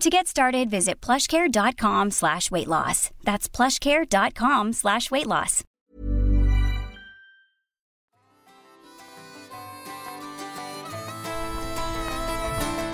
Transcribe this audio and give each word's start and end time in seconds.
To 0.00 0.08
get 0.08 0.26
started, 0.26 0.70
visit 0.70 1.06
plushcare.com 1.06 2.10
slash 2.10 2.50
weight 2.50 2.68
loss. 2.68 3.10
That's 3.22 3.48
plushcare.com 3.56 4.72
slash 4.72 5.10
weight 5.10 5.26
loss. 5.26 5.64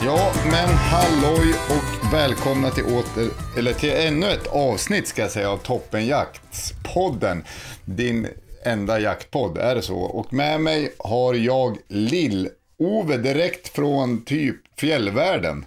Ja, 0.05 0.33
men 0.51 0.69
halloj 0.69 1.55
och 1.71 2.13
välkomna 2.13 2.71
till, 2.71 2.85
åter, 2.85 3.31
eller 3.59 3.73
till 3.73 3.93
ännu 3.93 4.27
ett 4.27 4.47
avsnitt 4.47 5.09
ska 5.09 5.23
jag 5.23 5.31
säga 5.31 5.51
av 5.51 5.59
Toppenjaktspodden. 5.59 7.45
Din 7.85 8.29
enda 8.65 9.01
jaktpodd, 9.01 9.59
är 9.59 9.75
det 9.75 9.83
så? 9.83 9.99
Och 9.99 10.33
med 10.33 10.61
mig 10.61 10.95
har 10.99 11.35
jag 11.35 11.79
Lill-Ove 11.89 13.17
direkt 13.17 13.69
från 13.69 14.25
typ 14.25 14.81
fjällvärlden. 14.81 15.65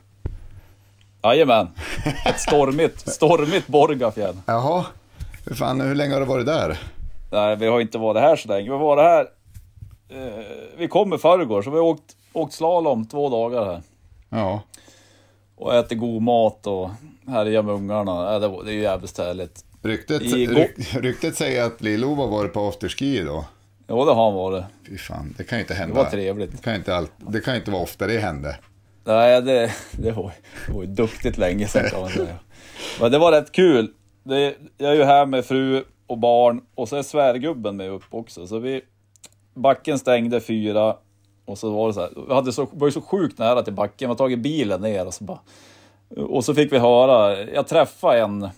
Jajamän. 1.23 1.67
Ett 2.25 2.39
stormigt, 2.39 3.09
stormigt 3.11 3.67
Borgafjäll. 3.67 4.35
Jaha, 4.45 4.85
hur, 5.45 5.55
fan, 5.55 5.81
hur 5.81 5.95
länge 5.95 6.13
har 6.13 6.19
du 6.19 6.25
varit 6.25 6.45
där? 6.45 6.79
Nej, 7.31 7.55
vi 7.55 7.67
har 7.67 7.81
inte 7.81 7.97
varit 7.97 8.21
här 8.21 8.35
så 8.35 8.47
länge. 8.47 8.63
Vi 8.71 8.77
varit 8.77 9.03
här... 9.03 9.25
Eh, 10.09 10.43
vi 10.77 10.87
kom 10.87 11.13
i 11.13 11.17
förrgår, 11.17 11.61
så 11.61 11.69
vi 11.69 11.77
har 11.77 11.83
åkt, 11.83 12.15
åkt 12.33 12.53
slalom 12.53 13.05
två 13.05 13.29
dagar 13.29 13.65
här. 13.65 13.81
Ja, 14.29 14.61
Och 15.55 15.75
ätit 15.75 15.99
god 15.99 16.21
mat 16.21 16.67
och 16.67 16.89
härjat 17.27 17.65
med 17.65 17.73
ungarna. 17.75 18.11
Ja, 18.33 18.39
det, 18.39 18.47
var- 18.47 18.63
det 18.63 18.71
är 18.71 18.73
ju 18.75 18.81
jävligt 18.81 19.17
härligt. 19.17 19.65
ryktet, 19.83 20.21
ryk, 20.21 20.93
ryktet 20.95 21.35
säger 21.35 21.63
att 21.65 21.81
Lill-Ove 21.81 22.15
har 22.21 22.27
varit 22.27 22.53
på 22.53 22.67
afterski 22.67 23.23
då. 23.23 23.45
Jo, 23.87 24.05
det 24.05 24.13
har 24.13 24.23
han 24.25 24.33
varit. 24.33 24.63
Fy 24.87 24.97
fan, 24.97 25.33
det 25.37 25.43
kan 25.43 25.57
ju 25.57 25.61
inte 25.63 25.73
Det 25.73 25.77
hända. 25.77 25.95
var 26.03 26.09
trevligt. 26.09 26.51
Det 26.51 26.57
kan 26.63 26.75
inte, 26.75 27.05
det 27.17 27.39
kan 27.41 27.53
ju 27.53 27.59
inte 27.59 27.71
vara 27.71 27.81
ofta 27.83 28.07
det 28.07 28.19
hände. 28.19 28.57
Nej, 29.03 29.41
det, 29.41 29.71
det, 29.91 30.11
var, 30.11 30.31
det 30.67 30.73
var 30.73 30.81
ju 30.81 30.87
duktigt 30.87 31.37
länge 31.37 31.67
sedan 31.67 31.89
kan 31.89 32.01
man 32.01 32.09
säga. 32.09 32.35
Men 33.01 33.11
det 33.11 33.17
var 33.17 33.31
rätt 33.31 33.51
kul. 33.51 33.91
Det, 34.23 34.55
jag 34.77 34.91
är 34.91 34.95
ju 34.95 35.03
här 35.03 35.25
med 35.25 35.45
fru 35.45 35.83
och 36.07 36.17
barn 36.17 36.61
och 36.75 36.89
så 36.89 36.95
är 36.95 37.03
svärgubben 37.03 37.77
med 37.77 37.89
upp 37.89 38.03
också. 38.09 38.47
Så 38.47 38.59
vi, 38.59 38.81
backen 39.53 39.99
stängde 39.99 40.41
fyra 40.41 40.95
och 41.45 41.57
så 41.57 41.69
var 41.69 41.87
det 41.87 41.93
så 41.93 41.99
här. 41.99 42.09
Vi 42.27 42.33
hade 42.33 42.53
så, 42.53 42.67
var 42.71 42.87
ju 42.87 42.91
så 42.91 43.01
sjukt 43.01 43.37
nära 43.37 43.61
till 43.61 43.73
backen. 43.73 44.07
Vi 44.07 44.11
har 44.11 44.15
tagit 44.15 44.39
bilen 44.39 44.81
ner 44.81 45.07
och 45.07 45.13
så 45.13 45.23
bara... 45.23 45.39
Och 46.17 46.45
så 46.45 46.53
fick 46.53 46.73
vi 46.73 46.77
höra, 46.77 47.43
jag 47.43 47.67
träffade 47.67 48.19
en, 48.19 48.49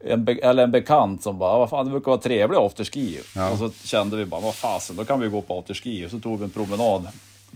en, 0.00 0.24
be, 0.24 0.32
eller 0.32 0.62
en 0.62 0.70
bekant 0.70 1.22
som 1.22 1.38
bara, 1.38 1.58
vad 1.58 1.70
fan 1.70 1.84
det 1.84 1.90
brukar 1.90 2.10
vara 2.10 2.20
trevligt 2.20 2.60
afterski. 2.60 3.18
Ja. 3.36 3.50
Och 3.50 3.58
så 3.58 3.70
kände 3.70 4.16
vi 4.16 4.24
bara, 4.24 4.40
vad 4.40 4.54
fasen, 4.54 4.96
då 4.96 5.04
kan 5.04 5.20
vi 5.20 5.28
gå 5.28 5.40
på 5.40 5.58
afterski. 5.58 6.06
Och 6.06 6.10
så 6.10 6.20
tog 6.20 6.38
vi 6.38 6.44
en 6.44 6.50
promenad, 6.50 7.08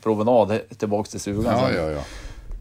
promenad 0.02 0.60
tillbaks 0.78 1.10
till 1.10 1.20
stugan. 1.20 1.44
Ja, 1.44 1.70
ja, 1.72 1.90
ja. 1.90 2.00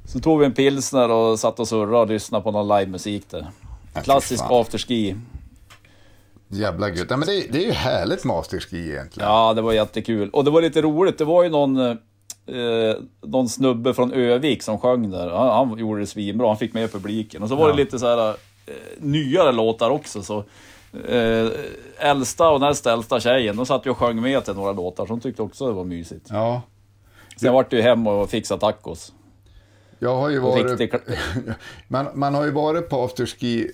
Så 0.06 0.20
tog 0.20 0.40
vi 0.40 0.46
en 0.46 0.53
pilsner 0.53 1.09
och 1.12 1.40
satt 1.40 1.59
och 1.59 1.68
surrade 1.68 1.98
och 2.02 2.08
lyssnade 2.08 2.44
på 2.44 2.52
någon 2.52 2.68
livemusik 2.80 3.30
där. 3.30 3.48
fy 3.96 4.02
Klassisk 4.02 4.44
afterski. 4.50 5.16
Jävla 6.48 6.90
gött. 6.90 7.08
Ja, 7.09 7.18
men 7.18 7.28
det, 7.28 7.48
det 7.52 7.58
är 7.58 7.66
ju 7.66 7.72
härligt 7.72 8.24
med 8.24 8.36
afterski 8.36 8.78
egentligen. 8.92 9.30
Ja, 9.30 9.53
det 9.53 9.62
var 9.62 9.74
jättekul. 9.74 10.30
Och 10.30 10.44
det 10.44 10.52
var 10.52 10.62
lite 10.62 10.81
roligt, 10.81 11.18
det 11.18 11.25
var 11.25 11.44
ju 11.44 11.50
någon, 11.50 11.78
eh, 11.80 11.96
någon 13.22 13.50
snubbe 13.50 13.94
från 13.94 14.14
Övik 14.14 14.64
som 14.64 14.80
sjöng 14.80 15.09
där. 15.12 15.30
Han, 15.30 15.69
han 15.69 15.78
gjorde 15.80 16.00
det 16.00 16.08
svinbra, 16.08 16.48
han 16.48 16.58
fick 16.58 16.74
med 16.74 16.92
publiken. 16.92 17.44
Och 17.44 17.50
så 17.50 17.56
var 17.56 17.64
Ja. 17.69 17.72
det 17.72 17.78
lite 17.78 18.00
så 18.00 18.06
här 18.08 18.30
eh, 18.30 18.74
nyare 19.00 19.52
låtar 19.52 19.90
också. 19.90 20.24
Så, 20.24 20.44
eh, 21.08 21.48
äldsta 22.00 22.50
och 22.50 22.62
näst 22.62 22.86
äldsta 22.88 23.19
tjejen, 23.19 23.56
de 23.56 23.66
satt 23.66 23.86
ju 23.86 23.90
och 23.90 23.98
sjöng 23.98 24.22
med 24.22 24.46
till 24.46 24.54
några 24.54 24.72
låtar, 24.72 25.06
så 25.06 25.09
de 25.14 25.19
tyckte 25.19 25.42
också 25.42 25.68
det 25.68 25.74
var 25.74 25.84
mysigt. 25.84 26.25
Ja, 26.30 26.62
Sen 27.42 27.53
vart 27.53 27.74
ju 27.74 27.81
hem 27.81 28.08
och 28.08 28.30
fixa 28.30 28.58
tacos. 28.58 29.14
jag 30.00 30.16
har 30.16 30.30
ju 30.30 30.40
varit... 30.40 30.80
Riktig... 30.80 31.00
Man, 31.88 32.08
man 32.14 32.34
har 32.36 32.46
ju 32.46 32.52
varit 32.52 32.90
på 32.90 33.03
afterski 33.03 33.72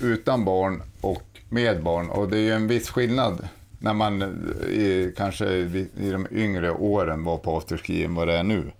utan 0.00 0.44
barn 0.44 0.82
och 1.00 1.22
med 1.48 1.82
barn 1.82 2.10
och 2.10 2.28
det 2.28 2.36
är 2.36 2.40
ju 2.42 2.52
en 2.52 2.68
viss 2.68 2.90
skillnad 2.90 3.48
när 3.78 3.92
man 3.94 4.22
i, 4.68 5.12
kanske 5.16 5.46
i, 5.46 5.88
i 6.00 6.10
de 6.10 6.26
yngre 6.30 6.70
åren 6.70 7.24
var 7.24 7.38
på 7.38 7.56
afterski 7.56 8.04
än 8.04 8.14
vad 8.14 8.28
det 8.28 8.34
är 8.38 8.42
nu. 8.42 8.72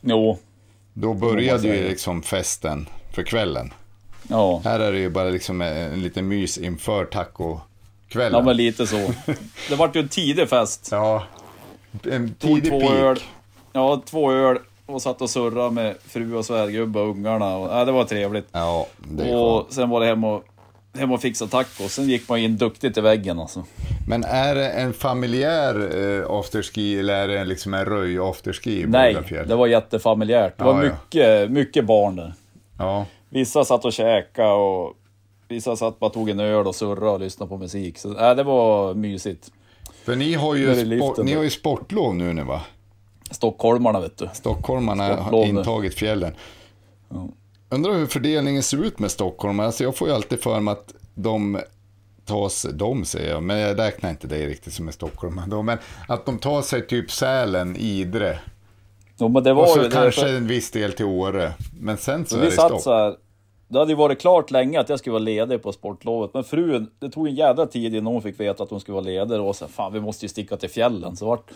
Jo, 0.00 0.38
Då 0.92 1.14
började 1.14 1.68
ju 1.68 1.88
liksom 1.88 2.22
festen 2.22 2.88
för 3.12 3.22
kvällen. 3.22 3.72
ja. 4.28 4.60
Här 4.64 4.80
är 4.80 4.92
det 4.92 4.98
ju 4.98 5.10
bara 5.10 5.28
liksom 5.28 5.60
en 5.60 6.02
liten 6.02 6.28
mys 6.28 6.58
inför 6.58 7.04
tacokvällen. 7.04 8.32
Ja 8.38 8.42
men 8.42 8.56
lite 8.56 8.86
så. 8.86 8.96
Det 9.68 9.76
vart 9.76 9.96
ju 9.96 10.00
en 10.00 10.08
tidig 10.08 10.48
fest. 10.48 10.88
Ja, 10.90 11.24
en 12.10 12.34
tidig 12.34 12.72
öl. 12.72 13.18
Ja, 13.72 14.02
två 14.04 14.32
öl 14.32 14.58
och 14.86 15.02
satt 15.02 15.22
och 15.22 15.30
surrade 15.30 15.70
med 15.70 15.96
fru 16.06 16.34
och 16.34 16.44
svärgubbe 16.44 17.00
och 17.00 17.08
ungarna. 17.08 17.56
Och, 17.56 17.68
ja, 17.70 17.84
det 17.84 17.92
var 17.92 18.04
trevligt. 18.04 18.48
Ja, 18.52 18.86
det. 18.98 19.34
Och 19.34 19.66
sen 19.72 19.90
var 19.90 20.00
det 20.00 20.06
hem 20.06 20.24
och, 20.24 20.44
hem 20.98 21.12
och 21.12 21.20
fixa 21.20 21.46
tacos. 21.46 21.94
Sen 21.94 22.08
gick 22.08 22.28
man 22.28 22.38
in 22.38 22.56
duktigt 22.56 22.98
i 22.98 23.00
väggen 23.00 23.38
alltså. 23.40 23.64
Men 24.08 24.24
är 24.24 24.54
det 24.54 24.68
en 24.68 24.92
familjär 24.92 25.98
eh, 26.20 26.30
afterski 26.30 26.98
eller 26.98 27.14
är 27.14 27.28
det 27.28 27.44
liksom 27.44 27.74
en 27.74 27.84
röj 27.84 28.18
afterski 28.18 28.84
Nej, 28.88 29.16
det 29.46 29.54
var 29.54 29.66
jättefamiljärt. 29.66 30.58
Det 30.58 30.64
var 30.64 30.82
Ja, 30.84 30.84
ja. 30.84 30.92
mycket, 30.92 31.50
mycket 31.50 31.86
barn 31.86 32.16
där. 32.16 32.34
Ja, 32.78 33.06
Vissa 33.28 33.64
satt 33.64 33.84
och 33.84 33.92
käkade 33.92 34.52
och 34.52 34.94
vissa 35.48 35.76
satt 35.76 35.98
bara 35.98 36.10
tog 36.10 36.30
en 36.30 36.40
öl 36.40 36.66
och 36.66 36.74
surrade 36.74 37.10
och 37.10 37.20
lyssnade 37.20 37.48
på 37.48 37.56
musik. 37.56 37.98
Så 37.98 38.18
äh, 38.18 38.34
det 38.36 38.42
var 38.42 38.94
mysigt. 38.94 39.50
för 40.04 40.16
ni 40.16 40.34
har 40.34 40.54
ju, 40.54 40.98
sport, 40.98 41.18
ni 41.24 41.34
har 41.34 41.42
ju 41.42 41.50
sportlov 41.50 42.14
nu, 42.14 42.32
nu 42.32 42.42
va? 42.42 42.60
Stockholmarna 43.30 44.00
vet 44.00 44.18
du. 44.18 44.28
Stockholmarna 44.32 45.16
har 45.16 45.44
intagit 45.44 45.94
fjällen. 45.94 46.32
Undrar 47.68 47.92
hur 47.92 48.06
fördelningen 48.06 48.62
ser 48.62 48.84
ut 48.84 48.98
med 48.98 49.10
Stockholm. 49.10 49.60
Alltså 49.60 49.84
jag 49.84 49.96
får 49.96 50.08
ju 50.08 50.14
alltid 50.14 50.42
för 50.42 50.60
mig 50.60 50.72
att 50.72 50.94
de 51.14 51.60
tar 52.24 52.48
sig, 52.48 52.72
de 52.72 53.04
säger 53.04 53.30
jag, 53.30 53.42
men 53.42 53.58
jag 53.58 53.78
räknar 53.78 54.10
inte 54.10 54.26
dig 54.26 54.46
riktigt 54.46 54.72
som 54.72 54.86
en 54.86 54.92
stockholmare 54.92 55.46
då, 55.48 55.62
men 55.62 55.78
att 56.08 56.26
de 56.26 56.38
tar 56.38 56.62
sig 56.62 56.86
typ 56.86 57.10
Sälen, 57.10 57.76
Idre 57.76 58.38
Jo, 59.20 59.28
men 59.28 59.42
det 59.44 59.52
var 59.52 59.62
och 59.62 59.68
så 59.68 59.82
ju, 59.82 59.90
kanske 59.90 60.28
en 60.28 60.46
viss 60.46 60.70
del 60.70 60.92
till 60.92 61.04
Åre. 61.04 61.52
Men 61.80 61.96
sen 61.96 62.26
så 62.26 62.34
Så 62.34 62.40
är 62.40 62.44
det 62.44 62.50
satt 62.50 62.66
stopp. 62.66 62.80
så 62.80 62.92
här. 62.94 63.16
Det 63.68 63.78
hade 63.78 63.92
ju 63.92 63.96
varit 63.96 64.20
klart 64.20 64.50
länge 64.50 64.80
att 64.80 64.88
jag 64.88 64.98
skulle 64.98 65.12
vara 65.12 65.22
ledig 65.22 65.62
på 65.62 65.72
sportlovet. 65.72 66.34
Men 66.34 66.44
frun, 66.44 66.90
det 66.98 67.10
tog 67.10 67.28
en 67.28 67.34
jädra 67.34 67.66
tid 67.66 67.94
innan 67.94 68.12
hon 68.12 68.22
fick 68.22 68.40
veta 68.40 68.62
att 68.62 68.70
hon 68.70 68.80
skulle 68.80 68.94
vara 68.94 69.04
ledig. 69.04 69.40
Och 69.40 69.56
så 69.56 69.64
här, 69.64 69.72
fan 69.72 69.92
vi 69.92 70.00
måste 70.00 70.24
ju 70.24 70.28
sticka 70.28 70.56
till 70.56 70.70
fjällen. 70.70 71.16
Så 71.16 71.26
vart, 71.26 71.50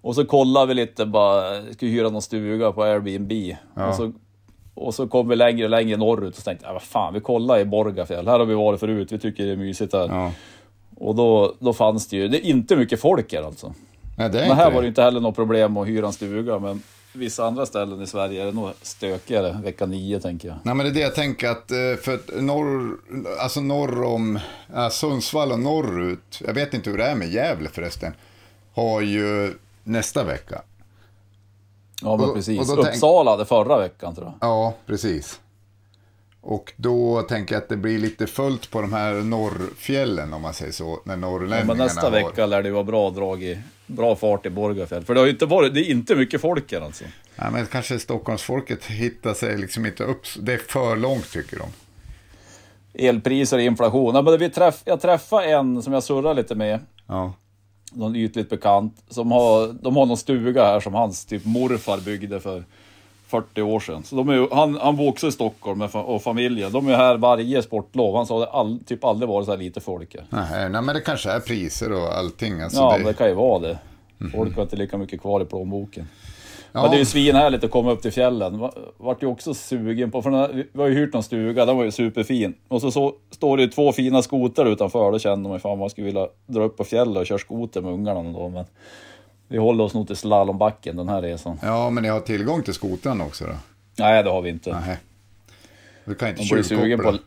och 0.00 0.14
så 0.14 0.24
kollade 0.24 0.66
vi 0.66 0.74
lite 0.74 1.06
bara, 1.06 1.62
skulle 1.72 1.90
hyra 1.90 2.10
någon 2.10 2.22
stuga 2.22 2.72
på 2.72 2.82
Airbnb. 2.82 3.32
Och, 3.74 3.94
så, 3.94 4.12
och 4.74 4.94
så 4.94 5.06
kom 5.08 5.28
vi 5.28 5.36
längre 5.36 5.64
och 5.64 5.70
längre 5.70 5.96
norrut 5.96 6.38
och 6.38 6.44
tänkte 6.44 6.66
jag, 6.66 6.72
vad 6.72 6.82
fan 6.82 7.14
vi 7.14 7.20
kollar 7.20 7.58
i 7.58 7.64
Borgafjäll. 7.64 8.28
Här 8.28 8.38
har 8.38 8.46
vi 8.46 8.54
varit 8.54 8.80
förut, 8.80 9.12
vi 9.12 9.18
tycker 9.18 9.46
det 9.46 9.52
är 9.52 9.56
mysigt 9.56 9.92
här. 9.92 10.08
Ja. 10.08 10.32
Och 10.96 11.14
då, 11.14 11.54
då 11.58 11.72
fanns 11.72 12.08
det 12.08 12.16
ju, 12.16 12.28
det 12.28 12.46
är 12.46 12.50
inte 12.50 12.76
mycket 12.76 13.00
folk 13.00 13.32
här 13.32 13.42
alltså. 13.42 13.74
Nej, 14.18 14.30
det 14.30 14.40
är 14.40 14.48
Men 14.48 14.56
här 14.56 14.68
det. 14.70 14.74
var 14.74 14.82
det 14.82 14.88
inte 14.88 15.02
heller 15.02 15.20
något 15.20 15.34
problem 15.34 15.76
att 15.76 15.88
hyra 15.88 16.06
en 16.06 16.12
stuga. 16.12 16.58
Men 16.58 16.82
vissa 17.12 17.46
andra 17.46 17.66
ställen 17.66 18.02
i 18.02 18.06
Sverige 18.06 18.42
är 18.42 18.46
det 18.46 18.52
nog 18.52 18.70
stökigare 18.82 19.60
vecka 19.62 19.86
nio 19.86 20.20
tänker 20.20 20.48
jag. 20.48 20.56
Nej 20.62 20.74
men 20.74 20.86
det 20.86 20.90
är 20.90 20.94
det 20.94 21.00
jag 21.00 21.14
tänker 21.14 21.48
att 21.48 21.70
eh, 21.70 21.76
för 22.02 22.40
norr, 22.40 22.96
alltså 23.40 23.60
norr 23.60 24.02
om 24.02 24.38
ja, 24.74 24.90
Sundsvall 24.90 25.52
och 25.52 25.58
norrut, 25.60 26.42
jag 26.46 26.54
vet 26.54 26.74
inte 26.74 26.90
hur 26.90 26.98
det 26.98 27.04
är 27.04 27.14
med 27.14 27.28
Gävle 27.28 27.68
förresten, 27.68 28.12
har 28.74 29.00
ju 29.00 29.54
nästa 29.86 30.24
vecka. 30.24 30.62
Ja 32.02 32.16
men 32.16 32.28
Och- 32.28 32.34
precis. 32.34 32.60
och 32.60 32.66
tänk- 32.84 32.88
Uppsala 32.88 33.30
hade 33.30 33.44
förra 33.44 33.78
veckan 33.78 34.14
tror 34.14 34.26
jag. 34.26 34.34
Ja, 34.40 34.74
precis. 34.86 35.40
Och 36.40 36.72
då 36.76 37.22
tänker 37.22 37.54
jag 37.54 37.62
att 37.62 37.68
det 37.68 37.76
blir 37.76 37.98
lite 37.98 38.26
fullt 38.26 38.70
på 38.70 38.80
de 38.80 38.92
här 38.92 39.12
norrfjällen 39.14 40.32
om 40.32 40.42
man 40.42 40.54
säger 40.54 40.72
så. 40.72 41.00
När 41.04 41.14
Ja, 41.14 41.20
norrlänningarna 41.20 41.64
men 41.74 41.76
nästa 41.78 42.00
har... 42.00 42.10
vecka 42.10 42.46
lär 42.46 42.62
det 42.62 42.70
vara 42.70 42.84
bra 42.84 43.10
drag 43.10 43.42
i, 43.42 43.58
bra 43.86 44.16
fart 44.16 44.46
i 44.46 44.50
Borgafjäll. 44.50 45.04
För 45.04 45.14
det 45.14 45.20
har 45.20 45.26
ju 45.26 45.32
inte 45.32 45.46
varit, 45.46 45.74
det 45.74 45.80
är 45.80 45.90
inte 45.90 46.14
mycket 46.14 46.40
folk 46.40 46.72
här 46.72 46.80
alltså. 46.80 47.04
Ja, 47.36 47.50
men 47.50 47.66
kanske 47.66 47.98
Stockholmsfolket 47.98 48.84
hittar 48.84 49.34
sig 49.34 49.58
liksom 49.58 49.86
inte 49.86 50.04
upp. 50.04 50.22
Det 50.40 50.52
är 50.54 50.58
för 50.58 50.96
långt 50.96 51.32
tycker 51.32 51.58
de. 51.58 51.66
Elpriser 53.08 53.56
och 53.56 53.62
inflation. 53.62 54.14
Ja, 54.14 54.22
men 54.22 54.38
vi 54.38 54.50
träff, 54.50 54.82
jag 54.84 55.00
träffade 55.00 55.44
en 55.46 55.82
som 55.82 55.92
jag 55.92 56.02
surrar 56.02 56.34
lite 56.34 56.54
med. 56.54 56.80
Ja. 57.06 57.32
Någon 57.92 58.16
ytligt 58.16 58.50
bekant, 58.50 59.04
som 59.08 59.32
har, 59.32 59.72
de 59.82 59.96
har 59.96 60.06
någon 60.06 60.16
stuga 60.16 60.64
här 60.64 60.80
som 60.80 60.94
hans 60.94 61.24
typ 61.24 61.44
morfar 61.44 61.98
byggde 61.98 62.40
för 62.40 62.64
40 63.26 63.62
år 63.62 63.80
sedan. 63.80 64.02
Så 64.04 64.16
de 64.16 64.28
är, 64.28 64.54
han, 64.54 64.78
han 64.82 64.96
bor 64.96 65.08
också 65.08 65.26
i 65.26 65.32
Stockholm 65.32 65.78
med, 65.78 65.90
och 65.94 66.22
familjen. 66.22 66.72
De 66.72 66.88
är 66.88 66.96
här 66.96 67.16
varje 67.16 67.62
sportlov. 67.62 68.16
Han 68.16 68.26
sa 68.26 68.38
det 68.40 68.46
all, 68.46 68.78
typ 68.86 69.04
aldrig 69.04 69.28
varit 69.28 69.46
så 69.46 69.50
här 69.52 69.58
lite 69.58 69.80
folk. 69.80 70.16
Nej, 70.30 70.70
nej, 70.70 70.82
men 70.82 70.94
det 70.94 71.00
kanske 71.00 71.30
är 71.30 71.40
priser 71.40 71.92
och 71.92 72.16
allting. 72.18 72.60
Alltså 72.60 72.80
Ja, 72.80 72.98
det... 72.98 73.04
det 73.04 73.14
kan 73.14 73.28
ju 73.28 73.34
vara 73.34 73.58
det. 73.58 73.78
Folk 74.34 74.56
har 74.56 74.62
inte 74.62 74.76
lika 74.76 74.98
mycket 74.98 75.20
kvar 75.20 75.40
i 75.40 75.44
plånboken. 75.44 76.08
Ja. 76.76 76.82
Men 76.82 76.90
det 76.90 76.96
är 76.96 76.98
ju 76.98 77.04
svinhärligt 77.04 77.64
att 77.64 77.70
komma 77.70 77.90
upp 77.90 78.02
till 78.02 78.12
fjällen. 78.12 78.58
Va- 78.58 78.72
Vart 78.96 79.22
ju 79.22 79.26
också 79.26 79.54
sugen 79.54 80.10
på, 80.10 80.22
för 80.22 80.30
här, 80.30 80.64
vi 80.72 80.80
har 80.82 80.88
ju 80.88 80.94
hyrt 80.94 81.12
någon 81.12 81.22
stuga, 81.22 81.66
den 81.66 81.76
var 81.76 81.84
ju 81.84 81.90
superfin. 81.90 82.54
Och 82.68 82.80
så, 82.80 82.90
så 82.90 83.14
står 83.30 83.56
det 83.56 83.62
ju 83.62 83.68
två 83.68 83.92
fina 83.92 84.22
skotrar 84.22 84.66
utanför, 84.66 85.12
då 85.12 85.18
kände 85.18 85.48
man 85.48 85.60
fan 85.60 85.78
man 85.78 85.90
skulle 85.90 86.04
vilja 86.04 86.28
dra 86.46 86.62
upp 86.62 86.76
på 86.76 86.84
fjället 86.84 87.16
och 87.16 87.26
köra 87.26 87.38
skoter 87.38 87.80
med 87.80 87.92
ungarna 87.92 88.20
dag. 88.32 88.52
Men 88.52 88.64
vi 89.48 89.58
håller 89.58 89.84
oss 89.84 89.94
nog 89.94 90.06
till 90.06 90.16
slalombacken 90.16 90.96
den 90.96 91.08
här 91.08 91.22
resan. 91.22 91.58
Ja, 91.62 91.90
men 91.90 92.02
ni 92.02 92.08
har 92.08 92.20
tillgång 92.20 92.62
till 92.62 92.74
skotern 92.74 93.20
också 93.20 93.44
då? 93.44 93.52
Nej, 93.98 94.22
det 94.22 94.30
har 94.30 94.42
vi 94.42 94.50
inte. 94.50 94.80
Nej. 94.86 94.96
Du 96.04 96.14
kan 96.14 96.28
inte 96.28 96.42
tjuvkoppla. 96.42 97.18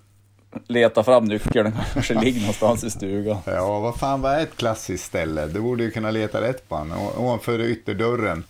leta 0.68 1.04
fram 1.04 1.26
nyckeln, 1.26 1.64
den 1.64 1.74
kanske 1.94 2.14
ligger 2.14 2.40
någonstans 2.40 2.84
i 2.84 2.90
stugan. 2.90 3.38
Ja, 3.46 3.80
vad 3.80 3.96
fan 3.96 4.22
vad 4.22 4.32
är 4.34 4.44
ett 4.44 4.56
klassiskt 4.58 5.04
ställe? 5.06 5.48
Du 5.48 5.60
borde 5.62 5.84
ju 5.84 5.92
kunna 5.92 6.12
leta 6.12 6.42
rätt 6.42 6.70
på 6.70 6.76
den. 6.76 6.94
Ovanför 7.18 7.62
ytterdörren. 7.62 8.44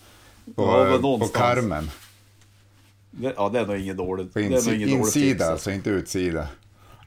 På, 0.55 0.63
Ja, 0.63 0.83
men 0.85 1.01
på 1.01 1.27
karmen. 1.27 1.91
Det, 3.11 3.33
ja, 3.37 3.49
det 3.49 3.59
är 3.59 3.65
nog 3.65 3.77
inget 3.77 3.97
dåligt. 3.97 4.33
På 4.33 4.39
insi- 4.39 4.73
inget 4.75 4.89
dåligt 4.89 4.89
insida 4.89 5.31
tips. 5.37 5.49
alltså, 5.49 5.71
inte 5.71 5.89
utsida. 5.89 6.47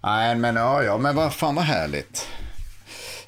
Nej, 0.03 0.37
men 0.37 0.57
ja, 0.57 0.83
ja, 0.83 0.99
men 0.99 1.17
vad 1.17 1.33
fan 1.35 1.55
vad 1.55 1.65
härligt. 1.65 2.29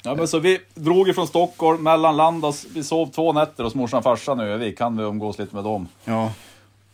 Ja, 0.03 0.15
men 0.15 0.27
så 0.27 0.39
vi 0.39 0.59
drog 0.75 1.09
ifrån 1.09 1.27
Stockholm, 1.27 1.83
mellanlandas, 1.83 2.65
vi 2.73 2.83
sov 2.83 3.11
två 3.11 3.33
nätter 3.33 3.63
hos 3.63 3.75
morsan 3.75 3.97
och 3.97 4.03
farsan 4.03 4.39
i 4.39 4.43
Övik, 4.43 4.77
kan 4.77 4.97
vi 4.97 5.03
umgås 5.03 5.39
lite 5.39 5.55
med 5.55 5.63
dem. 5.63 5.87
Ja, 6.05 6.31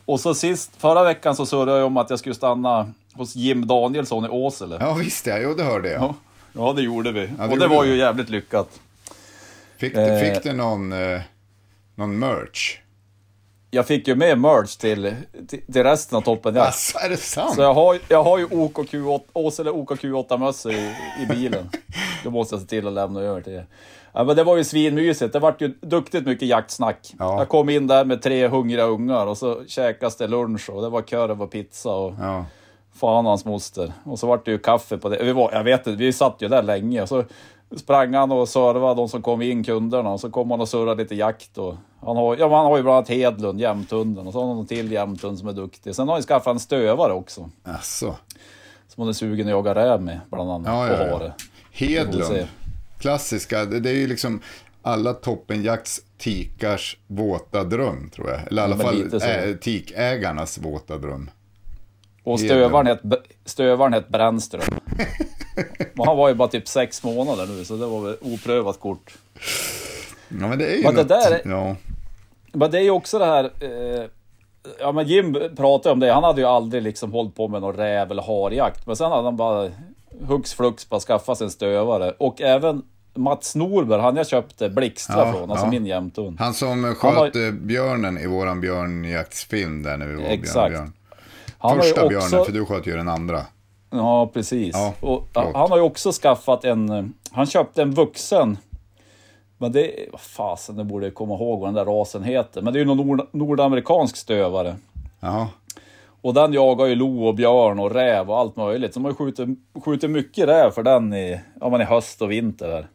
Och 0.05 0.19
så 0.19 0.33
sist, 0.33 0.71
förra 0.77 1.03
veckan 1.03 1.35
så 1.35 1.45
surrade 1.45 1.77
jag 1.77 1.87
om 1.87 1.97
att 1.97 2.09
jag 2.09 2.19
skulle 2.19 2.35
stanna 2.35 2.91
hos 3.13 3.35
Jim 3.35 3.67
Danielsson 3.67 4.25
i 4.25 4.29
Åsele. 4.29 4.77
ja 4.79 4.93
visst 4.93 5.25
ja, 5.27 5.37
jo 5.37 5.53
det 5.53 5.63
hörde 5.63 5.91
jag. 5.91 6.01
Ja, 6.01 6.15
ja 6.53 6.73
det 6.73 6.81
gjorde 6.81 7.11
vi. 7.11 7.19
det 7.37 7.47
och 7.47 7.59
det 7.59 7.67
var 7.67 7.83
du. 7.83 7.89
ju 7.89 7.97
jävligt 7.97 8.29
lyckat. 8.29 8.79
Fick, 9.77 9.93
Eh. 9.95 10.19
fick 10.19 10.43
du 10.43 10.53
någon, 10.53 10.91
eh, 10.91 11.21
någon 11.95 12.19
merch? 12.19 12.77
Jag 13.73 13.87
fick 13.87 14.07
ju 14.07 14.15
med 14.15 14.37
merch 14.37 14.75
till, 14.75 15.15
till, 15.47 15.61
till 15.73 15.83
resten 15.83 16.17
av 16.17 16.21
toppen. 16.21 16.55
Ja. 16.55 16.61
Alltså, 16.65 16.97
är 16.97 17.09
det 17.09 17.17
sant? 17.17 17.55
Så 17.55 17.61
jag 17.61 17.73
har, 17.73 17.97
jag 18.07 18.23
har 18.23 18.37
ju 18.37 18.47
OKQ8, 18.47 19.21
Åsele 19.33 19.71
OKQ8-mössor 19.71 20.71
i, 20.71 20.91
i 21.23 21.25
bilen. 21.29 21.69
Det 22.23 22.29
måste 22.29 22.55
jag 22.55 22.61
se 22.61 22.67
till 22.67 22.87
att 22.87 22.93
lämna 22.93 23.19
över 23.21 23.41
till 23.41 23.53
er. 23.53 23.65
Ja, 24.13 24.23
men 24.23 24.35
det 24.35 24.43
var 24.43 24.57
ju 24.57 24.63
svinmysigt. 24.63 25.33
Det 25.33 25.39
vart 25.39 25.61
ju 25.61 25.67
duktigt 25.81 26.25
mycket 26.25 26.47
jaktsnack. 26.47 27.13
Ja. 27.19 27.37
Jag 27.37 27.49
kom 27.49 27.69
in 27.69 27.87
där 27.87 28.05
med 28.05 28.21
tre 28.21 28.47
hungriga 28.47 28.85
ungar 28.85 29.27
och 29.27 29.37
så 29.37 29.63
käkas 29.67 30.15
det 30.15 30.27
lunch 30.27 30.69
och 30.69 30.81
det 30.81 30.89
var 30.89 31.01
korv 31.01 31.41
och 31.41 31.51
pizza 31.51 31.89
och 31.93 32.13
Ja. 32.21 32.45
fan 32.95 33.25
hans 33.25 33.45
moster. 33.45 33.93
Och 34.03 34.19
så 34.19 34.27
vart 34.27 34.45
det 34.45 34.51
ju 34.51 34.57
kaffe 34.57 34.97
på 34.97 35.09
det. 35.09 35.23
Vi 35.23 35.31
var, 35.31 35.51
jag 35.53 35.63
vet 35.63 35.87
inte, 35.87 35.97
vi 36.03 36.13
satt 36.13 36.35
ju 36.39 36.47
där 36.47 36.63
länge. 36.63 37.01
Och 37.01 37.09
så 37.09 37.23
sprang 37.77 38.13
han 38.13 38.31
och 38.31 38.49
servade 38.49 38.95
de 38.95 39.09
som 39.09 39.21
kom 39.21 39.41
in, 39.41 39.63
kunderna. 39.63 40.09
Och 40.11 40.19
så 40.19 40.29
kom 40.29 40.51
han 40.51 40.61
och 40.61 40.69
surrade 40.69 41.03
lite 41.03 41.15
jakt. 41.15 41.57
Och 41.57 41.75
han, 42.01 42.15
har, 42.15 42.37
ja, 42.37 42.55
han 42.55 42.65
har 42.65 42.77
ju 42.77 42.83
bland 42.83 42.97
annat 42.97 43.09
Hedlund, 43.09 43.59
jämthunden. 43.59 44.27
Och 44.27 44.33
så 44.33 44.39
har 44.39 44.47
han 44.47 44.55
någon 44.55 44.67
till 44.67 44.91
jämthund 44.91 45.39
som 45.39 45.47
är 45.47 45.53
duktig. 45.53 45.95
Sen 45.95 46.07
har 46.07 46.15
han 46.15 46.23
skaffat 46.23 46.53
en 46.53 46.59
stövare 46.59 47.13
också. 47.13 47.49
Alltså. 47.63 48.15
Som 48.87 49.01
hon 49.01 49.09
är 49.09 49.13
sugen 49.13 49.47
att 49.47 49.51
jaga 49.51 49.75
räv 49.75 50.01
med, 50.01 50.19
bland 50.29 50.51
annat. 50.51 50.67
Ja, 50.67 51.05
ja, 51.05 51.23
ja. 51.23 51.33
Hedlund. 51.71 52.47
Klassiska, 52.99 53.65
det, 53.65 53.89
är 53.89 53.93
ju 53.93 54.07
liksom 54.07 54.41
alla 54.81 55.13
toppenjakts 55.13 56.01
tikars 56.17 56.97
våta 57.07 57.63
dröm 57.63 58.09
tror 58.09 58.29
jag. 58.29 58.47
Eller 58.47 58.61
i 58.61 58.65
alla 58.65 58.77
fall 58.77 59.09
så. 59.11 59.27
äh, 59.27 59.55
tikägarnas 59.55 60.57
våta 60.57 60.97
dröm. 60.97 61.29
Och 62.23 62.39
stövaren 62.39 62.87
hette, 62.87 63.17
stövaren 63.45 63.93
hette 63.93 64.11
Brännström. 64.11 64.61
Han 66.05 66.17
var 66.17 66.29
ju 66.29 66.35
bara 66.35 66.47
typ 66.47 66.67
sex 66.67 67.03
månader 67.03 67.47
nu, 67.47 67.65
så 67.65 67.77
det 67.77 67.85
var 67.85 68.01
väl 68.01 68.17
oprövat 68.21 68.79
kort. 68.79 69.17
Ja 70.39 70.47
men 70.47 70.59
det 70.59 70.65
är 70.73 70.75
ju 70.77 70.83
Men 70.83 70.95
det 70.95 71.01
något, 71.01 71.07
där 71.09 71.31
är- 71.31 71.41
Ja. 71.49 71.75
Men 72.53 72.71
det 72.71 72.77
är 72.77 72.81
ju 72.83 72.91
också 72.91 73.19
det 73.19 73.25
här... 73.25 73.43
Eh, 73.59 74.05
ja 74.79 74.91
men 74.91 75.07
Jim 75.07 75.33
pratade 75.57 75.93
om 75.93 75.99
det, 75.99 76.13
han 76.13 76.23
hade 76.23 76.41
ju 76.41 76.47
aldrig 76.47 76.83
liksom 76.83 77.11
hållit 77.11 77.35
på 77.35 77.47
med 77.47 77.61
någon 77.61 77.75
räv 77.75 78.11
eller 78.11 78.23
harjakt. 78.23 78.87
Men 78.87 78.95
sen 78.95 79.11
hade 79.11 79.23
han 79.23 79.37
bara 79.37 79.69
hux 80.27 80.53
flux 80.53 80.89
bara 80.89 80.99
skaffat 80.99 81.37
sig 81.37 81.45
en 81.45 81.51
stövare. 81.51 82.13
Och 82.17 82.41
även 82.41 82.81
Mats 83.13 83.55
Norberg, 83.55 84.01
han 84.01 84.15
jag 84.15 84.27
köpte 84.27 84.69
Blixtra 84.69 85.25
Ja, 85.25 85.31
från, 85.33 85.51
alltså 85.51 85.65
ja. 85.65 85.71
min 85.71 85.85
jämthund. 85.85 86.39
Han 86.39 86.53
som 86.53 86.83
Han 86.83 86.95
sköt 86.95 87.15
har- 87.15 87.45
eh, 87.47 87.51
björnen 87.51 88.17
i 88.17 88.27
våran 88.27 88.61
björnjaktsfilm 88.61 89.83
där 89.83 89.97
när 89.97 90.07
vi 90.07 90.15
var 90.15 90.23
Exakt. 90.29 90.53
Björn, 90.53 90.71
björn. 90.71 90.93
Han 91.57 91.77
Första 91.77 91.95
också- 92.05 92.09
björnen, 92.09 92.45
för 92.45 92.51
du 92.51 92.65
sköt 92.65 92.87
ju 92.87 92.97
den 92.97 93.07
andra. 93.09 93.41
Ja, 93.89 94.27
precis. 94.33 94.75
Ja, 94.75 94.93
och, 94.99 95.27
han 95.33 95.69
har 95.71 95.77
ju 95.77 95.83
också 95.83 96.11
skaffat 96.11 96.63
en... 96.65 96.89
eh, 96.89 97.05
Han 97.31 97.45
köpte 97.45 97.81
en 97.81 97.91
vuxen. 97.91 98.57
Men 99.61 99.71
det... 99.71 100.07
Vad 100.11 100.21
fasen, 100.21 100.75
det 100.75 100.83
borde 100.83 101.05
jag 101.05 101.13
komma 101.13 101.33
ihåg 101.33 101.59
vad 101.59 101.67
den 101.67 101.75
där 101.75 101.85
rasen 101.85 102.23
heter. 102.23 102.61
Men 102.61 102.73
det 102.73 102.79
är 102.79 102.81
ju 102.81 102.85
någon 102.85 103.07
nord, 103.07 103.27
nordamerikansk 103.31 104.17
stövare. 104.17 104.75
Jaha. 105.19 105.47
Och 106.21 106.33
den 106.33 106.53
jagar 106.53 106.85
ju 106.85 106.95
lo 106.95 107.27
och 107.27 107.35
björn 107.35 107.79
och 107.79 107.91
räv 107.91 108.29
och 108.29 108.39
allt 108.39 108.55
möjligt. 108.55 108.93
Så 108.93 108.99
man 108.99 109.15
skjuter, 109.15 109.55
skjuter 109.85 110.07
mycket 110.07 110.47
räv 110.47 110.71
för 110.71 110.83
den 110.83 111.13
i, 111.13 111.39
ja, 111.59 111.69
men 111.69 111.81
i 111.81 111.83
höst 111.83 112.21
och 112.21 112.31
vinter. 112.31 112.67
Där. 112.67 112.87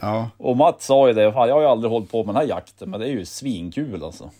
Ja. 0.00 0.30
Och 0.36 0.56
Mats 0.56 0.86
sa 0.86 1.08
ju 1.08 1.14
det, 1.14 1.32
fan, 1.32 1.48
jag 1.48 1.54
har 1.54 1.62
ju 1.62 1.68
aldrig 1.68 1.92
hållit 1.92 2.10
på 2.10 2.24
med 2.24 2.34
den 2.34 2.42
här 2.42 2.48
jakten, 2.48 2.90
men 2.90 3.00
det 3.00 3.06
är 3.06 3.10
ju 3.12 3.24
svinkul 3.24 4.04
alltså. 4.04 4.30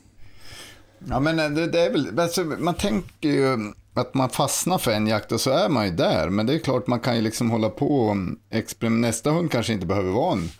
Ja, 1.08 1.20
men 1.20 1.38
eh, 1.38 1.50
det, 1.50 1.66
det 1.66 1.80
är 1.80 1.90
väl, 1.90 2.20
alltså, 2.20 2.40
man 2.44 2.74
tänker 2.74 3.28
ju 3.28 3.72
att 3.94 4.14
man 4.14 4.28
fastnar 4.28 4.78
för 4.78 4.90
en 4.90 5.06
jakt 5.06 5.32
och 5.32 5.40
så 5.40 5.50
är 5.50 5.68
man 5.68 5.86
ju 5.86 5.92
där. 5.92 6.28
Men 6.28 6.46
det 6.46 6.54
är 6.54 6.58
klart 6.58 6.86
man 6.86 7.00
kan 7.00 7.16
ju 7.16 7.22
liksom 7.22 7.50
hålla 7.50 7.68
på 7.68 7.86
och 7.86 8.16
experiment. 8.50 9.00
Nästa 9.00 9.30
hund 9.30 9.50
kanske 9.50 9.72
inte 9.72 9.86
behöver 9.86 10.10
vara 10.10 10.32
en, 10.32 10.50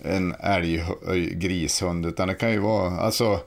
en 0.00 0.34
älggrishund, 0.40 2.06
utan 2.06 2.28
det 2.28 2.34
kan 2.34 2.52
ju 2.52 2.58
vara, 2.58 2.90
alltså, 3.00 3.40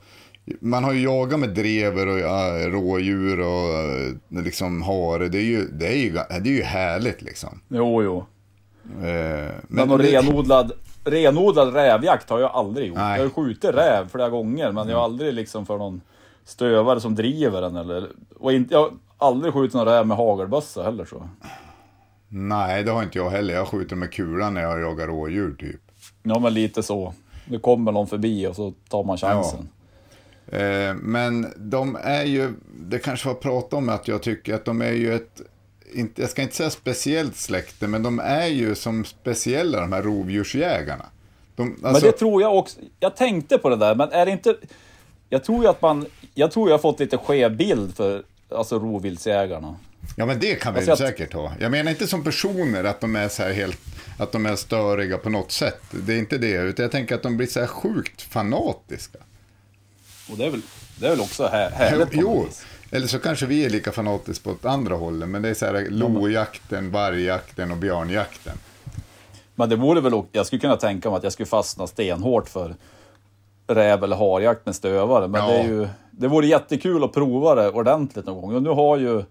man 0.60 0.84
har 0.84 0.94
ju 0.94 1.02
jagat 1.04 1.40
med 1.40 1.50
drever 1.50 2.08
och 2.08 2.20
ja, 2.20 2.70
rådjur 2.70 3.40
och 3.40 3.70
eh, 3.74 4.44
liksom 4.44 4.82
hare. 4.82 5.28
Det 5.30 5.38
är 5.38 5.44
ju, 5.44 5.68
det 5.68 5.88
är 5.88 5.96
ju, 5.98 6.12
det 6.12 6.50
är 6.50 6.54
ju 6.56 6.62
härligt 6.64 7.22
liksom. 7.22 7.62
Jo, 7.68 8.04
jo. 8.04 8.18
Eh, 9.08 9.52
Men 9.68 9.88
någon 9.88 9.98
det- 9.98 10.12
renodlad, 10.22 10.72
renodlad 11.04 11.74
rävjakt 11.74 12.30
har 12.30 12.40
jag 12.40 12.52
aldrig 12.52 12.88
gjort. 12.88 12.98
Nej. 12.98 13.12
Jag 13.12 13.18
har 13.18 13.24
ju 13.24 13.30
skjutit 13.30 13.76
räv 13.76 14.10
flera 14.10 14.30
gånger, 14.30 14.72
men 14.72 14.88
jag 14.90 14.98
har 14.98 15.04
aldrig 15.04 15.34
liksom 15.34 15.66
för 15.66 15.78
någon 15.78 16.02
stövare 16.44 17.00
som 17.00 17.16
driver 17.16 17.62
den 17.62 17.76
eller... 17.76 18.10
Och 18.40 18.54
inte, 18.54 18.74
jag 18.74 18.80
har 18.82 18.92
aldrig 19.18 19.54
skjutit 19.54 19.74
någon 19.76 19.86
räv 19.86 20.08
med 20.08 20.18
hagelbössa 20.18 20.84
heller 20.84 21.06
så. 21.06 21.30
Nej, 22.30 22.84
det 22.84 22.92
har 22.92 23.04
inte 23.04 23.18
jag 23.18 23.30
heller. 23.30 23.54
Jag 23.54 23.68
skjuter 23.68 23.96
med 23.96 24.12
kulan 24.14 24.54
när 24.54 24.62
jag 24.62 24.82
jagar 24.82 25.08
rådjur 25.08 25.56
typ. 25.60 25.82
Ja, 26.24 26.40
men 26.40 26.54
lite 26.54 26.84
så. 26.84 27.14
Det 27.46 27.60
kommer 27.60 27.92
någon 27.92 28.08
förbi 28.08 28.48
och 28.48 28.56
så 28.56 28.74
tar 28.90 29.04
man 29.04 29.18
chansen. 29.18 29.70
Eh, 30.48 30.94
men 30.94 31.54
de 31.58 31.98
är 32.04 32.24
ju, 32.24 32.54
det 32.80 33.00
kanske 33.00 33.28
var 33.28 33.36
prat 33.36 33.74
om 33.74 33.90
att 33.90 34.08
jag 34.08 34.22
tycker 34.22 34.54
att 34.54 34.66
de 34.66 34.82
är 34.82 34.92
ju 34.92 35.16
ett, 35.16 35.42
inte, 35.94 36.22
jag 36.22 36.30
ska 36.30 36.42
inte 36.42 36.56
säga 36.56 36.70
speciellt 36.70 37.36
släkte, 37.36 37.88
men 37.88 38.04
de 38.04 38.20
är 38.20 38.48
ju 38.48 38.76
som 38.76 39.06
speciella 39.06 39.82
de 39.82 39.94
här 39.94 40.02
rovdjursjägarna. 40.02 41.06
De, 41.56 41.70
Men 41.70 41.86
alltså, 41.86 42.06
det 42.06 42.12
tror 42.12 42.42
jag 42.42 42.58
också. 42.58 42.80
Jag 43.00 43.16
tänkte 43.16 43.58
på 43.58 43.70
det 43.70 43.76
där, 43.76 43.96
men 43.96 44.12
är 44.12 44.26
det 44.26 44.32
inte... 44.32 44.56
Jag 45.30 45.44
tror 45.44 45.64
ju 45.64 45.70
att 45.70 45.82
man... 45.82 46.06
Jag 46.34 46.52
tror 46.52 46.70
jag 46.70 46.74
har 46.74 46.82
fått 46.82 47.00
lite 47.00 47.18
skev 47.18 47.56
bild 47.58 47.96
för 47.96 48.24
alltså 48.50 48.80
rovviltsjägarna. 48.80 49.76
Ja, 50.16 50.26
men 50.26 50.40
det 50.40 50.56
kan 50.56 50.74
vi 50.74 50.80
Alltså, 50.80 50.96
säkert 50.96 51.34
ha. 51.34 51.52
Jag 51.60 51.72
menar 51.72 51.92
inte 51.92 52.08
som 52.08 52.24
personer 52.24 52.84
att 52.84 53.02
de 53.02 53.16
är 53.16 53.28
så 53.28 53.44
här 53.44 53.54
helt, 53.54 53.80
att 54.22 54.32
de 54.32 54.46
är 54.46 54.56
störiga 54.56 55.18
på 55.18 55.30
något 55.30 55.52
sätt. 55.52 55.82
Det 55.92 56.14
är 56.14 56.18
inte 56.18 56.38
det, 56.38 56.52
utan 56.62 56.84
jag 56.84 56.92
tänker 56.92 57.16
att 57.16 57.24
de 57.24 57.38
blir 57.38 57.48
så 57.48 57.60
här 57.60 57.68
sjukt 57.68 58.22
fanatiska. 58.22 59.18
Och 60.32 60.38
det 60.38 60.46
är 60.46 60.50
väl, 60.50 60.62
det 61.00 61.06
är 61.06 61.10
väl 61.10 61.22
också 61.22 61.48
här, 61.48 61.70
härligt 61.72 62.08
Jo, 62.12 62.44
vis. 62.44 62.66
eller 62.92 63.08
så 63.08 63.20
kanske 63.20 63.46
vi 63.46 63.66
är 63.66 63.70
lika 63.70 63.92
fanatiska 63.92 64.50
på 64.50 64.56
ett 64.56 64.66
andra 64.66 64.96
hållet, 64.96 65.30
men 65.30 65.42
det 65.42 65.50
är 65.50 65.54
så 65.54 65.66
här 65.66 65.88
lojakten, 65.90 66.92
vargjakten 66.92 67.72
och 67.72 67.78
björnjakten. 67.78 68.58
Men 69.56 69.70
det 69.70 69.76
vore 69.76 70.02
väl... 70.02 70.22
Jag 70.32 70.46
skulle 70.46 70.60
kunna 70.60 70.76
tänka 70.78 71.10
mig 71.10 71.18
att 71.18 71.24
jag 71.24 71.34
skulle 71.34 71.48
fastna 71.48 71.88
stenhårt 71.88 72.50
för 72.50 72.76
räv 73.68 74.04
eller 74.04 74.16
harjakt 74.16 74.66
med 74.66 74.76
stövare. 74.76 75.28
Men 75.28 75.42
Ja. 75.42 75.48
det 75.48 75.60
är 75.60 75.64
ju... 75.68 75.88
Det 76.12 76.28
vore 76.28 76.48
jättekul 76.48 77.04
att 77.04 77.14
prova 77.14 77.56
det 77.56 77.70
ordentligt 77.70 78.26
någon 78.26 78.42
gång. 78.42 78.56
Och 78.56 78.64
nu 78.64 78.70
har 78.70 78.98
ju... 78.98 79.24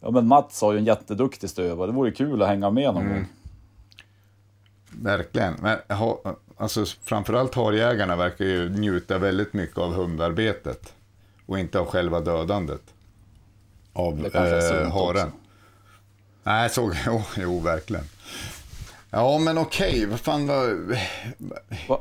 Ja 0.00 0.10
men 0.10 0.26
Mats 0.26 0.60
har 0.60 0.72
ju 0.72 0.78
en 0.78 0.84
jätteduktig 0.84 1.50
stövare, 1.50 1.86
det 1.86 1.92
vore 1.92 2.10
kul 2.10 2.42
att 2.42 2.48
hänga 2.48 2.70
med 2.70 2.94
någon 2.94 3.08
gång. 3.08 3.26
Verkligen. 5.02 5.54
Men 5.62 5.78
ha, 5.98 6.20
alltså, 6.56 6.84
framförallt 7.04 7.54
harjägarna 7.54 8.16
verkar 8.16 8.44
ju 8.44 8.68
njuta 8.68 9.18
väldigt 9.18 9.52
mycket 9.52 9.78
av 9.78 9.92
hundarbetet. 9.94 10.94
Och 11.46 11.58
inte 11.58 11.78
av 11.78 11.86
själva 11.86 12.20
dödandet. 12.20 12.82
Av 13.92 14.26
eh, 14.26 14.92
haren. 14.92 15.32
Nej, 16.42 16.70
så, 16.70 16.92
jo, 17.06 17.22
jo, 17.36 17.60
verkligen. 17.60 18.04
Ja, 19.10 19.38
men 19.38 19.58
okej, 19.58 20.06
vad 20.06 20.20
fan 20.20 20.46
var... 20.46 20.96
Va? 21.88 22.00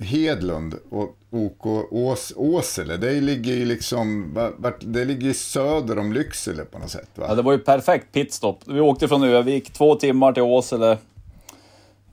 Hedlund 0.00 0.74
och 0.90 1.16
OK 1.30 1.66
Ås, 1.90 2.32
Åsele, 2.36 2.96
det 2.96 3.20
ligger 3.20 3.52
ju 3.52 3.64
liksom, 3.64 4.34
det 4.80 5.04
ligger 5.04 5.32
söder 5.32 5.98
om 5.98 6.12
Lycksele 6.12 6.64
på 6.64 6.78
något 6.78 6.90
sätt 6.90 7.08
va? 7.14 7.26
Ja, 7.28 7.34
det 7.34 7.42
var 7.42 7.52
ju 7.52 7.58
perfekt 7.58 8.12
pitstop. 8.12 8.60
Vi 8.66 8.80
åkte 8.80 9.08
från 9.08 9.22
Övik, 9.22 9.72
två 9.72 9.94
timmar 9.94 10.32
till 10.32 10.42
Åsele. 10.42 10.98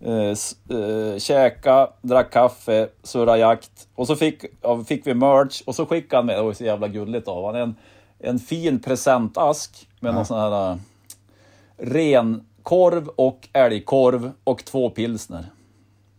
Eh, 0.01 0.77
eh, 0.77 1.17
käka, 1.17 1.89
drack 2.01 2.31
kaffe, 2.33 2.89
surra 3.03 3.37
jakt. 3.37 3.87
Och 3.95 4.07
så 4.07 4.15
fick, 4.15 4.45
ja, 4.61 4.83
fick 4.83 5.07
vi 5.07 5.13
merch 5.13 5.61
och 5.65 5.75
så 5.75 5.85
skickade 5.85 6.17
han 6.17 6.25
med, 6.25 6.37
det 6.37 6.41
var 6.43 6.53
så 6.53 6.63
jävla 6.63 6.87
gulligt 6.87 7.27
av 7.27 7.45
han 7.45 7.55
en, 7.55 7.75
en 8.19 8.39
fin 8.39 8.79
presentask 8.79 9.87
med 9.99 10.13
någon 10.13 10.25
sån 10.25 10.39
här 10.39 10.71
uh, 10.71 10.77
renkorv 11.77 13.07
och 13.07 13.47
älgkorv 13.53 14.31
och 14.43 14.65
två 14.65 14.89
pilsner. 14.89 15.45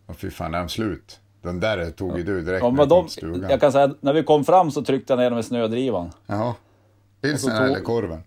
Och 0.05 0.15
fy 0.15 0.29
fan, 0.31 0.53
är 0.53 0.59
de 0.59 0.69
slut? 0.69 1.19
Den 1.41 1.59
där 1.59 1.91
tog 1.91 2.17
ju 2.17 2.23
du 2.23 2.41
direkt 2.41 2.63
Ja, 2.63 2.69
när 2.71 2.85
de, 2.85 3.09
stugan. 3.09 3.49
jag 3.49 3.59
kan 3.61 3.71
säga, 3.71 3.93
när 3.99 4.13
vi 4.13 4.23
kom 4.23 4.45
fram 4.45 4.71
så 4.71 4.81
tryckte 4.81 5.13
jag 5.13 5.17
ner 5.17 5.29
dem 5.29 5.39
i 5.39 5.43
snödrivan. 5.43 6.11
Jaha. 6.27 6.55
Pilsner 7.21 7.57
tog- 7.57 7.67
eller 7.67 7.81
korven? 7.81 8.23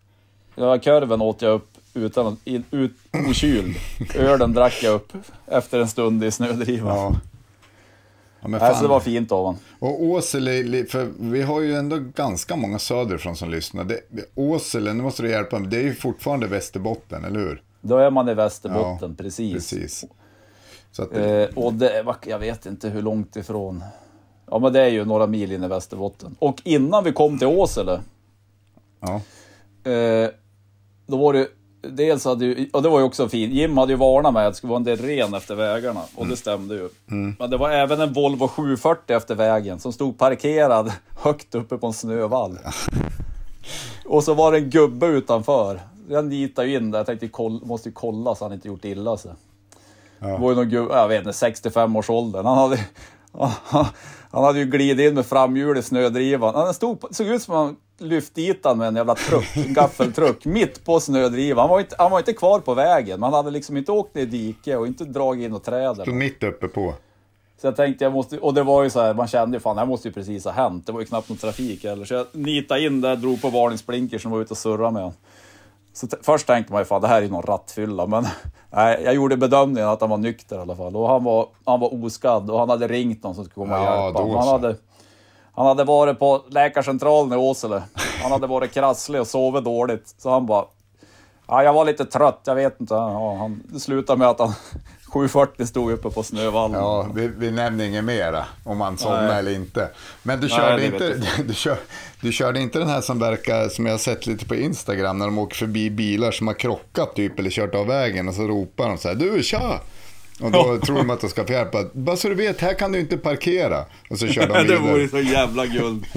Ja, 0.55 0.79
korven 0.79 1.23
åt 1.23 1.43
jag 1.43 1.53
upp 1.53 1.72
utan 1.95 2.27
att- 2.27 2.39
in, 2.47 2.65
ut, 2.71 2.93
okyld. 3.29 3.77
Ölen 4.15 4.53
drack 4.53 4.83
jag 4.83 4.95
upp 4.95 5.13
efter 5.47 5.81
en 5.81 5.89
stund 5.89 6.25
i 6.25 6.31
snödrivan. 6.31 6.97
Ja. 6.97 7.13
ja 8.41 8.49
men 8.49 8.61
Nej, 8.61 8.61
så 8.61 8.75
fan. 8.75 8.83
det 8.83 8.89
var 8.89 9.01
fint 9.01 9.33
av 9.33 9.45
honom. 9.45 9.61
Och 9.79 10.03
Åsele, 10.03 10.85
för 10.85 11.09
vi 11.19 11.43
har 11.43 11.61
ju 11.61 11.75
ändå 11.75 11.99
ganska 12.15 12.57
många 12.57 12.79
söderifrån 12.79 13.37
som 13.37 13.51
lyssnar. 13.51 13.85
Det, 13.85 14.01
Åsele, 14.35 14.93
nu 14.93 15.03
måste 15.03 15.23
du 15.23 15.31
hjälpa 15.31 15.59
mig, 15.59 15.69
det 15.71 15.77
är 15.77 15.83
ju 15.83 15.95
fortfarande 15.95 16.47
Västerbotten, 16.47 17.25
eller 17.25 17.41
hur? 17.41 17.63
Då 17.81 17.97
är 17.97 18.11
man 18.11 18.29
i 18.29 18.35
Västerbotten, 18.35 19.11
Ja, 19.19 19.23
precis. 19.25 19.53
Precis. 19.55 20.05
Så 20.93 21.05
det, 21.05 21.43
Eh, 21.43 21.59
och 21.59 21.73
det, 21.75 22.05
jag 22.27 22.39
vet 22.39 22.67
inte 22.67 22.89
hur 22.89 23.03
långt 23.03 23.37
ifrån. 23.37 23.85
Ja, 24.51 24.59
men 24.59 24.73
det 24.73 24.81
är 24.81 24.89
ju 24.89 25.05
några 25.05 25.27
mil 25.27 25.53
in 25.53 25.65
i 25.65 25.69
Västerbotten. 25.69 26.37
Och 26.39 26.57
innan 26.65 27.05
vi 27.05 27.13
kom 27.13 27.39
till 27.39 27.47
Åsele, 27.49 28.01
ja. 29.01 29.15
eh, 29.91 30.29
då 31.07 31.17
var 31.17 31.33
det 31.33 31.49
Dels 31.83 32.25
hade 32.25 32.45
ju, 32.45 32.69
och 32.73 32.83
det 32.83 32.89
var 32.89 32.99
ju 32.99 33.05
också 33.05 33.29
fint, 33.29 33.53
Jim 33.53 33.79
hade 33.79 33.93
ju 33.93 33.99
varnat 33.99 34.35
mig 34.35 34.47
att 34.47 34.53
det 34.53 34.57
skulle 34.57 34.71
vara 34.71 34.77
en 34.77 34.85
del 34.85 34.99
ren 34.99 35.35
efter 35.35 35.55
vägarna. 35.55 36.01
Och 36.15 36.27
det 36.27 36.37
stämde 36.37 36.75
ju. 36.75 36.89
Men 37.39 37.51
det 37.51 37.57
var 37.57 37.71
även 37.71 38.01
en 38.01 38.13
Volvo 38.13 38.49
740 38.49 39.17
efter 39.17 39.35
vägen 39.35 39.79
som 39.79 39.93
stod 39.93 40.19
parkerad 40.19 40.93
högt 41.19 41.55
uppe 41.55 41.79
på 41.79 41.87
en 41.87 41.93
snövall. 41.93 42.59
Och 44.05 44.25
så 44.25 44.35
var 44.35 44.53
det 44.53 44.59
en 44.59 44.71
gubbe 44.71 45.07
utanför. 45.07 45.81
Jag 46.09 46.25
nitade 46.25 46.69
ju 46.69 46.77
in 46.77 46.91
där, 46.91 46.99
jag 46.99 47.07
tänkte 47.07 47.29
koll, 47.29 47.61
måste 47.65 47.89
ju 47.89 47.93
kolla 47.93 48.35
så 48.35 48.45
han 48.45 48.53
inte 48.53 48.69
gjort 48.69 48.85
illa 48.85 49.17
sig. 49.17 49.33
Det 50.19 50.39
var 50.39 50.51
ju 50.51 50.57
någon 50.57 50.69
gubbe, 50.69 50.95
jag 50.95 51.09
vet 51.09 51.19
inte, 51.19 51.33
65 51.33 51.97
års 51.97 52.11
åldern. 52.11 52.47
Han 52.47 52.59
hade, 52.59 52.81
han 54.31 54.45
hade 54.45 54.59
ju 54.59 54.65
glidit 54.65 55.09
in 55.09 55.15
med 55.15 55.27
framhjul 55.27 55.79
i 55.79 55.83
snödrivan. 55.83 56.55
Han 56.55 56.75
stod, 56.75 57.05
såg 57.11 57.27
ut 57.27 57.43
som 57.43 57.55
han 57.55 57.77
lyft 58.03 58.35
dit 58.35 58.61
han 58.65 58.79
med 58.79 58.89
en 58.89 58.97
jävla 58.97 59.15
truck, 59.15 59.55
gaffeltruck, 59.55 60.45
mitt 60.45 60.85
på 60.85 61.01
snödrivan. 61.01 61.63
Han 61.63 61.71
var, 61.71 61.81
inte, 61.81 61.97
han 61.99 62.11
var 62.11 62.19
inte 62.19 62.33
kvar 62.33 62.61
på 62.61 62.75
vägen, 62.75 63.21
men 63.21 63.23
han 63.23 63.33
hade 63.33 63.51
liksom 63.51 63.77
inte 63.77 63.93
åkt 63.93 64.15
ner 64.15 64.23
i 64.23 64.27
diket 64.27 64.79
och 64.79 64.87
inte 64.87 65.05
dragit 65.05 65.45
in 65.45 65.53
och 65.53 65.63
träd. 65.63 66.03
Så 66.05 66.11
mitt 66.11 66.43
uppe 66.43 66.69
på. 66.69 66.95
Så 67.61 67.67
jag 67.67 67.77
tänkte, 67.77 68.05
jag 68.05 68.13
måste, 68.13 68.39
och 68.39 68.55
det 68.55 68.63
var 68.63 68.83
ju 68.83 68.91
så 68.91 69.01
här, 69.01 69.15
man 69.15 69.29
kände 69.29 69.57
ju 69.57 69.61
fan, 69.61 69.77
det 69.77 69.83
här 69.83 69.87
måste 69.87 70.09
ju 70.09 70.15
precis 70.15 70.45
ha 70.45 70.53
hänt. 70.53 70.87
Det 70.87 70.93
var 70.93 71.01
ju 71.01 71.07
knappt 71.07 71.29
någon 71.29 71.39
trafik 71.39 71.85
heller. 71.85 72.05
Så 72.05 72.15
jag 72.15 72.27
nitade 72.33 72.85
in 72.85 73.01
där, 73.01 73.17
drog 73.17 73.43
på 73.43 73.51
varningsblinker 73.51 74.19
som 74.19 74.31
var 74.31 74.41
ute 74.41 74.51
och 74.51 74.59
surrade 74.59 74.93
med 74.93 75.03
honom. 75.03 75.17
Så 75.93 76.07
först 76.23 76.47
tänkte 76.47 76.73
man 76.73 76.81
ju 76.81 76.85
fan, 76.85 77.01
det 77.03 77.09
här 77.09 77.19
är 77.19 77.23
ju 77.23 77.31
någon 77.31 77.43
rattfylla. 77.43 78.07
Men 78.07 78.27
nej, 78.71 79.01
jag 79.05 79.15
gjorde 79.15 79.37
bedömningen 79.37 79.89
att 79.89 80.01
han 80.01 80.11
var 80.11 80.19
nykter 80.19 80.57
i 80.57 80.59
alla 80.59 80.77
fall. 80.77 80.97
Och 80.97 81.09
han 81.09 81.25
var, 81.25 81.49
han 81.65 81.81
var 81.81 82.05
oskadd 82.05 82.51
och 82.51 82.59
han 82.59 82.71
hade 82.71 82.89
ringt 82.89 83.23
någon 83.23 83.35
som 83.35 83.45
skulle 83.45 83.67
komma 83.67 83.81
och 83.81 83.87
Ja, 83.87 84.05
hjälpa 84.05 84.21
honom. 84.21 84.37
Han 84.37 84.49
hade, 84.49 84.77
han 85.63 85.69
hade 85.69 85.85
varit 85.85 86.19
på 86.19 86.43
läkarcentralen 86.49 87.33
i 87.33 87.37
Åsele. 87.37 87.83
Han 88.23 88.33
hade 88.33 88.47
varit 88.47 88.75
krasslig 88.75 89.21
och 89.21 89.27
sovit 89.27 89.65
dåligt. 89.65 90.15
Så 90.19 90.31
han 90.31 90.47
bara, 90.47 90.65
ja, 91.47 91.63
jag 91.63 91.73
var 91.73 91.85
lite 91.85 92.05
trött, 92.05 92.41
jag 92.45 92.55
vet 92.55 92.81
inte. 92.81 92.95
Ja, 92.95 93.37
han, 93.37 93.81
slutade 93.81 94.19
med 94.19 94.29
att 94.29 94.39
han 94.39 94.55
740 95.13 95.67
stod 95.67 95.93
uppe 95.93 96.11
på 96.11 96.23
snövallen. 96.23 96.81
Ja, 96.81 97.07
vi, 97.15 97.29
vi 97.29 97.51
nämner 97.51 97.85
inget 97.85 98.05
mera 98.05 98.45
om 98.65 98.81
han 98.81 98.99
somnade 98.99 99.27
Nej. 99.27 99.39
eller 99.39 99.55
inte. 99.55 99.91
Men 100.23 100.41
du 100.41 100.47
Nej, 100.47 100.57
körde, 100.57 100.77
det 100.77 100.87
inte, 100.87 101.23
du, 101.47 101.55
kör, 101.55 101.77
du 102.21 102.33
körde 102.33 102.61
inte 102.61 102.79
den 102.79 102.89
här 102.89 103.01
som 103.01 103.19
verkar, 103.19 103.69
som 103.69 103.87
jag 103.87 103.93
har 103.93 103.99
sett 103.99 104.27
lite 104.27 104.45
på 104.45 104.55
Instagram, 104.55 105.19
när 105.19 105.27
de 105.27 105.39
åker 105.39 105.57
förbi 105.57 105.91
bilar 105.91 106.31
som 106.31 106.47
har 106.47 106.55
krockat 106.55 107.15
typ, 107.15 107.39
eller 107.39 107.51
kört 107.51 107.75
av 107.75 107.87
vägen 107.87 108.29
och 108.29 108.35
så 108.35 108.43
ropar 108.43 108.89
de 108.89 108.99
så 108.99 109.09
här, 109.09 109.15
du 109.15 109.43
tja! 109.43 109.81
Och 110.41 110.51
då 110.51 110.79
tror 110.79 110.97
de 110.97 111.11
att 111.11 111.21
de 111.21 111.31
ska 111.31 111.47
få 111.47 111.53
hjälp. 111.53 111.93
Bara, 111.93 112.17
så 112.17 112.29
du 112.29 112.35
vet, 112.35 112.61
här 112.61 112.75
kan 112.75 112.93
du 112.93 113.01
inte 113.01 113.17
parkera. 113.17 113.85
Och 114.11 114.19
så 114.19 114.27
kör 114.27 114.47
de 114.47 114.53
det 114.55 114.63
vidare. 114.63 114.79
vore 114.79 115.09
så 115.09 115.21
jävla 115.21 115.67
guld. 115.67 116.07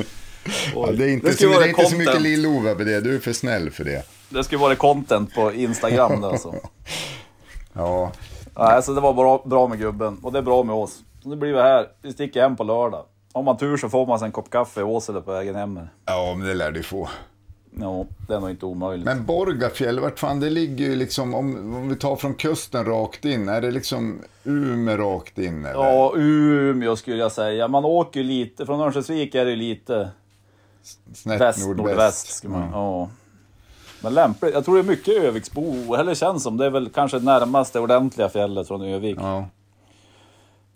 Ja, 0.76 0.92
det 0.92 1.04
är 1.06 1.10
inte, 1.10 1.28
så, 1.32 1.34
skulle 1.34 1.54
det 1.60 1.66
är 1.66 1.68
inte 1.70 1.86
så 1.86 1.96
mycket 1.96 2.22
lill-Ove 2.22 2.70
över 2.70 2.86
det, 2.86 3.02
du 3.02 3.16
är 3.16 3.20
för 3.20 3.34
snäll 3.34 3.72
för 3.72 3.84
det. 3.84 4.04
Det 4.30 4.44
skulle 4.44 4.60
vara 4.62 4.76
content 4.76 5.36
på 5.36 5.54
Instagram 5.54 6.22
där 6.22 6.30
alltså. 6.30 6.54
Ja, 7.74 8.12
Nej, 8.58 8.84
så 8.84 8.94
det 8.94 9.02
var 9.02 9.14
bra, 9.14 9.44
bra 9.46 9.68
med 9.68 9.80
gubben 9.80 10.18
och 10.24 10.32
det 10.32 10.38
är 10.38 10.44
bra 10.44 10.64
med 10.64 10.76
oss. 10.76 11.00
Så 11.24 11.30
nu 11.30 11.36
blir 11.36 11.54
vi 11.54 11.60
här. 11.62 11.88
Vi 12.02 12.14
sticker 12.14 12.42
hem 12.42 12.56
på 12.56 12.64
lördag. 12.64 13.06
Om 13.34 13.46
man 13.46 13.58
tur 13.58 13.78
så 13.78 13.90
får 13.90 14.06
man 14.08 14.20
sig 14.20 14.26
en 14.26 14.32
kopp 14.32 14.50
kaffe 14.50 14.80
i 14.80 14.84
Åsele 14.84 15.22
på 15.22 15.32
vägen 15.32 15.56
hem. 15.56 15.80
ja 16.06 16.36
men 16.38 16.48
det 16.48 16.54
lär 16.54 16.72
du 16.72 16.84
få. 16.84 17.10
Ja, 17.82 18.06
det 18.28 18.34
är 18.36 18.40
nog 18.40 18.50
inte 18.50 18.66
omöjligt. 18.66 19.06
Men 19.06 19.26
Borgafjäll, 19.26 20.00
vart 20.00 20.20
fan 20.20 20.40
det 20.40 20.50
ligger 20.50 20.86
ju 20.86 20.96
liksom, 20.96 21.34
om, 21.36 21.76
om 21.76 21.90
vi 21.90 21.96
tar 21.96 22.16
från 22.16 22.34
kusten 22.34 22.86
rakt 22.86 23.26
in, 23.26 23.50
är 23.50 23.62
det 23.62 23.72
liksom 23.72 24.20
Umeå 24.44 24.98
rakt 24.98 25.38
in 25.38 25.66
eller? 25.66 25.80
Ja, 25.84 26.14
Umeå 26.16 26.96
skulle 26.96 27.18
jag 27.18 27.32
säga. 27.32 27.68
Man 27.68 27.86
åker 27.86 28.20
ju 28.20 28.26
lite, 28.26 28.66
från 28.66 28.82
Örnsköldsvik 28.82 29.36
är 29.36 29.46
det 29.46 29.52
ju 29.52 29.58
lite 29.58 30.10
Snett 31.14 31.42
väst, 31.42 31.68
nordväst. 31.68 31.88
nordväst. 31.88 32.44
Man, 32.44 32.62
Mm. 32.62 32.74
ja. 32.74 33.10
Men 34.04 34.14
lämpligt. 34.14 34.54
Jag 34.54 34.66
tror 34.66 34.76
det 34.76 34.82
är 34.82 34.84
mycket 34.84 35.24
Öviksbo, 35.24 35.94
eller 35.96 36.16
känns 36.16 36.44
som. 36.44 36.58
Det 36.58 36.66
är 36.66 36.70
väl 36.70 36.90
kanske 36.90 37.20
närmaste 37.20 37.80
ordentliga 37.80 38.30
fjället 38.30 38.68
från 38.68 38.82
Övik. 38.82 39.18
Ja. 39.22 39.38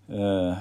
Eh, 0.10 0.54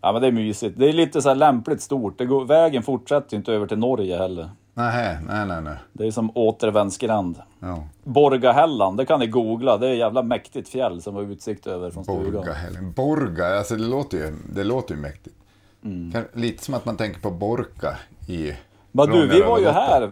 ja 0.00 0.12
men 0.12 0.22
det 0.22 0.28
är 0.28 0.32
mysigt. 0.32 0.78
Det 0.78 0.88
är 0.88 0.92
lite 0.92 1.22
så 1.22 1.28
här 1.28 1.36
lämpligt 1.36 1.82
stort. 1.82 2.18
Det 2.18 2.26
går, 2.26 2.44
vägen 2.44 2.82
fortsätter 2.82 3.36
inte 3.36 3.52
över 3.52 3.66
till 3.66 3.78
Norge 3.78 4.16
heller. 4.18 4.50
Nej, 4.74 5.18
nej, 5.28 5.46
nej, 5.46 5.62
nej. 5.62 5.76
Det 5.92 6.06
är 6.06 6.10
som 6.10 6.30
återvändsgränd. 6.34 7.42
Ja. 7.60 7.84
Borgahällan, 8.04 8.96
det 8.96 9.06
kan 9.06 9.20
ni 9.20 9.26
googla. 9.26 9.78
Det 9.78 9.88
är 9.88 9.92
ett 9.92 9.98
jävla 9.98 10.22
mäktigt 10.22 10.68
fjäll 10.68 11.02
som 11.02 11.14
har 11.14 11.22
utsikt 11.22 11.66
över 11.66 11.90
från 11.90 12.04
stugan. 12.04 12.32
Borga, 12.32 12.56
Borga, 12.96 13.58
alltså 13.58 13.76
det 13.76 13.82
låter 13.82 14.18
ju, 14.18 14.32
det 14.54 14.64
låter 14.64 14.94
ju 14.94 15.00
mäktigt. 15.00 15.36
Mm. 15.84 16.24
Lite 16.32 16.64
som 16.64 16.74
att 16.74 16.84
man 16.84 16.96
tänker 16.96 17.20
på 17.20 17.30
Borka 17.30 17.98
i... 18.28 18.52
Men 18.92 19.10
du, 19.10 19.26
vi 19.26 19.40
var 19.40 19.58
ju 19.58 19.68
här. 19.68 20.10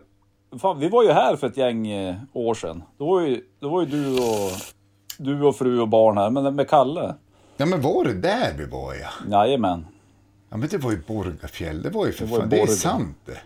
Fan, 0.58 0.78
vi 0.78 0.88
var 0.88 1.02
ju 1.02 1.12
här 1.12 1.36
för 1.36 1.46
ett 1.46 1.56
gäng 1.56 1.88
eh, 1.88 2.16
år 2.32 2.54
sedan. 2.54 2.82
Då 2.98 3.06
var 3.06 3.20
ju, 3.20 3.44
då 3.60 3.68
var 3.68 3.80
ju 3.82 3.86
du 3.86 4.14
och 4.14 4.50
du 5.18 5.42
och 5.42 5.56
fru 5.56 5.80
och 5.80 5.88
barn 5.88 6.18
här, 6.18 6.30
men 6.30 6.54
med 6.54 6.68
Kalle. 6.68 7.14
Ja, 7.56 7.66
men 7.66 7.80
var 7.80 8.04
det 8.04 8.14
där 8.14 8.54
vi 8.58 8.64
var 8.64 8.94
ja? 8.94 9.08
Jajamän. 9.30 9.86
Ja, 10.48 10.56
men 10.56 10.68
det 10.68 10.78
var 10.78 10.90
ju 10.90 11.02
Borgafjäll, 11.06 11.82
det 11.82 11.90
var 11.90 12.06
ju 12.06 12.12
för 12.12 12.26
Det 12.26 12.32
var 12.32 12.38
fan, 12.38 12.48
det 12.48 12.60
är 12.60 12.66
sant 12.66 13.16
det. 13.24 13.38